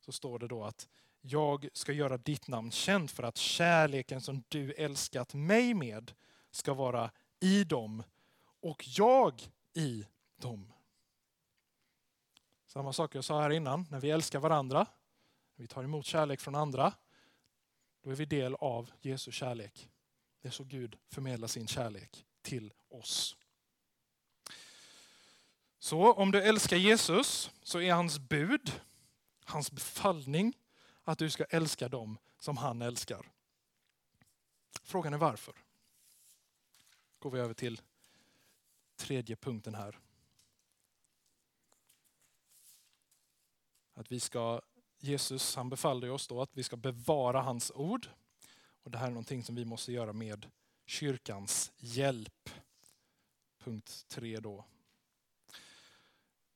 så 0.00 0.12
står 0.12 0.38
det 0.38 0.48
då 0.48 0.64
att 0.64 0.88
jag 1.20 1.68
ska 1.72 1.92
göra 1.92 2.16
ditt 2.16 2.48
namn 2.48 2.70
känt 2.70 3.10
för 3.10 3.22
att 3.22 3.36
kärleken 3.36 4.20
som 4.20 4.42
du 4.48 4.72
älskat 4.72 5.34
mig 5.34 5.74
med 5.74 6.12
ska 6.50 6.74
vara 6.74 7.10
i 7.40 7.64
dem 7.64 8.02
och 8.60 8.88
jag 8.88 9.42
i 9.74 10.06
dem. 10.36 10.72
Samma 12.66 12.92
sak 12.92 13.14
jag 13.14 13.24
sa 13.24 13.40
här 13.42 13.50
innan, 13.50 13.86
när 13.90 14.00
vi 14.00 14.10
älskar 14.10 14.38
varandra, 14.38 14.86
när 15.56 15.62
vi 15.62 15.66
tar 15.66 15.84
emot 15.84 16.06
kärlek 16.06 16.40
från 16.40 16.54
andra, 16.54 16.92
då 18.02 18.10
är 18.10 18.14
vi 18.14 18.24
del 18.24 18.54
av 18.54 18.90
Jesu 19.00 19.32
kärlek. 19.32 19.88
Det 20.42 20.48
är 20.48 20.52
så 20.52 20.64
Gud 20.64 20.96
förmedlar 21.08 21.48
sin 21.48 21.66
kärlek 21.66 22.26
till 22.42 22.72
oss. 22.88 23.36
Så 25.78 26.12
om 26.12 26.30
du 26.30 26.42
älskar 26.42 26.76
Jesus 26.76 27.50
så 27.62 27.80
är 27.80 27.92
hans 27.92 28.18
bud, 28.18 28.80
hans 29.44 29.72
befallning 29.72 30.54
att 31.04 31.18
du 31.18 31.30
ska 31.30 31.44
älska 31.44 31.88
dem 31.88 32.18
som 32.38 32.56
han 32.56 32.82
älskar. 32.82 33.26
Frågan 34.82 35.14
är 35.14 35.18
varför. 35.18 35.54
Går 37.18 37.30
vi 37.30 37.40
över 37.40 37.54
till 37.54 37.80
tredje 38.96 39.36
punkten 39.36 39.74
här. 39.74 39.98
Att 43.94 44.12
vi 44.12 44.20
ska, 44.20 44.60
Jesus 44.98 45.56
han 45.56 45.68
befallde 45.68 46.10
oss 46.10 46.28
då 46.28 46.42
att 46.42 46.56
vi 46.56 46.62
ska 46.62 46.76
bevara 46.76 47.42
hans 47.42 47.70
ord. 47.74 48.08
Och 48.82 48.90
Det 48.90 48.98
här 48.98 49.06
är 49.06 49.10
någonting 49.10 49.44
som 49.44 49.54
vi 49.54 49.64
måste 49.64 49.92
göra 49.92 50.12
med 50.12 50.46
kyrkans 50.86 51.72
hjälp. 51.76 52.50
Punkt 53.58 54.04
tre 54.08 54.40
då. 54.40 54.64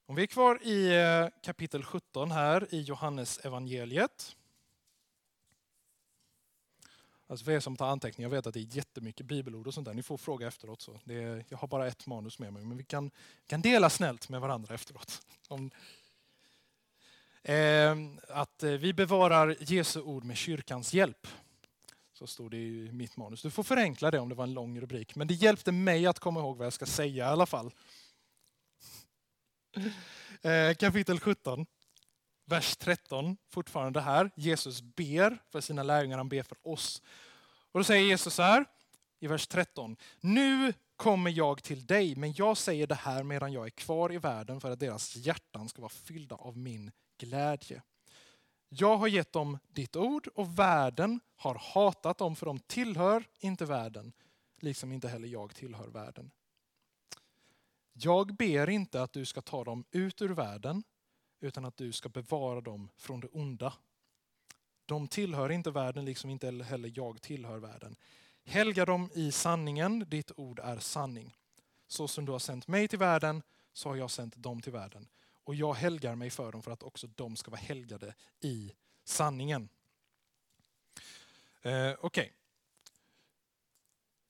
Om 0.07 0.15
vi 0.15 0.23
är 0.23 0.27
kvar 0.27 0.63
i 0.63 0.97
eh, 0.97 1.29
kapitel 1.43 1.85
17 1.85 2.31
här 2.31 2.75
i 2.75 2.81
Johannes 2.81 3.39
evangeliet. 3.39 4.37
Alltså 7.27 7.45
för 7.45 7.53
er 7.53 7.61
som 7.61 7.77
tar 7.77 7.89
anteckningar, 7.89 8.31
jag 8.31 8.37
vet 8.37 8.47
att 8.47 8.55
det 8.55 8.61
är 8.61 8.77
jättemycket 8.77 9.27
bibelord 9.27 9.67
och 9.67 9.75
sånt 9.75 9.87
där. 9.87 9.95
Ni 9.95 10.03
får 10.03 10.17
fråga 10.17 10.47
efteråt. 10.47 10.81
Så. 10.81 11.01
Det 11.05 11.23
är, 11.23 11.45
jag 11.49 11.59
har 11.59 11.69
bara 11.69 11.87
ett 11.87 12.07
manus 12.07 12.39
med 12.39 12.53
mig, 12.53 12.65
men 12.65 12.77
vi 12.77 12.85
kan, 12.85 13.11
kan 13.47 13.63
dela 13.63 13.91
snällt 13.91 14.29
med 14.29 14.41
varandra 14.41 14.75
efteråt. 14.75 15.23
Om, 15.49 15.71
ehm, 17.43 18.19
eh, 18.29 18.39
att 18.39 18.63
vi 18.63 18.93
bevarar 18.93 19.57
Jesu 19.61 20.01
ord 20.01 20.25
med 20.25 20.37
kyrkans 20.37 20.95
hjälp. 20.95 21.27
Så 22.13 22.27
stod 22.27 22.51
det 22.51 22.57
i 22.57 22.93
mitt 22.93 23.17
manus. 23.17 23.43
Du 23.43 23.51
får 23.51 23.63
förenkla 23.63 24.11
det 24.11 24.19
om 24.19 24.29
det 24.29 24.35
var 24.35 24.45
en 24.45 24.55
lång 24.55 24.81
rubrik. 24.81 25.15
Men 25.15 25.27
det 25.27 25.35
hjälpte 25.35 25.73
mig 25.73 26.07
att 26.07 26.19
komma 26.19 26.41
ihåg 26.41 26.57
vad 26.57 26.67
jag 26.67 26.73
ska 26.73 26.87
säga 26.87 27.25
i 27.25 27.29
alla 27.29 27.47
fall. 27.47 27.73
Eh, 30.43 30.75
kapitel 30.75 31.21
17, 31.21 31.67
vers 32.45 32.77
13, 32.77 33.37
fortfarande 33.51 34.01
här. 34.01 34.31
Jesus 34.35 34.83
ber 34.83 35.39
för 35.51 35.61
sina 35.61 35.83
lärjungar, 35.83 36.17
han 36.17 36.29
ber 36.29 36.43
för 36.43 36.59
oss. 36.63 37.03
Och 37.73 37.81
då 37.81 37.85
säger 37.85 38.07
Jesus 38.07 38.35
så 38.35 38.43
här 38.43 38.65
i 39.21 39.27
vers 39.27 39.47
13. 39.47 39.97
Nu 40.21 40.73
kommer 40.97 41.31
jag 41.31 41.63
till 41.63 41.87
dig, 41.87 42.17
men 42.17 42.33
jag 42.33 42.57
säger 42.57 42.87
det 42.87 42.95
här 42.95 43.23
medan 43.23 43.53
jag 43.53 43.67
är 43.67 43.71
kvar 43.71 44.13
i 44.13 44.19
världen 44.19 44.61
för 44.61 44.71
att 44.71 44.81
deras 44.81 45.17
hjärtan 45.17 45.69
ska 45.69 45.83
vara 45.83 45.89
fyllda 45.89 46.35
av 46.37 46.57
min 46.57 46.91
glädje. 47.19 47.83
Jag 48.69 48.97
har 48.97 49.09
gett 49.09 49.33
dem 49.33 49.59
ditt 49.69 49.97
ord 49.97 50.29
och 50.35 50.59
världen 50.59 51.21
har 51.37 51.55
hatat 51.75 52.19
dem 52.19 52.37
för 52.37 52.47
de 52.47 52.59
tillhör 52.59 53.25
inte 53.39 53.65
världen, 53.65 54.13
liksom 54.61 54.93
inte 54.93 55.09
heller 55.09 55.29
jag 55.29 55.55
tillhör 55.55 55.89
världen. 55.89 56.31
Jag 57.97 58.37
ber 58.37 58.71
inte 58.71 59.03
att 59.03 59.13
du 59.13 59.25
ska 59.25 59.41
ta 59.41 59.65
dem 59.65 59.85
ut 59.91 60.23
ur 60.23 60.29
världen, 60.29 60.83
utan 61.41 61.65
att 61.65 61.77
du 61.77 61.93
ska 61.93 62.09
bevara 62.09 62.61
dem 62.61 62.91
från 62.97 63.21
det 63.21 63.29
onda. 63.29 63.75
De 64.87 65.09
tillhör 65.09 65.53
inte 65.53 65.71
världen, 65.71 66.05
liksom 66.05 66.31
inte 66.31 66.47
heller 66.51 66.93
jag 66.95 67.23
tillhör 67.23 67.59
världen. 67.59 67.97
Helga 68.45 68.85
dem 68.85 69.11
i 69.15 69.33
sanningen, 69.33 70.05
ditt 70.09 70.33
ord 70.37 70.59
är 70.59 70.79
sanning. 70.79 71.37
Så 71.87 72.09
som 72.09 72.25
du 72.25 72.33
har 72.33 72.39
sänt 72.39 72.69
mig 72.69 72.89
till 72.89 72.99
världen, 72.99 73.43
så 73.73 73.89
har 73.89 73.97
jag 73.97 74.11
sänt 74.11 74.37
dem 74.37 74.61
till 74.61 74.73
världen. 74.73 75.09
Och 75.45 75.55
jag 75.55 75.75
helgar 75.75 76.15
mig 76.15 76.31
för 76.31 76.53
dem 76.53 76.63
för 76.63 76.71
att 76.71 76.83
också 76.83 77.07
de 77.07 77.37
ska 77.37 77.51
vara 77.51 77.61
helgade 77.61 78.15
i 78.41 78.73
sanningen. 79.05 79.69
Eh, 81.63 81.93
Okej. 81.93 81.97
Okay. 82.03 82.31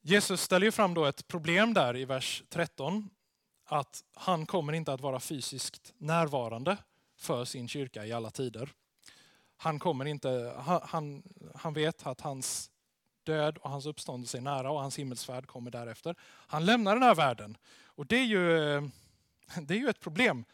Jesus 0.01 0.41
ställer 0.41 0.67
ju 0.67 0.73
fram 0.73 0.95
då 0.95 1.05
ett 1.05 1.29
problem 1.29 1.75
där 1.75 1.97
i 1.97 2.05
vers 2.05 2.43
13 2.49 3.11
att 3.65 4.05
han 4.15 4.47
kommer 4.47 4.73
inte 4.73 4.93
att 4.93 5.01
vara 5.01 5.21
fysiskt 5.21 5.95
närvarande 5.99 6.77
för 7.17 7.45
sin 7.45 7.69
kyrka 7.69 8.07
i 8.07 8.13
alla 8.13 8.31
tider. 8.31 8.73
Han, 9.57 9.79
kommer 9.79 10.05
inte, 10.05 10.55
han, 10.83 11.23
han 11.55 11.75
vet 11.75 12.07
att 12.07 12.21
hans 12.21 12.71
död 13.23 13.59
och 13.59 13.71
hans 13.71 13.87
uppståndelse 13.87 14.39
är 14.39 14.43
nära 14.43 14.71
och 14.71 14.81
hans 14.81 14.99
himmelsfärd 14.99 15.47
kommer 15.47 15.71
därefter. 15.71 16.17
Han 16.23 16.65
lämnar 16.65 16.95
den 16.95 17.03
här 17.03 17.15
världen. 17.15 17.57
Och 17.85 18.07
det 18.07 18.17
är 18.17 18.25
ju, 18.25 18.41
det 19.63 19.75
är 19.75 19.79
ju 19.79 19.89
ett 19.89 20.01
problem. 20.01 20.45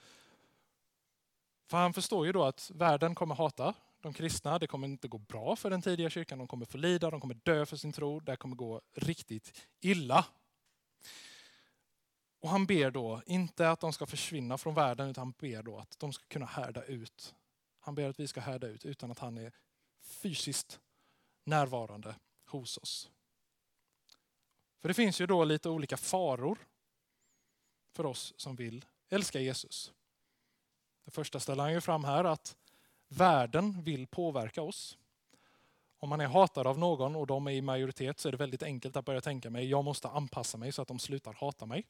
För 1.66 1.76
han 1.76 1.92
förstår 1.92 2.26
ju 2.26 2.32
då 2.32 2.44
att 2.44 2.70
världen 2.74 3.14
kommer 3.14 3.34
hata 3.34 3.74
de 4.00 4.12
kristna. 4.12 4.58
Det 4.58 4.66
kommer 4.66 4.88
inte 4.88 5.08
gå 5.08 5.18
bra 5.18 5.56
för 5.56 5.70
den 5.70 5.82
tidiga 5.82 6.10
kyrkan. 6.10 6.38
De 6.38 6.48
kommer 6.48 6.66
få 6.66 6.78
lida, 6.78 7.10
de 7.10 7.20
kommer 7.20 7.34
dö 7.34 7.66
för 7.66 7.76
sin 7.76 7.92
tro. 7.92 8.20
Det 8.20 8.36
kommer 8.36 8.56
gå 8.56 8.80
riktigt 8.94 9.66
illa 9.80 10.24
och 12.40 12.48
han 12.48 12.66
ber 12.66 12.90
då, 12.90 13.22
inte 13.26 13.70
att 13.70 13.80
de 13.80 13.92
ska 13.92 14.06
försvinna 14.06 14.58
från 14.58 14.74
världen, 14.74 15.08
utan 15.08 15.22
han 15.22 15.34
ber 15.38 15.62
då 15.62 15.78
att 15.78 15.98
de 15.98 16.12
ska 16.12 16.24
kunna 16.28 16.46
härda 16.46 16.84
ut. 16.84 17.34
Han 17.80 17.94
ber 17.94 18.08
att 18.08 18.20
vi 18.20 18.28
ska 18.28 18.40
härda 18.40 18.66
ut 18.66 18.84
utan 18.84 19.10
att 19.10 19.18
han 19.18 19.38
är 19.38 19.52
fysiskt 20.00 20.80
närvarande 21.44 22.14
hos 22.46 22.78
oss. 22.78 23.10
För 24.80 24.88
det 24.88 24.94
finns 24.94 25.20
ju 25.20 25.26
då 25.26 25.44
lite 25.44 25.68
olika 25.68 25.96
faror 25.96 26.58
för 27.92 28.06
oss 28.06 28.34
som 28.36 28.56
vill 28.56 28.84
älska 29.08 29.40
Jesus. 29.40 29.92
Det 31.04 31.10
första 31.10 31.40
ställer 31.40 31.62
han 31.62 31.72
ju 31.72 31.80
fram 31.80 32.04
här 32.04 32.24
att 32.24 32.56
världen 33.08 33.82
vill 33.82 34.06
påverka 34.06 34.62
oss. 34.62 34.98
Om 35.98 36.08
man 36.08 36.20
är 36.20 36.26
hatad 36.26 36.66
av 36.66 36.78
någon 36.78 37.16
och 37.16 37.26
de 37.26 37.46
är 37.46 37.50
i 37.50 37.62
majoritet 37.62 38.20
så 38.20 38.28
är 38.28 38.32
det 38.32 38.38
väldigt 38.38 38.62
enkelt 38.62 38.96
att 38.96 39.04
börja 39.04 39.20
tänka 39.20 39.50
mig, 39.50 39.70
jag 39.70 39.84
måste 39.84 40.08
anpassa 40.08 40.58
mig 40.58 40.72
så 40.72 40.82
att 40.82 40.88
de 40.88 40.98
slutar 40.98 41.32
hata 41.32 41.66
mig. 41.66 41.86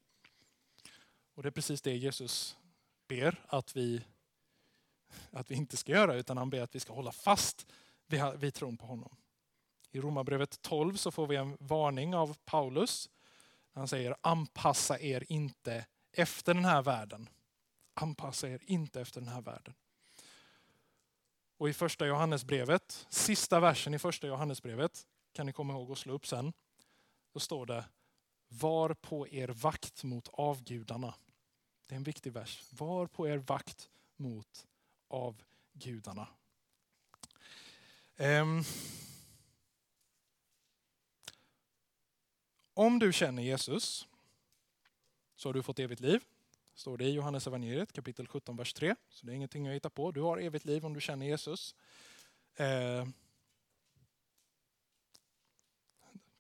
Och 1.41 1.45
det 1.45 1.49
är 1.49 1.51
precis 1.51 1.83
det 1.83 1.97
Jesus 1.97 2.57
ber 3.09 3.45
att 3.49 3.77
vi, 3.77 4.05
att 5.31 5.51
vi 5.51 5.55
inte 5.55 5.77
ska 5.77 5.93
göra, 5.93 6.15
utan 6.15 6.37
han 6.37 6.51
ber 6.51 6.61
att 6.61 6.75
vi 6.75 6.81
ska 6.81 6.93
hålla 6.93 7.13
fast 7.13 7.67
vid, 8.37 8.55
tron 8.55 8.77
på 8.77 8.87
honom. 8.87 9.17
I 9.91 10.01
Romarbrevet 10.01 10.63
12 10.63 10.97
så 10.97 11.11
får 11.11 11.27
vi 11.27 11.37
en 11.37 11.57
varning 11.61 12.15
av 12.15 12.37
Paulus. 12.45 13.11
Han 13.73 13.89
säger 13.89 14.17
anpassa 14.21 15.01
er 15.01 15.25
inte 15.29 15.87
efter 16.13 16.55
den 16.55 16.65
här 16.65 16.83
världen. 16.83 17.29
Anpassa 17.95 18.49
er 18.49 18.61
inte 18.65 19.01
efter 19.01 19.21
den 19.21 19.31
här 19.31 19.43
världen. 19.43 19.75
Och 21.57 21.69
i 21.69 21.73
första 21.73 22.07
Johannesbrevet, 22.07 23.07
sista 23.11 23.61
versen 23.61 23.95
i 23.95 23.99
första 23.99 24.27
Johannesbrevet, 24.27 25.07
kan 25.33 25.47
ni 25.47 25.53
komma 25.53 25.73
ihåg 25.73 25.93
att 25.93 25.99
slå 25.99 26.13
upp 26.13 26.27
sen. 26.27 26.53
Då 27.33 27.41
står 27.41 27.67
det 27.67 27.85
Var 28.49 28.95
på 28.95 29.29
er 29.29 29.49
vakt 29.49 30.05
mot 30.05 30.29
avgudarna. 30.33 31.15
Det 31.91 31.95
är 31.95 31.97
en 31.97 32.05
viktig 32.05 32.33
vers. 32.33 32.65
Var 32.71 33.07
på 33.07 33.29
er 33.29 33.37
vakt 33.37 33.91
mot 34.17 34.67
avgudarna. 35.09 36.29
Um, 38.17 38.27
ehm. 38.27 38.63
om 42.75 42.99
du 42.99 43.13
känner 43.13 43.43
Jesus 43.43 44.09
så 45.35 45.49
har 45.49 45.55
du 45.55 45.63
fått 45.63 45.79
evigt 45.79 46.01
liv. 46.01 46.25
Står 46.75 46.99
det 46.99 47.05
i 47.05 47.13
Johannes 47.13 47.47
evangeliet 47.47 47.93
kapitel 47.93 48.27
17, 48.27 48.57
vers 48.57 48.73
3. 48.73 48.95
Så 49.09 49.27
det 49.27 49.33
är 49.33 49.37
ingenting 49.37 49.67
jag 49.67 49.75
hittar 49.75 49.91
på. 49.91 50.13
Du 50.13 50.21
har 50.21 50.39
evigt 50.39 50.65
liv 50.65 50.87
om 50.87 50.95
du 50.95 51.01
känner 51.01 51.27
Jesus. 51.27 51.75
Eh, 52.55 53.09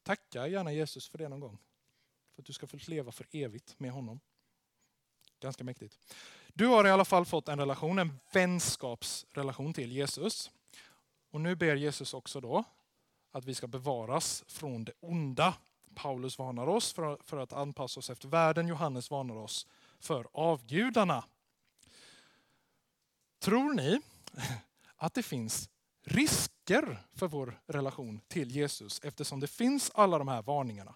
tacka 0.02 0.46
gärna 0.46 0.72
Jesus 0.72 1.08
för 1.08 1.18
det 1.18 1.28
någon 1.28 1.40
gång. 1.40 1.58
För 2.34 2.42
att 2.42 2.46
du 2.46 2.52
ska 2.52 2.66
få 2.66 2.78
leva 2.86 3.12
för 3.12 3.26
evigt 3.30 3.80
med 3.80 3.92
honom. 3.92 4.20
Ganska 5.40 5.64
mäktigt. 5.64 5.98
Du 6.54 6.66
har 6.66 6.86
i 6.86 6.90
alla 6.90 7.04
fall 7.04 7.24
fått 7.24 7.48
en 7.48 7.58
relation, 7.58 7.98
en 7.98 8.18
vänskapsrelation 8.32 9.74
till 9.74 9.92
Jesus. 9.92 10.50
Och 11.30 11.40
nu 11.40 11.56
ber 11.56 11.76
Jesus 11.76 12.14
också 12.14 12.40
då 12.40 12.64
att 13.32 13.44
vi 13.44 13.54
ska 13.54 13.66
bevaras 13.66 14.44
från 14.46 14.84
det 14.84 14.92
onda. 15.00 15.54
Paulus 15.94 16.38
varnar 16.38 16.66
oss 16.66 16.92
för, 16.92 17.18
för 17.24 17.36
att 17.36 17.52
anpassa 17.52 18.00
oss 18.00 18.10
efter 18.10 18.28
världen. 18.28 18.68
Johannes 18.68 19.10
varnar 19.10 19.36
oss 19.36 19.66
för 19.98 20.26
avgudarna. 20.32 21.24
Tror 23.38 23.74
ni 23.74 24.00
att 24.96 25.14
det 25.14 25.22
finns 25.22 25.70
risker 26.04 27.06
för 27.14 27.28
vår 27.28 27.60
relation 27.66 28.20
till 28.28 28.50
Jesus 28.50 29.00
eftersom 29.04 29.40
det 29.40 29.46
finns 29.46 29.90
alla 29.94 30.18
de 30.18 30.28
här 30.28 30.42
varningarna? 30.42 30.94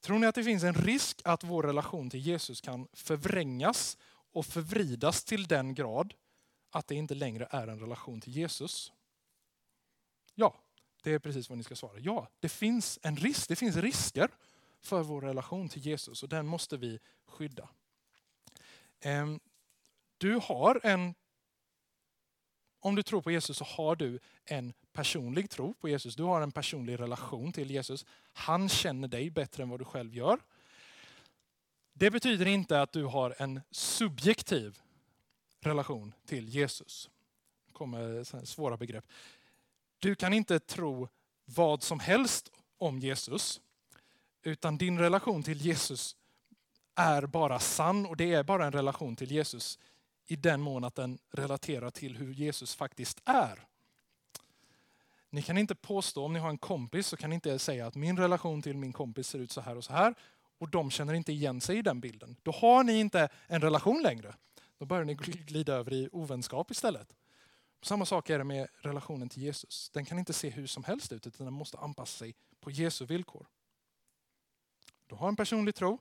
Tror 0.00 0.18
ni 0.18 0.26
att 0.26 0.34
det 0.34 0.44
finns 0.44 0.62
en 0.62 0.74
risk 0.74 1.20
att 1.24 1.44
vår 1.44 1.62
relation 1.62 2.10
till 2.10 2.20
Jesus 2.20 2.60
kan 2.60 2.88
förvrängas 2.92 3.98
och 4.32 4.46
förvridas 4.46 5.24
till 5.24 5.46
den 5.46 5.74
grad 5.74 6.14
att 6.70 6.86
det 6.86 6.94
inte 6.94 7.14
längre 7.14 7.48
är 7.50 7.68
en 7.68 7.80
relation 7.80 8.20
till 8.20 8.36
Jesus? 8.36 8.92
Ja, 10.34 10.54
det 11.02 11.12
är 11.12 11.18
precis 11.18 11.48
vad 11.48 11.58
ni 11.58 11.64
ska 11.64 11.76
svara. 11.76 11.98
Ja, 11.98 12.28
det 12.40 12.48
finns 12.48 12.98
en 13.02 13.16
risk. 13.16 13.48
Det 13.48 13.56
finns 13.56 13.76
risker 13.76 14.30
för 14.80 15.02
vår 15.02 15.20
relation 15.20 15.68
till 15.68 15.86
Jesus 15.86 16.22
och 16.22 16.28
den 16.28 16.46
måste 16.46 16.76
vi 16.76 16.98
skydda. 17.26 17.68
Ehm, 19.00 19.40
du 20.18 20.34
har 20.34 20.80
en 20.82 21.14
om 22.80 22.94
du 22.94 23.02
tror 23.02 23.22
på 23.22 23.30
Jesus 23.30 23.56
så 23.56 23.64
har 23.64 23.96
du 23.96 24.18
en 24.44 24.72
personlig 25.00 25.50
tro 25.50 25.74
på 25.74 25.88
Jesus. 25.88 26.16
Du 26.16 26.22
har 26.22 26.40
en 26.40 26.52
personlig 26.52 27.00
relation 27.00 27.52
till 27.52 27.70
Jesus. 27.70 28.06
Han 28.32 28.68
känner 28.68 29.08
dig 29.08 29.30
bättre 29.30 29.62
än 29.62 29.68
vad 29.68 29.80
du 29.80 29.84
själv 29.84 30.14
gör. 30.14 30.38
Det 31.92 32.10
betyder 32.10 32.46
inte 32.46 32.82
att 32.82 32.92
du 32.92 33.04
har 33.04 33.34
en 33.38 33.60
subjektiv 33.70 34.78
relation 35.60 36.14
till 36.26 36.48
Jesus. 36.48 37.10
Det 37.66 37.72
kommer 37.72 38.24
svåra 38.44 38.76
begrepp. 38.76 39.04
Du 39.98 40.14
kan 40.14 40.32
inte 40.32 40.58
tro 40.58 41.08
vad 41.44 41.82
som 41.82 42.00
helst 42.00 42.52
om 42.78 42.98
Jesus. 42.98 43.60
Utan 44.42 44.78
din 44.78 44.98
relation 44.98 45.42
till 45.42 45.60
Jesus 45.60 46.16
är 46.94 47.26
bara 47.26 47.58
sann 47.58 48.06
och 48.06 48.16
det 48.16 48.32
är 48.32 48.42
bara 48.42 48.66
en 48.66 48.72
relation 48.72 49.16
till 49.16 49.30
Jesus 49.30 49.78
i 50.26 50.36
den 50.36 50.60
mån 50.60 50.84
att 50.84 50.94
den 50.94 51.18
relaterar 51.30 51.90
till 51.90 52.16
hur 52.16 52.32
Jesus 52.32 52.74
faktiskt 52.74 53.20
är. 53.24 53.66
Ni 55.30 55.42
kan 55.42 55.58
inte 55.58 55.74
påstå, 55.74 56.24
om 56.24 56.32
ni 56.32 56.38
har 56.38 56.50
en 56.50 56.58
kompis, 56.58 57.06
så 57.06 57.16
kan 57.16 57.30
ni 57.30 57.34
inte 57.34 57.58
säga 57.58 57.86
att 57.86 57.94
min 57.94 58.16
relation 58.16 58.62
till 58.62 58.76
min 58.76 58.92
kompis 58.92 59.28
ser 59.28 59.38
ut 59.38 59.52
så 59.52 59.60
här 59.60 59.76
och 59.76 59.84
så 59.84 59.92
här. 59.92 60.14
Och 60.58 60.68
de 60.68 60.90
känner 60.90 61.14
inte 61.14 61.32
igen 61.32 61.60
sig 61.60 61.78
i 61.78 61.82
den 61.82 62.00
bilden. 62.00 62.36
Då 62.42 62.50
har 62.50 62.84
ni 62.84 63.00
inte 63.00 63.28
en 63.46 63.60
relation 63.60 64.02
längre. 64.02 64.34
Då 64.78 64.84
börjar 64.84 65.04
ni 65.04 65.14
glida 65.14 65.72
över 65.72 65.92
i 65.92 66.08
ovänskap 66.12 66.70
istället. 66.70 67.16
Samma 67.82 68.06
sak 68.06 68.30
är 68.30 68.38
det 68.38 68.44
med 68.44 68.68
relationen 68.80 69.28
till 69.28 69.42
Jesus. 69.42 69.90
Den 69.90 70.04
kan 70.04 70.18
inte 70.18 70.32
se 70.32 70.50
hur 70.50 70.66
som 70.66 70.84
helst 70.84 71.12
ut, 71.12 71.26
utan 71.26 71.44
den 71.46 71.54
måste 71.54 71.78
anpassa 71.78 72.18
sig 72.18 72.34
på 72.60 72.70
Jesu 72.70 73.06
villkor. 73.06 73.46
Du 75.06 75.14
har 75.14 75.28
en 75.28 75.36
personlig 75.36 75.74
tro. 75.74 75.98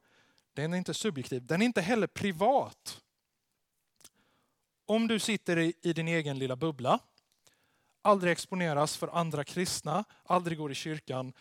Den 0.54 0.74
är 0.74 0.78
inte 0.78 0.94
subjektiv. 0.94 1.46
Den 1.46 1.62
är 1.62 1.66
inte 1.66 1.82
heller 1.82 2.08
privat. 2.08 3.02
Om 4.86 5.08
du 5.08 5.20
sitter 5.20 5.58
i 5.58 5.94
din 5.94 6.08
egen 6.08 6.40
lilla 6.40 6.56
bubbla, 6.56 7.00
aldrig 8.02 8.32
exponeras 8.32 8.98
för 8.98 9.08
andra 9.08 9.44
kristna, 9.44 10.04
aldrig 10.24 10.58
går 10.58 10.72
i 10.72 10.76
kyrkan, 10.76 11.34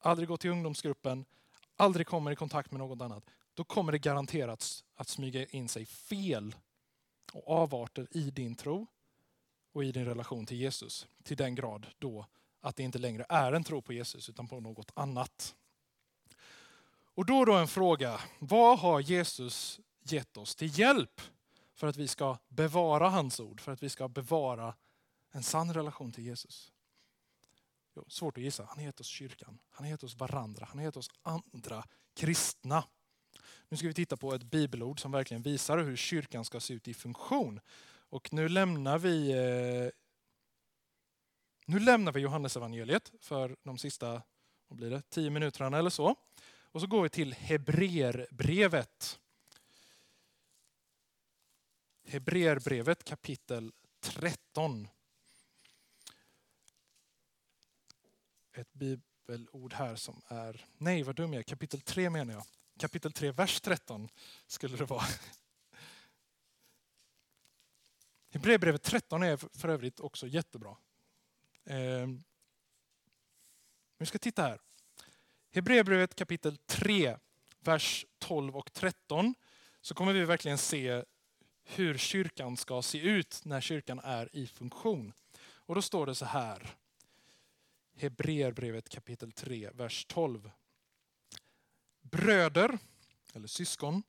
aldrig 0.00 0.28
går 0.28 0.36
till 0.36 0.50
ungdomsgruppen, 0.50 1.24
aldrig 1.76 2.06
kommer 2.06 2.30
i 2.30 2.36
kontakt 2.36 2.70
med 2.70 2.78
något 2.78 3.02
annat, 3.02 3.24
då 3.54 3.64
kommer 3.64 3.92
det 3.92 3.98
garanterat 3.98 4.84
att 4.94 5.08
smyga 5.08 5.46
in 5.46 5.68
sig 5.68 5.86
fel 5.86 6.54
och 7.32 7.48
avarter 7.48 8.06
i 8.10 8.30
din 8.30 8.54
tro 8.54 8.86
och 9.72 9.84
i 9.84 9.92
din 9.92 10.04
relation 10.04 10.46
till 10.46 10.56
Jesus. 10.56 11.06
Till 11.22 11.36
den 11.36 11.54
grad 11.54 11.86
då 11.98 12.26
att 12.60 12.76
det 12.76 12.82
inte 12.82 12.98
längre 12.98 13.26
är 13.28 13.52
en 13.52 13.64
tro 13.64 13.82
på 13.82 13.92
Jesus 13.92 14.28
utan 14.28 14.48
på 14.48 14.60
något 14.60 14.90
annat. 14.94 15.54
Och 17.14 17.26
då 17.26 17.44
då 17.44 17.54
en 17.54 17.68
fråga, 17.68 18.20
vad 18.38 18.78
har 18.78 19.00
Jesus 19.00 19.80
gett 20.02 20.36
oss 20.36 20.54
till 20.54 20.78
hjälp 20.78 21.20
för 21.74 21.86
att 21.86 21.96
vi 21.96 22.08
ska 22.08 22.38
bevara 22.48 23.08
hans 23.08 23.40
ord, 23.40 23.60
för 23.60 23.72
att 23.72 23.82
vi 23.82 23.88
ska 23.88 24.08
bevara 24.08 24.74
en 25.34 25.42
sann 25.42 25.74
relation 25.74 26.12
till 26.12 26.24
Jesus? 26.24 26.72
Jo, 27.94 28.04
svårt 28.08 28.36
att 28.36 28.42
gissa. 28.42 28.64
Han 28.64 28.78
har 28.78 28.84
gett 28.84 29.00
oss 29.00 29.06
kyrkan, 29.06 29.58
han 29.70 29.84
har 29.84 29.90
gett 29.90 30.04
oss 30.04 30.14
varandra, 30.14 30.66
han 30.68 30.78
har 30.78 30.84
gett 30.84 30.96
oss 30.96 31.10
andra 31.22 31.84
kristna. 32.14 32.84
Nu 33.68 33.76
ska 33.76 33.88
vi 33.88 33.94
titta 33.94 34.16
på 34.16 34.34
ett 34.34 34.42
bibelord 34.42 35.00
som 35.00 35.12
verkligen 35.12 35.42
visar 35.42 35.78
hur 35.78 35.96
kyrkan 35.96 36.44
ska 36.44 36.60
se 36.60 36.74
ut 36.74 36.88
i 36.88 36.94
funktion. 36.94 37.60
Och 38.08 38.32
nu 38.32 38.48
lämnar 38.48 38.98
vi 38.98 39.30
eh, 39.30 39.90
nu 41.66 41.78
lämnar 41.78 42.12
vi 42.12 42.20
Johannes 42.20 42.56
evangeliet 42.56 43.12
för 43.20 43.56
de 43.62 43.78
sista 43.78 44.22
vad 44.68 44.76
blir 44.76 44.90
det, 44.90 45.02
tio 45.10 45.30
minuterna 45.30 45.78
eller 45.78 45.90
så. 45.90 46.14
Och 46.62 46.80
så 46.80 46.86
går 46.86 47.02
vi 47.02 47.08
till 47.08 47.34
Hebreerbrevet. 47.34 49.20
Hebreerbrevet 52.06 53.04
kapitel 53.04 53.72
13. 54.00 54.88
Ett 58.56 58.72
bibelord 58.72 59.72
här 59.72 59.96
som 59.96 60.22
är, 60.28 60.66
nej 60.78 61.02
vad 61.02 61.16
dum 61.16 61.32
jag 61.32 61.40
är, 61.40 61.44
kapitel 61.44 61.80
3 61.80 62.10
menar 62.10 62.34
jag. 62.34 62.44
Kapitel 62.78 63.12
3, 63.12 63.32
vers 63.32 63.60
13 63.60 64.08
skulle 64.46 64.76
det 64.76 64.84
vara. 64.84 65.04
Hebreerbrevet 68.30 68.82
13 68.82 69.22
är 69.22 69.36
för 69.36 69.68
övrigt 69.68 70.00
också 70.00 70.26
jättebra. 70.26 70.76
Ehm, 71.64 72.22
vi 73.98 74.06
ska 74.06 74.18
titta 74.18 74.42
här. 74.42 74.60
Hebreerbrevet 75.50 76.14
kapitel 76.14 76.56
3, 76.56 77.16
vers 77.60 78.06
12 78.18 78.56
och 78.56 78.72
13. 78.72 79.34
Så 79.80 79.94
kommer 79.94 80.12
vi 80.12 80.24
verkligen 80.24 80.58
se 80.58 81.04
hur 81.62 81.98
kyrkan 81.98 82.56
ska 82.56 82.82
se 82.82 82.98
ut 82.98 83.40
när 83.44 83.60
kyrkan 83.60 84.00
är 84.04 84.36
i 84.36 84.46
funktion. 84.46 85.12
Och 85.44 85.74
då 85.74 85.82
står 85.82 86.06
det 86.06 86.14
så 86.14 86.24
här. 86.24 86.76
Hebreerbrevet 87.96 88.88
kapitel 88.88 89.32
3, 89.32 89.70
vers 89.74 90.04
12. 90.04 90.50
Bröder, 92.00 92.78
eller 93.34 93.48
syskon, 93.48 94.02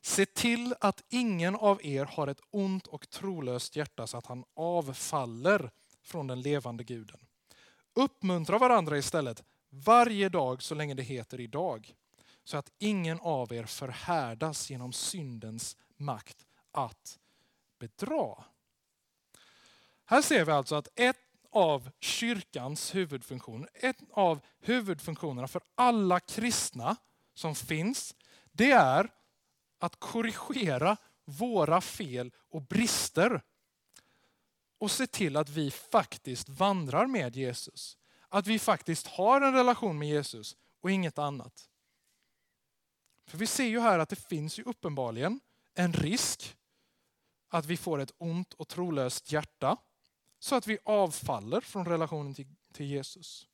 se 0.00 0.26
till 0.26 0.74
att 0.80 1.04
ingen 1.08 1.56
av 1.56 1.86
er 1.86 2.04
har 2.04 2.26
ett 2.26 2.40
ont 2.50 2.86
och 2.86 3.10
trolöst 3.10 3.76
hjärta 3.76 4.06
så 4.06 4.16
att 4.16 4.26
han 4.26 4.44
avfaller 4.54 5.70
från 6.02 6.26
den 6.26 6.40
levande 6.40 6.84
guden. 6.84 7.20
Uppmuntra 7.94 8.58
varandra 8.58 8.98
istället 8.98 9.42
varje 9.70 10.28
dag 10.28 10.62
så 10.62 10.74
länge 10.74 10.94
det 10.94 11.02
heter 11.02 11.40
idag. 11.40 11.94
Så 12.44 12.56
att 12.56 12.72
ingen 12.78 13.20
av 13.20 13.52
er 13.52 13.64
förhärdas 13.64 14.70
genom 14.70 14.92
syndens 14.92 15.76
makt 15.96 16.46
att 16.70 17.18
bedra. 17.78 18.44
Här 20.04 20.22
ser 20.22 20.44
vi 20.44 20.52
alltså 20.52 20.74
att 20.74 20.88
ett 20.94 21.21
av 21.52 21.90
kyrkans 22.00 22.94
huvudfunktioner, 22.94 23.68
en 23.74 23.94
av 24.12 24.40
huvudfunktionerna 24.60 25.48
för 25.48 25.62
alla 25.74 26.20
kristna 26.20 26.96
som 27.34 27.54
finns, 27.54 28.14
det 28.52 28.70
är 28.70 29.10
att 29.78 30.00
korrigera 30.00 30.96
våra 31.24 31.80
fel 31.80 32.32
och 32.50 32.62
brister 32.62 33.42
och 34.78 34.90
se 34.90 35.06
till 35.06 35.36
att 35.36 35.48
vi 35.48 35.70
faktiskt 35.70 36.48
vandrar 36.48 37.06
med 37.06 37.36
Jesus. 37.36 37.98
Att 38.28 38.46
vi 38.46 38.58
faktiskt 38.58 39.06
har 39.06 39.40
en 39.40 39.54
relation 39.54 39.98
med 39.98 40.08
Jesus 40.08 40.56
och 40.80 40.90
inget 40.90 41.18
annat. 41.18 41.68
För 43.26 43.38
vi 43.38 43.46
ser 43.46 43.64
ju 43.66 43.80
här 43.80 43.98
att 43.98 44.08
det 44.08 44.16
finns 44.28 44.58
ju 44.58 44.62
uppenbarligen 44.62 45.40
en 45.74 45.92
risk 45.92 46.56
att 47.48 47.66
vi 47.66 47.76
får 47.76 47.98
ett 47.98 48.14
ont 48.18 48.54
och 48.54 48.68
trolöst 48.68 49.32
hjärta 49.32 49.76
så 50.42 50.54
att 50.54 50.66
vi 50.66 50.78
avfaller 50.84 51.60
från 51.60 51.84
relationen 51.84 52.34
till, 52.34 52.46
till 52.72 52.86
Jesus. 52.86 53.48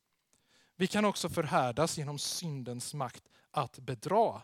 Vi 0.75 0.87
kan 0.87 1.05
också 1.05 1.29
förhärdas 1.29 1.97
genom 1.97 2.19
syndens 2.19 2.93
makt 2.93 3.23
att 3.51 3.79
bedra. 3.79 4.41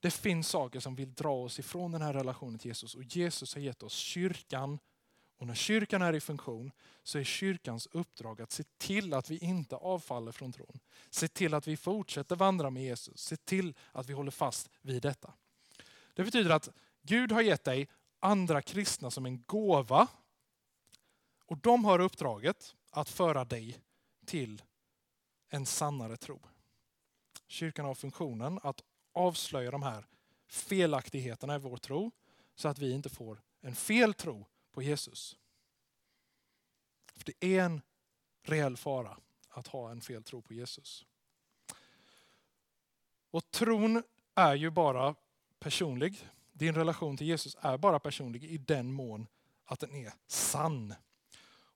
Det 0.00 0.10
finns 0.10 0.48
saker 0.48 0.80
som 0.80 0.94
vill 0.94 1.14
dra 1.14 1.42
oss 1.42 1.58
ifrån 1.58 1.92
den 1.92 2.02
här 2.02 2.12
relationen 2.12 2.58
till 2.58 2.68
Jesus 2.68 2.94
och 2.94 3.02
Jesus 3.02 3.54
har 3.54 3.62
gett 3.62 3.82
oss 3.82 3.92
kyrkan 3.92 4.78
och 5.36 5.46
när 5.46 5.54
kyrkan 5.54 6.02
är 6.02 6.12
i 6.12 6.20
funktion 6.20 6.72
så 7.02 7.18
är 7.18 7.24
kyrkans 7.24 7.88
uppdrag 7.92 8.42
att 8.42 8.52
se 8.52 8.64
till 8.76 9.14
att 9.14 9.30
vi 9.30 9.38
inte 9.38 9.76
avfaller 9.76 10.32
från 10.32 10.52
tron. 10.52 10.78
Se 11.10 11.28
till 11.28 11.54
att 11.54 11.66
vi 11.66 11.76
fortsätter 11.76 12.36
vandra 12.36 12.70
med 12.70 12.82
Jesus. 12.82 13.20
Se 13.20 13.36
till 13.36 13.74
att 13.92 14.08
vi 14.08 14.12
håller 14.12 14.30
fast 14.30 14.70
vid 14.80 15.02
detta. 15.02 15.32
Det 16.14 16.24
betyder 16.24 16.50
att 16.50 16.68
Gud 17.02 17.32
har 17.32 17.42
gett 17.42 17.64
dig 17.64 17.88
andra 18.20 18.62
kristna 18.62 19.10
som 19.10 19.26
en 19.26 19.42
gåva. 19.42 20.08
Och 21.48 21.58
de 21.58 21.84
har 21.84 21.98
uppdraget 21.98 22.74
att 22.90 23.08
föra 23.08 23.44
dig 23.44 23.80
till 24.26 24.62
en 25.48 25.66
sannare 25.66 26.16
tro. 26.16 26.40
Kyrkan 27.46 27.84
har 27.84 27.94
funktionen 27.94 28.60
att 28.62 28.82
avslöja 29.12 29.70
de 29.70 29.82
här 29.82 30.06
felaktigheterna 30.46 31.54
i 31.54 31.58
vår 31.58 31.76
tro 31.76 32.10
så 32.54 32.68
att 32.68 32.78
vi 32.78 32.92
inte 32.92 33.08
får 33.08 33.42
en 33.60 33.74
fel 33.74 34.14
tro 34.14 34.46
på 34.72 34.82
Jesus. 34.82 35.36
För 37.16 37.24
Det 37.24 37.56
är 37.56 37.64
en 37.64 37.80
reell 38.42 38.76
fara 38.76 39.18
att 39.48 39.66
ha 39.66 39.90
en 39.90 40.00
fel 40.00 40.22
tro 40.22 40.42
på 40.42 40.54
Jesus. 40.54 41.06
Och 43.30 43.50
tron 43.50 44.02
är 44.34 44.54
ju 44.54 44.70
bara 44.70 45.14
personlig. 45.58 46.28
Din 46.52 46.74
relation 46.74 47.16
till 47.16 47.26
Jesus 47.26 47.56
är 47.60 47.78
bara 47.78 48.00
personlig 48.00 48.44
i 48.44 48.58
den 48.58 48.92
mån 48.92 49.26
att 49.64 49.80
den 49.80 49.94
är 49.94 50.12
sann. 50.26 50.94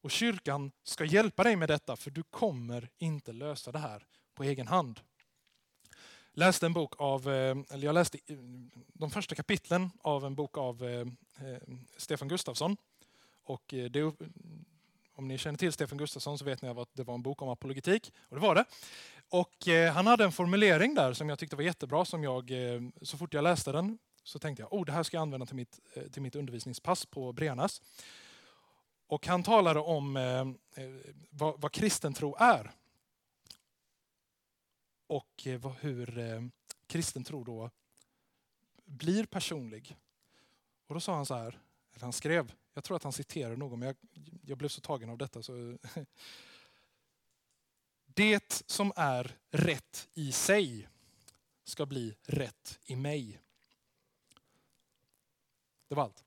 Och 0.03 0.11
kyrkan 0.11 0.73
ska 0.83 1.05
hjälpa 1.05 1.45
dig 1.45 1.57
med 1.57 1.69
detta 1.69 1.97
för 1.97 2.11
du 2.11 2.23
kommer 2.23 2.91
inte 2.99 3.33
lösa 3.33 3.73
det 3.73 3.79
här 3.79 4.07
på 4.35 4.45
egen 4.45 4.67
hand 4.67 5.01
läste 6.35 6.67
en 6.67 6.73
bok 6.73 6.95
av, 6.99 7.29
eh, 7.29 7.57
eller 7.71 7.87
jag 7.87 7.95
läste 7.95 8.19
eh, 8.27 8.37
de 8.93 9.11
första 9.11 9.35
kapitlen 9.35 9.91
av 10.03 10.25
en 10.25 10.35
bok 10.35 10.59
av 10.59 10.85
eh, 10.85 11.07
Stefan 11.97 12.29
Gustafsson. 12.29 12.77
Och 13.45 13.75
det, 13.91 14.03
om 15.15 15.29
ni 15.29 15.39
känner 15.39 15.59
till 15.59 15.73
Stefan 15.73 15.99
Gustafsson 15.99 16.39
så 16.39 16.45
vet 16.45 16.63
ni 16.63 16.69
att 16.69 16.89
det 16.93 17.05
var 17.05 17.15
en 17.15 17.23
bok 17.23 17.43
om 17.43 17.49
apologetik. 17.49 18.13
Och 18.29 18.37
det 18.37 18.43
var 18.43 18.55
det. 18.55 18.65
Och 19.29 19.55
han 19.95 20.07
hade 20.07 20.25
en 20.25 20.33
formulering 20.33 20.95
där 20.95 21.13
som 21.13 21.29
jag 21.29 21.39
tyckte 21.39 21.57
var 21.57 21.63
jättebra. 21.63 22.05
Som 22.05 22.25
jag, 22.25 22.53
så 23.03 23.17
fort 23.17 23.35
jag 23.35 23.45
läste 23.45 23.73
den 23.73 23.99
så 24.25 24.39
tänkte 24.39 24.63
jag 24.63 24.73
oh, 24.73 24.85
det 24.85 24.93
här 24.93 25.03
ska 25.03 25.17
jag 25.17 25.23
använda 25.23 25.47
till 25.47 25.57
mitt, 25.57 25.81
till 26.13 26.23
mitt 26.23 26.35
undervisningspass 26.35 27.07
på 27.07 27.33
Brenas. 27.33 27.83
Och 29.13 29.27
han 29.27 29.43
talade 29.43 29.81
om 29.81 30.17
eh, 30.17 30.41
eh, 30.75 30.91
vad, 31.31 31.61
vad 31.61 31.73
kristen 31.73 32.15
tro 32.15 32.37
är 32.39 32.73
och 35.07 35.47
eh, 35.47 35.73
hur 35.81 36.19
eh, 36.19 36.43
kristen 36.87 37.25
tro 37.25 37.45
då 37.45 37.71
blir 38.85 39.27
personlig. 39.27 39.97
Och 40.87 40.95
då 40.95 41.01
sa 41.01 41.15
han 41.15 41.27
så 41.27 41.35
här, 41.35 41.61
eller 41.93 42.01
han 42.01 42.13
skrev, 42.13 42.53
jag 42.75 42.85
tror 42.85 42.97
att 42.97 43.03
han 43.03 43.13
citerade 43.13 43.57
någon, 43.57 43.79
men 43.79 43.87
jag, 43.87 43.97
jag 44.47 44.59
blev 44.59 44.69
så 44.69 44.81
tagen 44.81 45.11
av 45.11 45.19
detta. 45.19 45.43
Så 45.43 45.79
det 48.07 48.63
som 48.67 48.93
är 48.97 49.37
rätt 49.51 50.09
i 50.15 50.33
sig 50.33 50.89
ska 51.65 51.87
bli 51.87 52.17
rätt 52.23 52.79
i 52.85 52.97
mig. 52.97 53.41
Det 55.89 55.95
var 55.95 56.03
allt. 56.03 56.25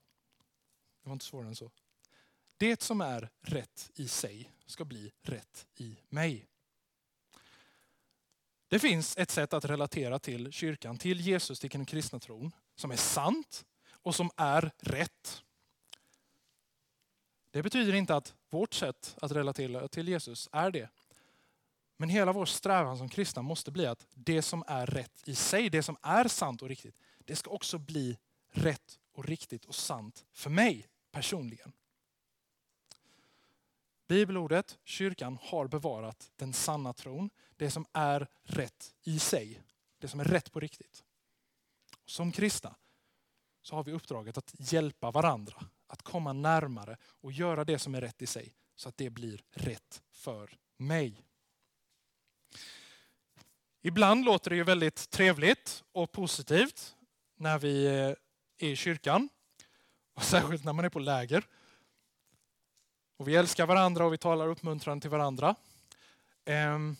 Det 1.02 1.08
var 1.08 1.12
inte 1.12 1.24
svårare 1.24 1.48
än 1.48 1.56
så. 1.56 1.70
Det 2.56 2.82
som 2.82 3.00
är 3.00 3.30
rätt 3.40 3.90
i 3.94 4.08
sig 4.08 4.52
ska 4.66 4.84
bli 4.84 5.12
rätt 5.22 5.66
i 5.76 5.96
mig. 6.08 6.46
Det 8.68 8.78
finns 8.78 9.16
ett 9.16 9.30
sätt 9.30 9.52
att 9.52 9.64
relatera 9.64 10.18
till 10.18 10.52
kyrkan, 10.52 10.98
till 10.98 11.20
Jesus, 11.20 11.60
till 11.60 11.70
den 11.70 11.86
kristna 11.86 12.20
tron, 12.20 12.52
som 12.74 12.90
är 12.90 12.96
sant 12.96 13.64
och 13.90 14.14
som 14.14 14.30
är 14.36 14.70
rätt. 14.78 15.42
Det 17.50 17.62
betyder 17.62 17.92
inte 17.92 18.16
att 18.16 18.34
vårt 18.50 18.74
sätt 18.74 19.16
att 19.22 19.32
relatera 19.32 19.88
till 19.88 20.08
Jesus 20.08 20.48
är 20.52 20.70
det. 20.70 20.88
Men 21.96 22.08
hela 22.08 22.32
vår 22.32 22.46
strävan 22.46 22.98
som 22.98 23.08
kristna 23.08 23.42
måste 23.42 23.70
bli 23.70 23.86
att 23.86 24.06
det 24.14 24.42
som 24.42 24.64
är 24.66 24.86
rätt 24.86 25.28
i 25.28 25.34
sig, 25.34 25.70
det 25.70 25.82
som 25.82 25.96
är 26.02 26.28
sant 26.28 26.62
och 26.62 26.68
riktigt, 26.68 26.96
det 27.18 27.36
ska 27.36 27.50
också 27.50 27.78
bli 27.78 28.18
rätt 28.52 28.98
och 29.12 29.24
riktigt 29.24 29.64
och 29.64 29.74
sant 29.74 30.24
för 30.32 30.50
mig 30.50 30.88
personligen. 31.10 31.72
Bibelordet, 34.08 34.78
kyrkan, 34.84 35.38
har 35.42 35.66
bevarat 35.66 36.30
den 36.36 36.52
sanna 36.52 36.92
tron. 36.92 37.30
Det 37.56 37.70
som 37.70 37.86
är 37.92 38.28
rätt 38.42 38.94
i 39.02 39.18
sig. 39.18 39.62
Det 39.98 40.08
som 40.08 40.20
är 40.20 40.24
rätt 40.24 40.52
på 40.52 40.60
riktigt. 40.60 41.04
Som 42.04 42.32
kristna 42.32 42.76
så 43.62 43.76
har 43.76 43.84
vi 43.84 43.92
uppdraget 43.92 44.38
att 44.38 44.54
hjälpa 44.72 45.10
varandra. 45.10 45.62
Att 45.86 46.02
komma 46.02 46.32
närmare 46.32 46.96
och 47.04 47.32
göra 47.32 47.64
det 47.64 47.78
som 47.78 47.94
är 47.94 48.00
rätt 48.00 48.22
i 48.22 48.26
sig. 48.26 48.54
Så 48.76 48.88
att 48.88 48.96
det 48.96 49.10
blir 49.10 49.42
rätt 49.50 50.02
för 50.12 50.58
mig. 50.76 51.22
Ibland 53.82 54.24
låter 54.24 54.50
det 54.50 54.56
ju 54.56 54.64
väldigt 54.64 55.10
trevligt 55.10 55.84
och 55.92 56.12
positivt 56.12 56.96
när 57.36 57.58
vi 57.58 57.86
eh, 57.86 58.14
är 58.58 58.68
i 58.68 58.76
kyrkan. 58.76 59.28
Och 60.14 60.22
särskilt 60.22 60.64
när 60.64 60.72
man 60.72 60.84
är 60.84 60.88
på 60.88 60.98
läger. 60.98 61.46
Och 63.16 63.28
vi 63.28 63.36
älskar 63.36 63.66
varandra 63.66 64.06
och 64.06 64.12
vi 64.12 64.18
talar 64.18 64.48
uppmuntrande 64.48 65.02
till 65.02 65.10
varandra. 65.10 65.54
Ehm, 66.44 66.96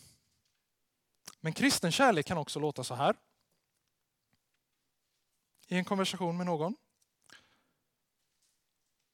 men 1.39 1.53
kristen 1.53 1.91
kärlek 1.91 2.25
kan 2.25 2.37
också 2.37 2.59
låta 2.59 2.83
så 2.83 2.95
här. 2.95 3.15
I 5.67 5.75
en 5.75 5.85
konversation 5.85 6.37
med 6.37 6.45
någon. 6.45 6.75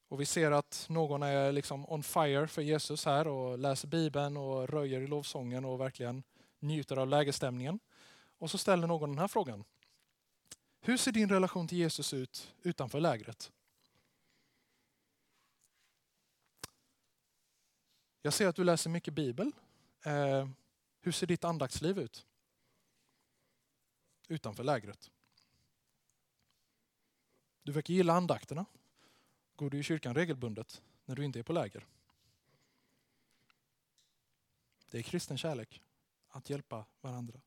Och 0.08 0.22
vi 0.22 0.26
ser 0.26 0.52
att 0.52 0.86
någon 0.90 1.24
är 1.24 1.52
liksom 1.52 1.90
on 1.90 2.04
fire 2.04 2.48
för 2.48 2.62
Jesus 2.62 3.06
här 3.06 3.28
och 3.28 3.58
läser 3.58 3.88
Bibeln 3.88 4.38
och 4.38 4.70
röjer 4.70 5.02
i 5.02 5.08
lovsången 5.08 5.66
och 5.66 5.80
verkligen 5.80 6.24
njuter 6.60 6.98
av 6.98 7.08
lägesstämningen. 7.08 7.80
Och 8.38 8.52
så 8.52 8.58
ställer 8.58 8.88
någon 8.88 9.10
den 9.10 9.20
här 9.20 9.28
frågan. 9.28 9.64
Hur 10.82 10.98
ser 10.98 11.12
din 11.12 11.30
relation 11.30 11.68
till 11.68 11.78
Jesus 11.78 12.14
ut 12.14 12.54
utanför 12.62 13.00
lägret? 13.00 13.52
Jag 18.26 18.34
ser 18.34 18.48
att 18.48 18.56
du 18.56 18.64
läser 18.64 18.90
mycket 18.90 19.14
Bibel. 19.14 19.52
Eh, 20.04 20.50
hur 21.00 21.12
ser 21.12 21.28
ditt 21.28 21.44
andaktsliv 21.44 22.00
ut? 22.00 22.26
Utanför 24.28 24.64
lägret. 24.64 25.12
Du 27.64 27.72
verkar 27.72 27.94
gilla 27.94 28.14
andakterna. 28.14 28.66
Går 29.56 29.70
du 29.70 29.80
i 29.80 29.84
kyrkan 29.84 30.16
regelbundet 30.16 30.82
när 31.06 31.16
du 31.16 31.26
inte 31.26 31.40
är 31.40 31.44
på 31.44 31.54
läger? 31.54 31.86
Det 34.90 34.98
är 34.98 35.02
kristen 35.02 35.38
kärlek, 35.38 35.82
att 36.28 36.50
hjälpa 36.50 36.86
varandra. 37.02 37.42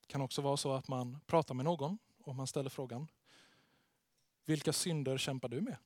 Det 0.00 0.06
kan 0.06 0.20
också 0.20 0.42
vara 0.42 0.56
så 0.56 0.72
att 0.72 0.88
man 0.88 1.20
pratar 1.26 1.54
med 1.54 1.64
någon 1.64 1.98
och 2.18 2.34
man 2.34 2.46
ställer 2.46 2.70
frågan, 2.70 3.08
vilka 4.44 4.72
synder 4.72 5.18
kämpar 5.18 5.48
du 5.48 5.60
med? 5.60 5.76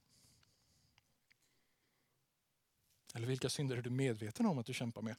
Eller 3.14 3.26
vilka 3.26 3.48
synder 3.48 3.76
är 3.76 3.82
du 3.82 3.90
medveten 3.90 4.46
om 4.46 4.58
att 4.58 4.66
du 4.66 4.74
kämpar 4.74 5.02
med? 5.02 5.16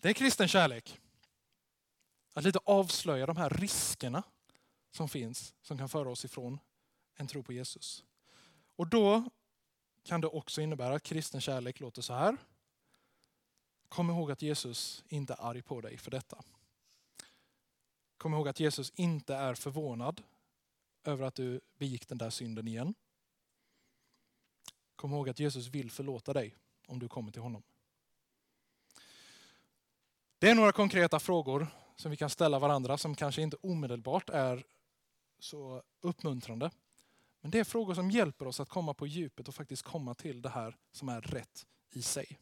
Det 0.00 0.08
är 0.08 0.12
kristen 0.12 0.48
kärlek. 0.48 1.00
Att 2.32 2.44
lite 2.44 2.58
avslöja 2.64 3.26
de 3.26 3.36
här 3.36 3.50
riskerna 3.50 4.22
som 4.90 5.08
finns, 5.08 5.54
som 5.62 5.78
kan 5.78 5.88
föra 5.88 6.10
oss 6.10 6.24
ifrån 6.24 6.58
en 7.14 7.26
tro 7.26 7.42
på 7.42 7.52
Jesus. 7.52 8.04
Och 8.76 8.88
då 8.88 9.30
kan 10.02 10.20
det 10.20 10.26
också 10.26 10.60
innebära 10.60 10.94
att 10.94 11.02
kristen 11.02 11.40
kärlek 11.40 11.80
låter 11.80 12.02
så 12.02 12.14
här. 12.14 12.36
Kom 13.88 14.10
ihåg 14.10 14.30
att 14.30 14.42
Jesus 14.42 15.04
inte 15.08 15.32
är 15.32 15.44
arg 15.44 15.62
på 15.62 15.80
dig 15.80 15.98
för 15.98 16.10
detta. 16.10 16.42
Kom 18.16 18.34
ihåg 18.34 18.48
att 18.48 18.60
Jesus 18.60 18.92
inte 18.94 19.34
är 19.34 19.54
förvånad 19.54 20.22
över 21.04 21.24
att 21.24 21.34
du 21.34 21.60
begick 21.78 22.08
den 22.08 22.18
där 22.18 22.30
synden 22.30 22.68
igen. 22.68 22.94
Kom 25.02 25.12
ihåg 25.12 25.28
att 25.28 25.38
Jesus 25.38 25.68
vill 25.68 25.90
förlåta 25.90 26.32
dig 26.32 26.56
om 26.86 26.98
du 26.98 27.08
kommer 27.08 27.32
till 27.32 27.42
honom. 27.42 27.62
Det 30.38 30.50
är 30.50 30.54
några 30.54 30.72
konkreta 30.72 31.20
frågor 31.20 31.66
som 31.96 32.10
vi 32.10 32.16
kan 32.16 32.30
ställa 32.30 32.58
varandra 32.58 32.98
som 32.98 33.14
kanske 33.14 33.42
inte 33.42 33.56
omedelbart 33.60 34.30
är 34.30 34.66
så 35.38 35.82
uppmuntrande. 36.00 36.70
Men 37.40 37.50
det 37.50 37.58
är 37.58 37.64
frågor 37.64 37.94
som 37.94 38.10
hjälper 38.10 38.46
oss 38.46 38.60
att 38.60 38.68
komma 38.68 38.94
på 38.94 39.06
djupet 39.06 39.48
och 39.48 39.54
faktiskt 39.54 39.82
komma 39.82 40.14
till 40.14 40.42
det 40.42 40.48
här 40.48 40.76
som 40.92 41.08
är 41.08 41.20
rätt 41.20 41.66
i 41.90 42.02
sig. 42.02 42.38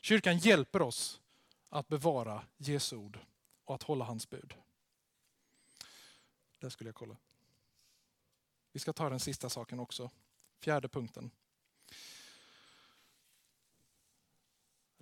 Kyrkan 0.00 0.38
hjälper 0.38 0.82
oss 0.82 1.20
att 1.68 1.88
bevara 1.88 2.42
Jesu 2.56 2.96
ord 2.96 3.18
och 3.64 3.74
att 3.74 3.82
hålla 3.82 4.04
hans 4.04 4.30
bud. 4.30 4.54
Där 6.58 6.68
skulle 6.68 6.88
jag 6.88 6.94
kolla. 6.94 7.16
Vi 8.72 8.80
ska 8.80 8.92
ta 8.92 9.10
den 9.10 9.20
sista 9.20 9.48
saken 9.48 9.80
också. 9.80 10.10
Fjärde 10.60 10.88
punkten. 10.88 11.30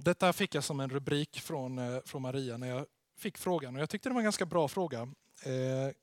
Detta 0.05 0.33
fick 0.33 0.55
jag 0.55 0.65
som 0.65 0.81
en 0.81 0.91
rubrik 0.91 1.41
från, 1.41 1.79
eh, 1.79 2.01
från 2.05 2.23
Maria 2.23 2.57
när 2.57 2.69
jag 2.69 2.87
fick 3.17 3.39
frågan 3.39 3.77
och 3.77 3.83
jag 3.83 3.91
tyckte 3.91 4.09
det 4.09 4.13
var 4.13 4.21
en 4.21 4.25
ganska 4.25 4.47
bra 4.47 4.69
fråga. 4.69 5.01
Eh, 5.43 5.95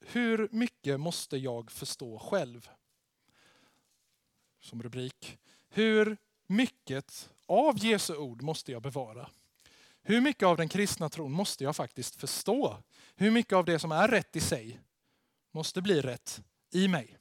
hur 0.00 0.48
mycket 0.52 1.00
måste 1.00 1.36
jag 1.36 1.70
förstå 1.70 2.18
själv? 2.18 2.68
Som 4.60 4.82
rubrik. 4.82 5.38
Hur 5.68 6.16
mycket 6.46 7.30
av 7.46 7.78
Jesu 7.78 8.16
ord 8.16 8.42
måste 8.42 8.72
jag 8.72 8.82
bevara? 8.82 9.30
Hur 10.02 10.20
mycket 10.20 10.46
av 10.46 10.56
den 10.56 10.68
kristna 10.68 11.08
tron 11.08 11.32
måste 11.32 11.64
jag 11.64 11.76
faktiskt 11.76 12.16
förstå? 12.16 12.76
Hur 13.16 13.30
mycket 13.30 13.52
av 13.52 13.64
det 13.64 13.78
som 13.78 13.92
är 13.92 14.08
rätt 14.08 14.36
i 14.36 14.40
sig 14.40 14.80
måste 15.52 15.82
bli 15.82 16.00
rätt 16.00 16.42
i 16.70 16.88
mig? 16.88 17.18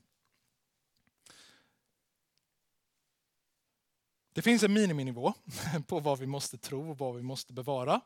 Det 4.36 4.42
finns 4.42 4.64
en 4.64 4.74
miniminivå 4.74 5.34
på 5.88 6.00
vad 6.00 6.20
vi 6.20 6.26
måste 6.26 6.58
tro 6.58 6.90
och 6.90 6.98
vad 6.98 7.16
vi 7.16 7.22
måste 7.22 7.54
bevara. 7.54 8.02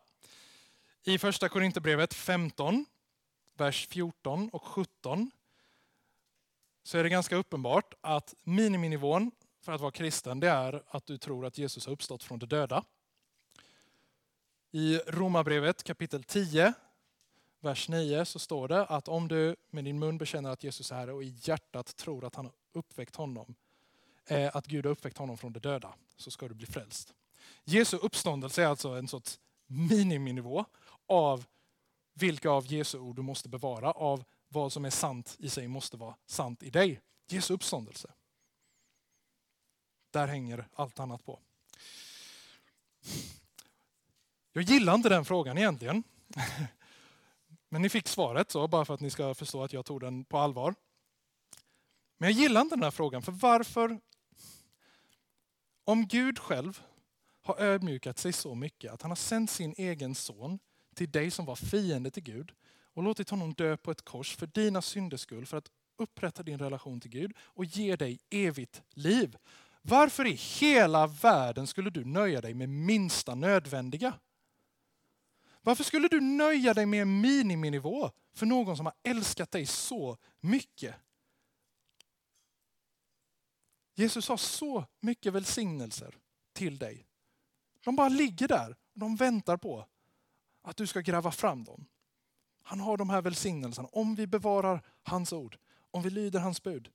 I 1.03 1.17
första 1.17 1.49
Korinthierbrevet 1.49 2.13
15, 2.13 2.85
vers 3.57 3.87
14 3.87 4.49
och 4.49 4.63
17 4.63 5.31
så 6.83 6.97
är 6.97 7.03
det 7.03 7.09
ganska 7.09 7.35
uppenbart 7.35 7.93
att 8.01 8.35
miniminivån 8.43 9.31
för 9.61 9.71
att 9.71 9.81
vara 9.81 9.91
kristen 9.91 10.39
det 10.39 10.49
är 10.49 10.83
att 10.87 11.05
du 11.05 11.17
tror 11.17 11.45
att 11.45 11.57
Jesus 11.57 11.85
har 11.85 11.93
uppstått 11.93 12.23
från 12.23 12.39
de 12.39 12.45
döda. 12.45 12.83
I 14.71 14.97
Romarbrevet 14.97 15.83
kapitel 15.83 16.23
10, 16.23 16.73
vers 17.59 17.89
9 17.89 18.25
så 18.25 18.39
står 18.39 18.67
det 18.67 18.85
att 18.85 19.07
om 19.07 19.27
du 19.27 19.55
med 19.69 19.83
din 19.83 19.99
mun 19.99 20.17
bekänner 20.17 20.49
att 20.49 20.63
Jesus 20.63 20.91
är 20.91 20.95
Herre 20.95 21.13
och 21.13 21.23
i 21.23 21.35
hjärtat 21.41 21.95
tror 21.95 22.25
att 22.25 22.35
han 22.35 22.45
har 22.45 22.53
uppväckt 22.73 23.15
honom 23.15 23.55
Eh, 24.29 24.55
att 24.55 24.67
Gud 24.67 24.85
har 24.85 24.91
uppväckt 24.91 25.17
honom 25.17 25.37
från 25.37 25.53
de 25.53 25.59
döda, 25.59 25.93
så 26.17 26.31
ska 26.31 26.47
du 26.47 26.53
bli 26.53 26.65
frälst. 26.65 27.13
Jesu 27.63 27.97
uppståndelse 27.97 28.63
är 28.63 28.67
alltså 28.67 28.89
en 28.89 29.07
sorts 29.07 29.39
miniminivå 29.67 30.65
av 31.07 31.45
vilka 32.13 32.49
av 32.49 32.65
Jesu 32.65 32.99
ord 32.99 33.15
du 33.15 33.21
måste 33.21 33.49
bevara, 33.49 33.91
av 33.91 34.23
vad 34.47 34.73
som 34.73 34.85
är 34.85 34.89
sant 34.89 35.35
i 35.39 35.49
sig 35.49 35.67
måste 35.67 35.97
vara 35.97 36.15
sant 36.25 36.63
i 36.63 36.69
dig. 36.69 37.01
Jesu 37.27 37.53
uppståndelse. 37.53 38.11
Där 40.11 40.27
hänger 40.27 40.67
allt 40.73 40.99
annat 40.99 41.25
på. 41.25 41.39
Jag 44.53 44.63
gillar 44.63 44.95
inte 44.95 45.09
den 45.09 45.25
frågan 45.25 45.57
egentligen. 45.57 46.03
Men 47.69 47.81
ni 47.81 47.89
fick 47.89 48.07
svaret 48.07 48.51
så, 48.51 48.67
bara 48.67 48.85
för 48.85 48.93
att 48.93 48.99
ni 48.99 49.09
ska 49.09 49.33
förstå 49.33 49.63
att 49.63 49.73
jag 49.73 49.85
tog 49.85 50.01
den 50.01 50.25
på 50.25 50.37
allvar. 50.37 50.75
Men 52.17 52.29
jag 52.29 52.39
gillar 52.41 52.61
inte 52.61 52.75
den 52.75 52.83
här 52.83 52.91
frågan, 52.91 53.21
för 53.21 53.31
varför 53.31 53.99
om 55.89 56.07
Gud 56.07 56.39
själv 56.39 56.81
har 57.41 57.61
ödmjukat 57.61 58.17
sig 58.17 58.33
så 58.33 58.55
mycket 58.55 58.91
att 58.93 59.01
han 59.01 59.11
har 59.11 59.15
sänt 59.15 59.49
sin 59.49 59.73
egen 59.77 60.15
son 60.15 60.59
till 60.95 61.11
dig 61.11 61.31
som 61.31 61.45
var 61.45 61.55
fiende 61.55 62.11
till 62.11 62.23
Gud 62.23 62.51
och 62.93 63.03
låtit 63.03 63.29
honom 63.29 63.53
dö 63.53 63.77
på 63.77 63.91
ett 63.91 64.05
kors 64.05 64.35
för 64.35 64.47
dina 64.47 64.81
synders 64.81 65.21
skull 65.21 65.45
för 65.45 65.57
att 65.57 65.71
upprätta 65.97 66.43
din 66.43 66.59
relation 66.59 66.99
till 66.99 67.11
Gud 67.11 67.33
och 67.39 67.65
ge 67.65 67.95
dig 67.95 68.19
evigt 68.29 68.81
liv. 68.89 69.37
Varför 69.81 70.27
i 70.27 70.33
hela 70.33 71.07
världen 71.07 71.67
skulle 71.67 71.89
du 71.89 72.05
nöja 72.05 72.41
dig 72.41 72.53
med 72.53 72.69
minsta 72.69 73.35
nödvändiga? 73.35 74.13
Varför 75.61 75.83
skulle 75.83 76.07
du 76.07 76.21
nöja 76.21 76.73
dig 76.73 76.85
med 76.85 77.01
en 77.01 77.21
miniminivå 77.21 78.11
för 78.33 78.45
någon 78.45 78.77
som 78.77 78.85
har 78.85 78.95
älskat 79.03 79.51
dig 79.51 79.65
så 79.65 80.17
mycket? 80.39 80.95
Jesus 83.99 84.29
har 84.29 84.37
så 84.37 84.85
mycket 84.99 85.33
välsignelser 85.33 86.17
till 86.53 86.77
dig. 86.77 87.07
De 87.83 87.95
bara 87.95 88.09
ligger 88.09 88.47
där 88.47 88.77
och 88.93 88.99
de 88.99 89.15
väntar 89.15 89.57
på 89.57 89.87
att 90.61 90.77
du 90.77 90.87
ska 90.87 91.01
gräva 91.01 91.31
fram 91.31 91.63
dem. 91.63 91.85
Han 92.63 92.79
har 92.79 92.97
de 92.97 93.09
här 93.09 93.21
välsignelserna. 93.21 93.87
Om 93.87 94.15
vi 94.15 94.27
bevarar 94.27 94.85
hans 95.03 95.33
ord, 95.33 95.57
om 95.91 96.01
vi 96.01 96.09
lyder 96.09 96.39
hans 96.39 96.63
bud, 96.63 96.91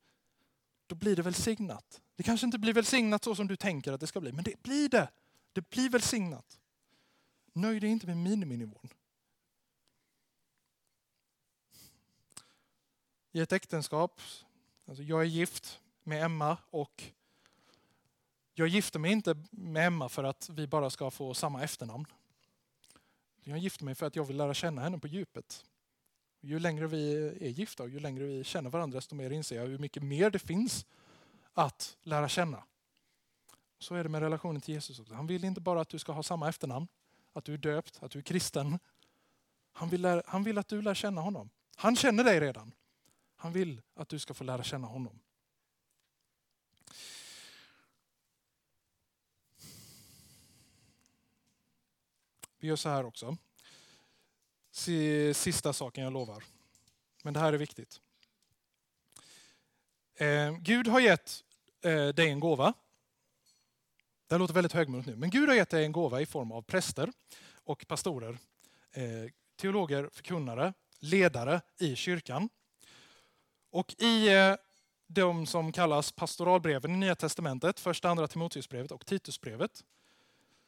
då 0.86 0.94
blir 0.94 1.16
det 1.16 1.22
välsignat. 1.22 2.02
Det 2.16 2.22
kanske 2.22 2.46
inte 2.46 2.59
blir 2.59 2.72
välsignat 2.72 3.24
så 3.24 3.34
som 3.34 3.46
du 3.46 3.57
tänker 3.57 3.92
att 3.92 4.00
det 4.00 4.07
ska 4.07 4.20
bli, 4.20 4.32
men 4.32 4.44
det 4.44 4.62
blir 4.62 4.88
det. 4.88 5.11
Det 5.52 5.70
blir 5.70 5.90
välsignat. 5.90 6.61
Nöj 7.52 7.80
dig 7.80 7.90
inte 7.90 8.07
med 8.07 8.16
miniminivån. 8.16 8.88
I 13.32 13.40
ett 13.40 13.52
äktenskap, 13.52 14.20
alltså 14.86 15.02
jag 15.02 15.20
är 15.20 15.24
gift 15.24 15.80
med 16.07 16.24
Emma 16.24 16.57
och 16.70 17.05
jag 18.55 18.68
gifter 18.68 18.98
mig 18.98 19.12
inte 19.12 19.36
med 19.50 19.86
Emma 19.86 20.09
för 20.09 20.24
att 20.24 20.48
vi 20.48 20.66
bara 20.66 20.90
ska 20.90 21.11
få 21.11 21.34
samma 21.34 21.62
efternamn. 21.62 22.07
Jag 23.44 23.59
gifter 23.59 23.84
mig 23.84 23.94
för 23.94 24.07
att 24.07 24.16
jag 24.16 24.24
vill 24.24 24.36
lära 24.36 24.55
känna 24.55 24.82
henne 24.82 24.98
på 24.98 25.07
djupet. 25.07 25.64
Ju 26.40 26.59
längre 26.59 26.86
vi 26.86 27.28
är 27.40 27.48
gifta 27.48 27.82
och 27.82 27.88
ju 27.88 28.00
längre 28.00 28.24
vi 28.24 28.44
känner 28.44 28.70
varandra 28.70 28.96
desto 28.96 29.14
mer 29.14 29.30
inser 29.30 29.57
jag 29.57 29.66
hur 29.66 29.78
mycket 29.78 30.02
mer 30.02 30.30
det 30.30 30.38
finns 30.38 30.86
att 31.52 31.96
lära 32.02 32.28
känna. 32.28 32.64
Så 33.78 33.94
är 33.94 34.02
det 34.02 34.09
med 34.09 34.22
relationen 34.22 34.61
till 34.61 34.74
Jesus 34.74 35.00
också. 35.00 35.14
Han 35.14 35.26
vill 35.26 35.44
inte 35.44 35.61
bara 35.61 35.80
att 35.80 35.88
du 35.88 35.98
ska 35.98 36.12
ha 36.12 36.22
samma 36.22 36.48
efternamn, 36.48 36.88
att 37.32 37.44
du 37.44 37.55
är 37.55 37.59
döpt, 37.59 38.02
att 38.02 38.11
du 38.11 38.18
är 38.18 38.22
kristen. 38.22 38.78
Han 39.72 39.88
vill, 39.88 40.02
lära, 40.02 40.22
han 40.26 40.44
vill 40.44 40.59
att 40.59 40.68
du 40.68 40.82
lär 40.82 40.94
känna 40.94 41.20
honom. 41.20 41.50
Han 41.76 41.96
känner 41.96 42.24
dig 42.24 42.40
redan. 42.40 42.74
Han 43.36 43.52
vill 43.52 43.80
att 43.94 44.09
du 44.09 44.18
ska 44.18 44.34
få 44.34 44.44
lära 44.44 44.62
känna 44.62 44.86
honom. 44.86 45.20
Vi 52.64 52.68
gör 52.68 52.76
så 52.76 52.88
här 52.88 53.06
också. 53.06 53.36
Sista 55.34 55.72
saken 55.72 56.04
jag 56.04 56.12
lovar. 56.12 56.44
Men 57.22 57.34
det 57.34 57.40
här 57.40 57.52
är 57.52 57.58
viktigt. 57.58 58.00
Eh, 60.14 60.56
Gud 60.58 60.86
har 60.86 61.00
gett 61.00 61.44
eh, 61.80 62.08
dig 62.08 62.30
en 62.30 62.40
gåva. 62.40 62.74
Det 64.26 64.38
låter 64.38 64.54
väldigt 64.54 64.72
högmodigt 64.72 65.06
nu, 65.08 65.16
men 65.16 65.30
Gud 65.30 65.48
har 65.48 65.56
gett 65.56 65.70
dig 65.70 65.84
en 65.84 65.92
gåva 65.92 66.20
i 66.20 66.26
form 66.26 66.52
av 66.52 66.62
präster 66.62 67.12
och 67.64 67.86
pastorer, 67.88 68.38
eh, 68.92 69.30
teologer, 69.56 70.10
förkunnare, 70.12 70.72
ledare 70.98 71.60
i 71.78 71.96
kyrkan. 71.96 72.48
Och 73.70 73.94
i 73.98 74.28
eh, 74.28 74.54
de 75.06 75.46
som 75.46 75.72
kallas 75.72 76.12
pastoralbreven 76.12 76.94
i 76.94 76.96
Nya 76.96 77.14
Testamentet, 77.14 77.80
första, 77.80 78.08
andra 78.08 78.28
Timoteusbrevet 78.28 78.92
och 78.92 79.06
Titusbrevet, 79.06 79.84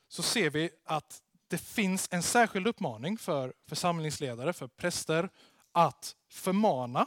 så 0.09 0.23
ser 0.23 0.51
vi 0.51 0.71
att 0.85 1.23
det 1.49 1.59
finns 1.59 2.09
en 2.11 2.23
särskild 2.23 2.67
uppmaning 2.67 3.19
för 3.19 3.55
församlingsledare, 3.67 4.53
för 4.53 4.67
präster, 4.69 5.29
att 5.73 6.17
förmana, 6.29 7.07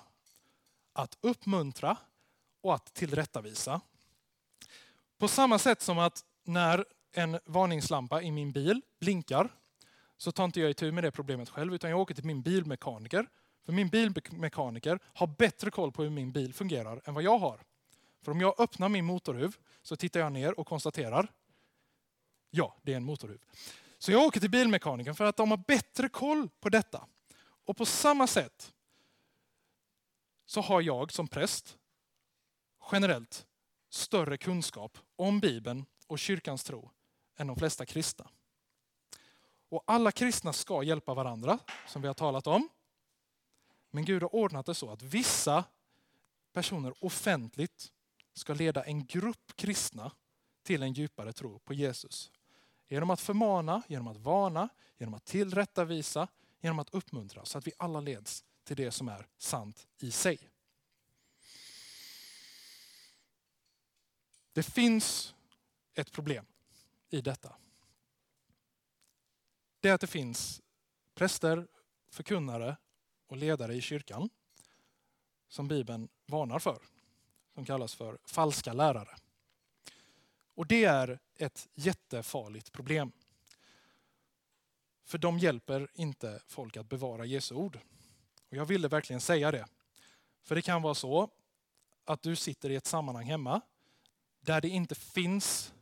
att 0.93 1.17
uppmuntra 1.21 1.97
och 2.61 2.75
att 2.75 2.93
tillrättavisa. 2.93 3.81
På 5.17 5.27
samma 5.27 5.59
sätt 5.59 5.81
som 5.81 5.99
att 5.99 6.23
när 6.43 6.85
en 7.11 7.39
varningslampa 7.45 8.21
i 8.21 8.31
min 8.31 8.51
bil 8.51 8.81
blinkar 8.99 9.49
så 10.17 10.31
tar 10.31 10.45
inte 10.45 10.61
jag 10.61 10.69
itu 10.69 10.91
med 10.91 11.03
det 11.03 11.11
problemet 11.11 11.49
själv 11.49 11.75
utan 11.75 11.89
jag 11.89 11.99
åker 11.99 12.15
till 12.15 12.25
min 12.25 12.41
bilmekaniker. 12.41 13.27
För 13.65 13.73
min 13.73 13.89
bilmekaniker 13.89 14.99
har 15.03 15.27
bättre 15.27 15.71
koll 15.71 15.91
på 15.91 16.03
hur 16.03 16.09
min 16.09 16.31
bil 16.31 16.53
fungerar 16.53 17.01
än 17.05 17.13
vad 17.13 17.23
jag 17.23 17.37
har. 17.37 17.59
För 18.21 18.31
om 18.31 18.41
jag 18.41 18.59
öppnar 18.59 18.89
min 18.89 19.05
motorhuv 19.05 19.55
så 19.81 19.95
tittar 19.95 20.19
jag 20.19 20.31
ner 20.31 20.59
och 20.59 20.67
konstaterar 20.67 21.31
Ja, 22.51 22.75
det 22.81 22.93
är 22.93 22.97
en 22.97 23.03
motorhuv. 23.03 23.39
Så 23.99 24.11
jag 24.11 24.23
åker 24.27 24.39
till 24.39 24.49
bilmekanikern 24.49 25.15
för 25.15 25.25
att 25.25 25.37
de 25.37 25.49
har 25.49 25.57
bättre 25.57 26.09
koll 26.09 26.49
på 26.59 26.69
detta. 26.69 27.07
Och 27.65 27.77
på 27.77 27.85
samma 27.85 28.27
sätt 28.27 28.73
så 30.45 30.61
har 30.61 30.81
jag 30.81 31.11
som 31.11 31.27
präst 31.27 31.77
generellt 32.91 33.47
större 33.89 34.37
kunskap 34.37 34.97
om 35.15 35.39
Bibeln 35.39 35.85
och 36.07 36.19
kyrkans 36.19 36.63
tro 36.63 36.91
än 37.37 37.47
de 37.47 37.55
flesta 37.55 37.85
kristna. 37.85 38.29
Och 39.69 39.83
alla 39.87 40.11
kristna 40.11 40.53
ska 40.53 40.83
hjälpa 40.83 41.13
varandra, 41.13 41.59
som 41.87 42.01
vi 42.01 42.07
har 42.07 42.15
talat 42.15 42.47
om. 42.47 42.69
Men 43.91 44.05
Gud 44.05 44.21
har 44.21 44.35
ordnat 44.35 44.65
det 44.65 44.75
så 44.75 44.91
att 44.91 45.01
vissa 45.01 45.63
personer 46.53 46.93
offentligt 46.99 47.91
ska 48.33 48.53
leda 48.53 48.83
en 48.83 49.05
grupp 49.05 49.55
kristna 49.55 50.11
till 50.63 50.83
en 50.83 50.93
djupare 50.93 51.33
tro 51.33 51.59
på 51.59 51.73
Jesus. 51.73 52.31
Genom 52.89 53.09
att 53.09 53.21
förmana, 53.21 53.81
genom 53.87 54.07
att 54.07 54.17
varna, 54.17 54.69
genom 54.97 55.13
att 55.13 55.25
tillrättavisa, 55.25 56.27
genom 56.61 56.79
att 56.79 56.93
uppmuntra 56.93 57.45
så 57.45 57.57
att 57.57 57.67
vi 57.67 57.71
alla 57.77 57.99
leds 57.99 58.43
till 58.63 58.75
det 58.75 58.91
som 58.91 59.07
är 59.07 59.27
sant 59.37 59.87
i 59.99 60.11
sig. 60.11 60.49
Det 64.53 64.63
finns 64.63 65.35
ett 65.93 66.11
problem 66.11 66.45
i 67.09 67.21
detta. 67.21 67.55
Det 69.79 69.89
är 69.89 69.93
att 69.93 70.01
det 70.01 70.07
finns 70.07 70.61
präster, 71.15 71.67
förkunnare 72.09 72.77
och 73.27 73.37
ledare 73.37 73.75
i 73.75 73.81
kyrkan 73.81 74.29
som 75.47 75.67
Bibeln 75.67 76.09
varnar 76.25 76.59
för. 76.59 76.81
Som 77.53 77.65
kallas 77.65 77.95
för 77.95 78.17
falska 78.23 78.73
lärare. 78.73 79.17
Och 80.55 80.67
det 80.67 80.85
är 80.85 81.19
ett 81.41 81.69
jättefarligt 81.75 82.71
problem. 82.71 83.11
För 85.05 85.17
de 85.17 85.39
hjälper 85.39 85.87
inte 85.93 86.41
folk 86.47 86.77
att 86.77 86.89
bevara 86.89 87.25
Jesu 87.25 87.55
ord. 87.55 87.79
Och 88.49 88.57
jag 88.57 88.65
ville 88.65 88.87
verkligen 88.87 89.21
säga 89.21 89.51
det. 89.51 89.65
För 90.43 90.55
det 90.55 90.61
kan 90.61 90.81
vara 90.81 90.95
så 90.95 91.29
att 92.05 92.21
du 92.21 92.35
sitter 92.35 92.69
i 92.69 92.75
ett 92.75 92.85
sammanhang 92.85 93.25
hemma 93.25 93.61
där 94.41 94.61
det 94.61 94.69
inte 94.69 94.95
finns 94.95 95.73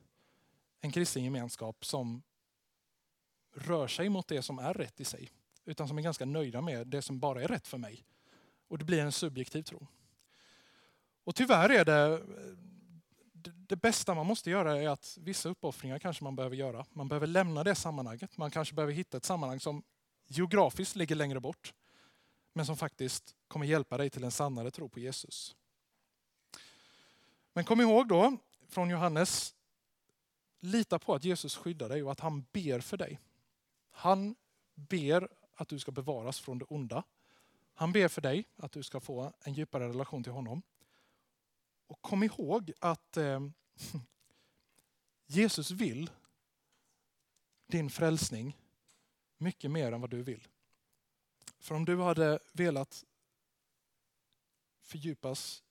en 0.82 0.92
kristen 0.92 1.24
gemenskap 1.24 1.86
som 1.86 2.24
rör 3.54 3.88
sig 3.88 4.10
mot 4.10 4.28
det 4.28 4.42
som 4.42 4.60
är 4.60 4.74
rätt 4.74 5.00
i 5.00 5.06
sig. 5.06 5.32
Utan 5.66 5.88
som 5.88 5.98
är 5.98 6.02
ganska 6.02 6.26
nöjda 6.26 6.62
med 6.62 6.88
det 6.88 7.02
som 7.02 7.20
bara 7.20 7.42
är 7.42 7.48
rätt 7.48 7.68
för 7.68 7.78
mig. 7.78 8.06
Och 8.68 8.78
det 8.78 8.86
blir 8.86 9.00
en 9.00 9.12
subjektiv 9.12 9.64
tro. 9.64 9.88
Och 11.24 11.36
tyvärr 11.36 11.70
är 11.70 11.86
det 11.86 12.24
det 13.48 13.76
bästa 13.76 14.16
man 14.16 14.26
måste 14.26 14.50
göra 14.50 14.82
är 14.82 14.90
att 14.90 15.18
vissa 15.22 15.50
uppoffringar 15.50 16.00
kanske 16.00 16.24
man 16.24 16.36
behöver 16.36 16.56
göra. 16.56 16.86
Man 16.92 17.08
behöver 17.08 17.28
lämna 17.28 17.64
det 17.64 17.76
sammanhanget. 17.76 18.38
Man 18.38 18.52
kanske 18.52 18.76
behöver 18.76 18.94
hitta 18.94 19.18
ett 19.18 19.26
sammanhang 19.26 19.60
som 19.60 19.84
geografiskt 20.28 20.96
ligger 20.96 21.16
längre 21.16 21.40
bort. 21.40 21.74
Men 22.54 22.66
som 22.66 22.78
faktiskt 22.78 23.36
kommer 23.48 23.66
hjälpa 23.66 23.98
dig 23.98 24.10
till 24.10 24.24
en 24.24 24.32
sannare 24.32 24.72
tro 24.72 24.90
på 24.90 25.00
Jesus. 25.00 25.56
Men 27.54 27.66
kom 27.66 27.82
ihåg 27.82 28.08
då 28.08 28.38
från 28.68 28.90
Johannes, 28.90 29.56
lita 30.60 31.00
på 31.00 31.16
att 31.16 31.24
Jesus 31.24 31.56
skyddar 31.56 31.90
dig 31.90 32.04
och 32.04 32.12
att 32.12 32.20
han 32.20 32.46
ber 32.52 32.80
för 32.80 32.98
dig. 32.98 33.20
Han 33.92 34.36
ber 34.76 35.30
att 35.56 35.68
du 35.68 35.80
ska 35.80 35.92
bevaras 35.92 36.40
från 36.40 36.60
det 36.60 36.66
onda. 36.66 37.04
Han 37.74 37.92
ber 37.92 38.08
för 38.08 38.22
dig 38.22 38.46
att 38.56 38.72
du 38.72 38.84
ska 38.84 39.00
få 39.00 39.34
en 39.44 39.54
djupare 39.54 39.90
relation 39.90 40.24
till 40.24 40.32
honom. 40.32 40.62
Och 41.88 42.02
kom 42.02 42.24
ihåg 42.24 42.72
att 42.80 43.18
eh, 43.18 43.40
Jesus 45.26 45.72
vill 45.72 46.10
din 47.68 47.90
frälsning 47.90 48.58
mycket 49.38 49.72
mer 49.72 49.92
än 49.92 50.02
vad 50.02 50.10
du 50.10 50.24
vill. 50.24 50.48
För 51.60 51.76
om 51.76 51.86
du 51.86 51.98
hade 51.98 52.40
velat 52.54 53.06
fördjupas 54.82 55.64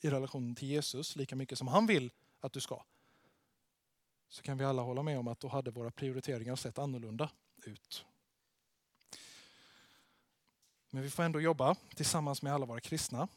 i 0.00 0.10
relationen 0.10 0.54
till 0.54 0.68
Jesus 0.68 1.16
lika 1.16 1.36
mycket 1.36 1.58
som 1.58 1.68
han 1.68 1.86
vill 1.86 2.10
att 2.40 2.52
du 2.52 2.60
ska, 2.60 2.84
så 4.28 4.42
kan 4.42 4.58
vi 4.58 4.64
alla 4.64 4.82
hålla 4.82 5.02
med 5.02 5.18
om 5.18 5.28
att 5.28 5.40
då 5.40 5.48
hade 5.48 5.70
våra 5.70 5.90
prioriteringar 5.90 6.56
sett 6.56 6.78
annorlunda 6.78 7.30
ut. 7.56 8.04
Men 10.90 11.02
vi 11.02 11.10
får 11.10 11.22
ändå 11.22 11.40
jobba 11.40 11.74
tillsammans 11.94 12.42
med 12.42 12.54
alla 12.54 12.66
våra 12.66 12.80
kristna 12.80 13.28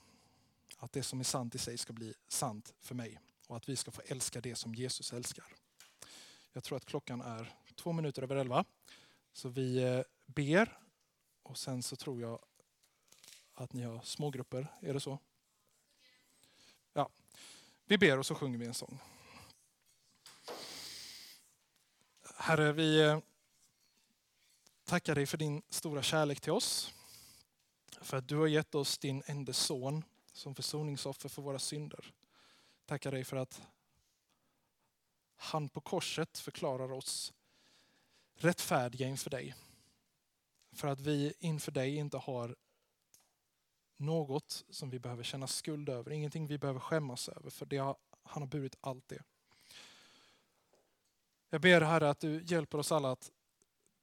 att 0.75 0.91
det 0.91 1.03
som 1.03 1.19
är 1.19 1.23
sant 1.23 1.55
i 1.55 1.57
sig 1.57 1.77
ska 1.77 1.93
bli 1.93 2.13
sant 2.27 2.73
för 2.79 2.95
mig 2.95 3.19
och 3.47 3.57
att 3.57 3.69
vi 3.69 3.75
ska 3.75 3.91
få 3.91 4.01
älska 4.05 4.41
det 4.41 4.55
som 4.55 4.75
Jesus 4.75 5.13
älskar. 5.13 5.45
Jag 6.53 6.63
tror 6.63 6.77
att 6.77 6.85
klockan 6.85 7.21
är 7.21 7.55
två 7.75 7.91
minuter 7.93 8.21
över 8.21 8.35
elva. 8.35 8.65
Så 9.33 9.49
vi 9.49 9.83
eh, 9.83 10.01
ber 10.25 10.79
och 11.43 11.57
sen 11.57 11.83
så 11.83 11.95
tror 11.95 12.21
jag 12.21 12.39
att 13.53 13.73
ni 13.73 13.83
har 13.83 14.01
smågrupper. 14.01 14.67
Är 14.79 14.93
det 14.93 14.99
så? 14.99 15.19
Ja. 16.93 17.09
Vi 17.85 17.97
ber 17.97 18.19
och 18.19 18.25
så 18.25 18.35
sjunger 18.35 18.57
vi 18.57 18.65
en 18.65 18.73
sång. 18.73 18.99
Herre, 22.37 22.71
vi, 22.71 23.01
eh, 23.01 23.19
tackar 24.85 25.15
dig 25.15 25.25
för 25.25 25.37
din 25.37 25.61
stora 25.69 26.01
kärlek 26.01 26.41
till 26.41 26.51
oss. 26.51 26.93
För 28.01 28.17
att 28.17 28.27
du 28.27 28.37
har 28.37 28.47
gett 28.47 28.75
oss 28.75 28.97
din 28.97 29.23
enda 29.25 29.53
son 29.53 30.03
som 30.35 30.55
försoningsoffer 30.55 31.29
för 31.29 31.41
våra 31.41 31.59
synder. 31.59 32.13
Tackar 32.85 33.11
dig 33.11 33.23
för 33.23 33.37
att 33.37 33.61
han 35.35 35.69
på 35.69 35.81
korset 35.81 36.37
förklarar 36.37 36.91
oss 36.91 37.33
rättfärdiga 38.33 39.07
inför 39.07 39.29
dig. 39.29 39.55
För 40.71 40.87
att 40.87 40.99
vi 40.99 41.33
inför 41.39 41.71
dig 41.71 41.95
inte 41.95 42.17
har 42.17 42.55
något 43.97 44.65
som 44.69 44.89
vi 44.89 44.99
behöver 44.99 45.23
känna 45.23 45.47
skuld 45.47 45.89
över, 45.89 46.11
ingenting 46.11 46.47
vi 46.47 46.57
behöver 46.57 46.79
skämmas 46.79 47.29
över, 47.29 47.49
för 47.49 47.65
det 47.65 47.77
har, 47.77 47.97
han 48.23 48.41
har 48.41 48.47
burit 48.47 48.75
allt 48.81 49.07
det. 49.07 49.23
Jag 51.49 51.61
ber 51.61 51.81
Herre 51.81 52.09
att 52.09 52.19
du 52.19 52.43
hjälper 52.43 52.77
oss 52.77 52.91
alla 52.91 53.11
att 53.11 53.31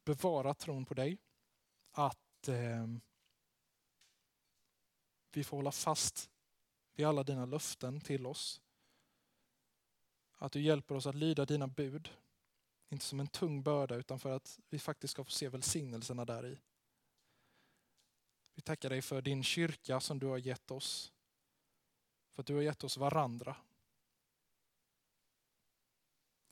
bevara 0.04 0.54
tron 0.54 0.84
på 0.84 0.94
dig. 0.94 1.18
Att 1.90 2.48
eh, 2.48 2.86
vi 5.36 5.44
får 5.44 5.56
hålla 5.56 5.72
fast 5.72 6.30
vid 6.94 7.06
alla 7.06 7.22
dina 7.22 7.46
löften 7.46 8.00
till 8.00 8.26
oss. 8.26 8.60
Att 10.38 10.52
du 10.52 10.60
hjälper 10.60 10.94
oss 10.94 11.06
att 11.06 11.14
lyda 11.14 11.44
dina 11.44 11.68
bud. 11.68 12.10
Inte 12.88 13.04
som 13.04 13.20
en 13.20 13.26
tung 13.26 13.62
börda 13.62 13.94
utan 13.94 14.18
för 14.18 14.30
att 14.30 14.60
vi 14.68 14.78
faktiskt 14.78 15.12
ska 15.12 15.24
få 15.24 15.30
se 15.30 15.48
välsignelserna 15.48 16.24
där 16.24 16.46
i. 16.46 16.58
Vi 18.54 18.62
tackar 18.62 18.90
dig 18.90 19.02
för 19.02 19.22
din 19.22 19.44
kyrka 19.44 20.00
som 20.00 20.18
du 20.18 20.26
har 20.26 20.38
gett 20.38 20.70
oss. 20.70 21.12
För 22.30 22.42
att 22.42 22.46
du 22.46 22.54
har 22.54 22.62
gett 22.62 22.84
oss 22.84 22.96
varandra. 22.96 23.56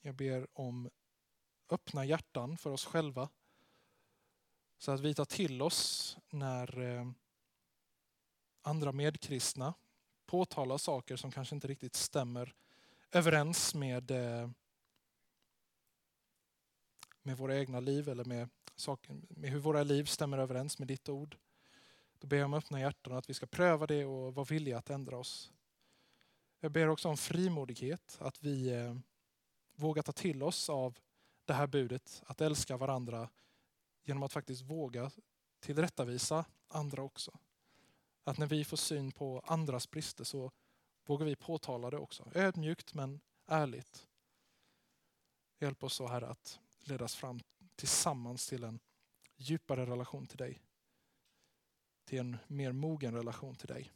Jag 0.01 0.15
ber 0.15 0.47
om 0.53 0.91
öppna 1.69 2.05
hjärtan 2.05 2.57
för 2.57 2.71
oss 2.71 2.85
själva. 2.85 3.29
Så 4.79 4.93
att 4.93 5.01
vi 5.01 5.15
tar 5.15 5.25
till 5.25 5.63
oss 5.63 6.17
när 6.31 6.81
eh, 6.81 7.11
andra 8.63 8.93
medkristna 8.93 9.75
påtalar 10.27 10.79
saker 10.79 11.17
som 11.17 11.31
kanske 11.31 11.55
inte 11.55 11.69
riktigt 11.69 11.97
stämmer 11.97 12.55
överens 13.13 13.75
med, 13.75 14.11
eh, 14.11 14.51
med 17.23 17.37
våra 17.37 17.57
egna 17.57 17.81
liv 17.81 18.09
eller 18.09 18.25
med, 18.25 18.49
saker, 18.77 19.21
med 19.29 19.51
hur 19.51 19.59
våra 19.59 19.83
liv 19.83 20.05
stämmer 20.05 20.39
överens 20.39 20.79
med 20.79 20.89
ditt 20.89 21.09
ord. 21.09 21.37
Då 22.19 22.27
ber 22.27 22.37
jag 22.37 22.45
om 22.45 22.55
öppna 22.55 22.81
hjärtan 22.81 23.13
att 23.17 23.31
vi 23.31 23.35
ska 23.35 23.47
pröva 23.47 23.87
det 23.87 24.05
och 24.05 24.35
vara 24.35 24.45
villiga 24.45 24.79
att 24.79 24.91
ändra 24.91 25.19
oss. 25.19 25.53
Jag 26.61 26.73
ber 26.73 26.89
också 26.89 27.09
om 27.09 27.17
frimodighet, 27.17 28.19
att 28.21 28.43
vi 28.43 28.69
eh, 28.69 28.97
vågar 29.75 30.03
ta 30.03 30.13
till 30.13 30.43
oss 30.43 30.71
av 30.71 30.99
det 31.45 31.53
här 31.53 31.67
budet, 31.67 32.23
att 32.27 32.41
älska 32.41 32.77
varandra 32.77 33.29
genom 34.05 34.23
att 34.23 34.33
faktiskt 34.33 34.63
våga 34.63 35.11
tillrättavisa 35.61 36.45
andra 36.69 37.03
också. 37.03 37.39
Att 38.25 38.39
när 38.39 38.47
vi 38.47 38.65
får 38.65 38.77
syn 38.77 39.13
på 39.13 39.41
andras 39.47 39.91
brister 39.91 40.25
så 40.25 40.53
vågar 41.07 41.27
vi 41.27 41.37
påtala 41.37 41.91
det 41.91 41.99
också. 41.99 42.31
Ödmjukt 42.35 42.95
men 42.95 43.21
ärligt. 43.47 44.07
Hjälp 45.59 45.85
oss 45.85 45.95
så 45.95 46.07
här 46.07 46.23
att 46.23 46.61
ledas 46.85 47.15
fram 47.15 47.41
tillsammans 47.77 48.49
till 48.49 48.65
en 48.65 48.81
djupare 49.37 49.87
relation 49.87 50.27
till 50.27 50.39
dig. 50.39 50.63
Till 52.05 52.19
en 52.19 52.37
mer 52.47 52.73
mogen 52.73 53.15
relation 53.15 53.55
till 53.55 53.69
dig. 53.69 53.93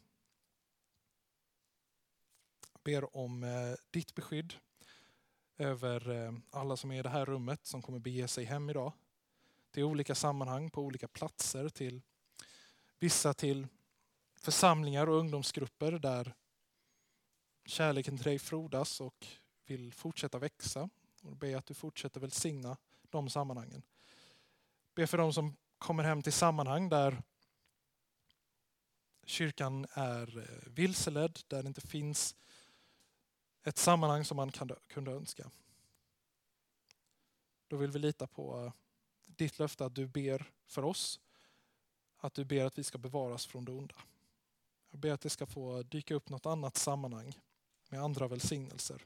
Jag 2.73 2.81
ber 2.83 3.17
om 3.17 3.43
eh, 3.43 3.75
ditt 3.91 4.15
beskydd 4.15 4.53
över 5.57 6.09
eh, 6.09 6.33
alla 6.51 6.77
som 6.77 6.91
är 6.91 6.99
i 6.99 7.03
det 7.03 7.09
här 7.09 7.25
rummet 7.25 7.65
som 7.65 7.81
kommer 7.81 7.99
bege 7.99 8.27
sig 8.27 8.43
hem 8.43 8.69
idag. 8.69 8.93
Till 9.71 9.83
olika 9.83 10.15
sammanhang, 10.15 10.69
på 10.69 10.81
olika 10.81 11.07
platser, 11.07 11.69
till 11.69 12.01
vissa 12.99 13.33
till 13.33 13.67
församlingar 14.45 15.09
och 15.09 15.15
ungdomsgrupper 15.15 15.91
där 15.91 16.33
kärleken 17.65 18.17
till 18.17 18.25
dig 18.25 18.39
frodas 18.39 19.01
och 19.01 19.27
vill 19.65 19.93
fortsätta 19.93 20.39
växa. 20.39 20.89
Och 21.21 21.35
ber 21.35 21.55
att 21.55 21.65
du 21.65 21.73
fortsätter 21.73 22.19
välsigna 22.19 22.77
de 23.09 23.29
sammanhangen. 23.29 23.81
Be 24.95 25.07
för 25.07 25.17
de 25.17 25.33
som 25.33 25.55
kommer 25.77 26.03
hem 26.03 26.21
till 26.21 26.33
sammanhang 26.33 26.89
där 26.89 27.23
kyrkan 29.25 29.85
är 29.91 30.37
eh, 30.37 30.71
vilseledd, 30.71 31.39
där 31.47 31.63
det 31.63 31.67
inte 31.67 31.87
finns 31.87 32.35
ett 33.63 33.77
sammanhang 33.77 34.25
som 34.25 34.37
man 34.37 34.51
kunde 34.87 35.11
önska. 35.11 35.51
Då 37.67 37.77
vill 37.77 37.91
vi 37.91 37.99
lita 37.99 38.27
på 38.27 38.65
eh, 38.65 38.73
ditt 39.25 39.59
löfte 39.59 39.85
att 39.85 39.95
du 39.95 40.07
ber 40.07 40.51
för 40.65 40.83
oss, 40.83 41.19
att 42.17 42.33
du 42.33 42.45
ber 42.45 42.65
att 42.65 42.77
vi 42.77 42.83
ska 42.83 42.97
bevaras 42.97 43.45
från 43.45 43.65
det 43.65 43.71
onda. 43.71 43.95
Jag 44.95 44.99
ber 44.99 45.11
att 45.11 45.21
det 45.21 45.29
ska 45.29 45.45
få 45.45 45.83
dyka 45.83 46.15
upp 46.15 46.29
något 46.29 46.45
annat 46.45 46.77
sammanhang 46.77 47.39
med 47.89 48.01
andra 48.01 48.27
välsignelser. 48.27 49.05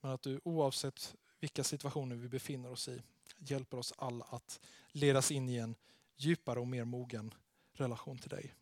Men 0.00 0.10
att 0.10 0.22
du 0.22 0.40
oavsett 0.44 1.16
vilka 1.40 1.64
situationer 1.64 2.16
vi 2.16 2.28
befinner 2.28 2.70
oss 2.70 2.88
i 2.88 3.02
hjälper 3.36 3.78
oss 3.78 3.92
alla 3.96 4.24
att 4.24 4.60
ledas 4.92 5.30
in 5.30 5.48
i 5.48 5.56
en 5.56 5.74
djupare 6.16 6.60
och 6.60 6.68
mer 6.68 6.84
mogen 6.84 7.34
relation 7.72 8.18
till 8.18 8.30
dig. 8.30 8.54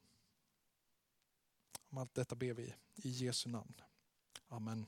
Om 1.89 1.99
allt 1.99 2.15
detta 2.15 2.35
ber 2.35 2.53
vi 2.53 2.75
i 2.97 3.11
Jesu 3.11 3.49
namn. 3.49 3.75
Amen. 4.49 4.87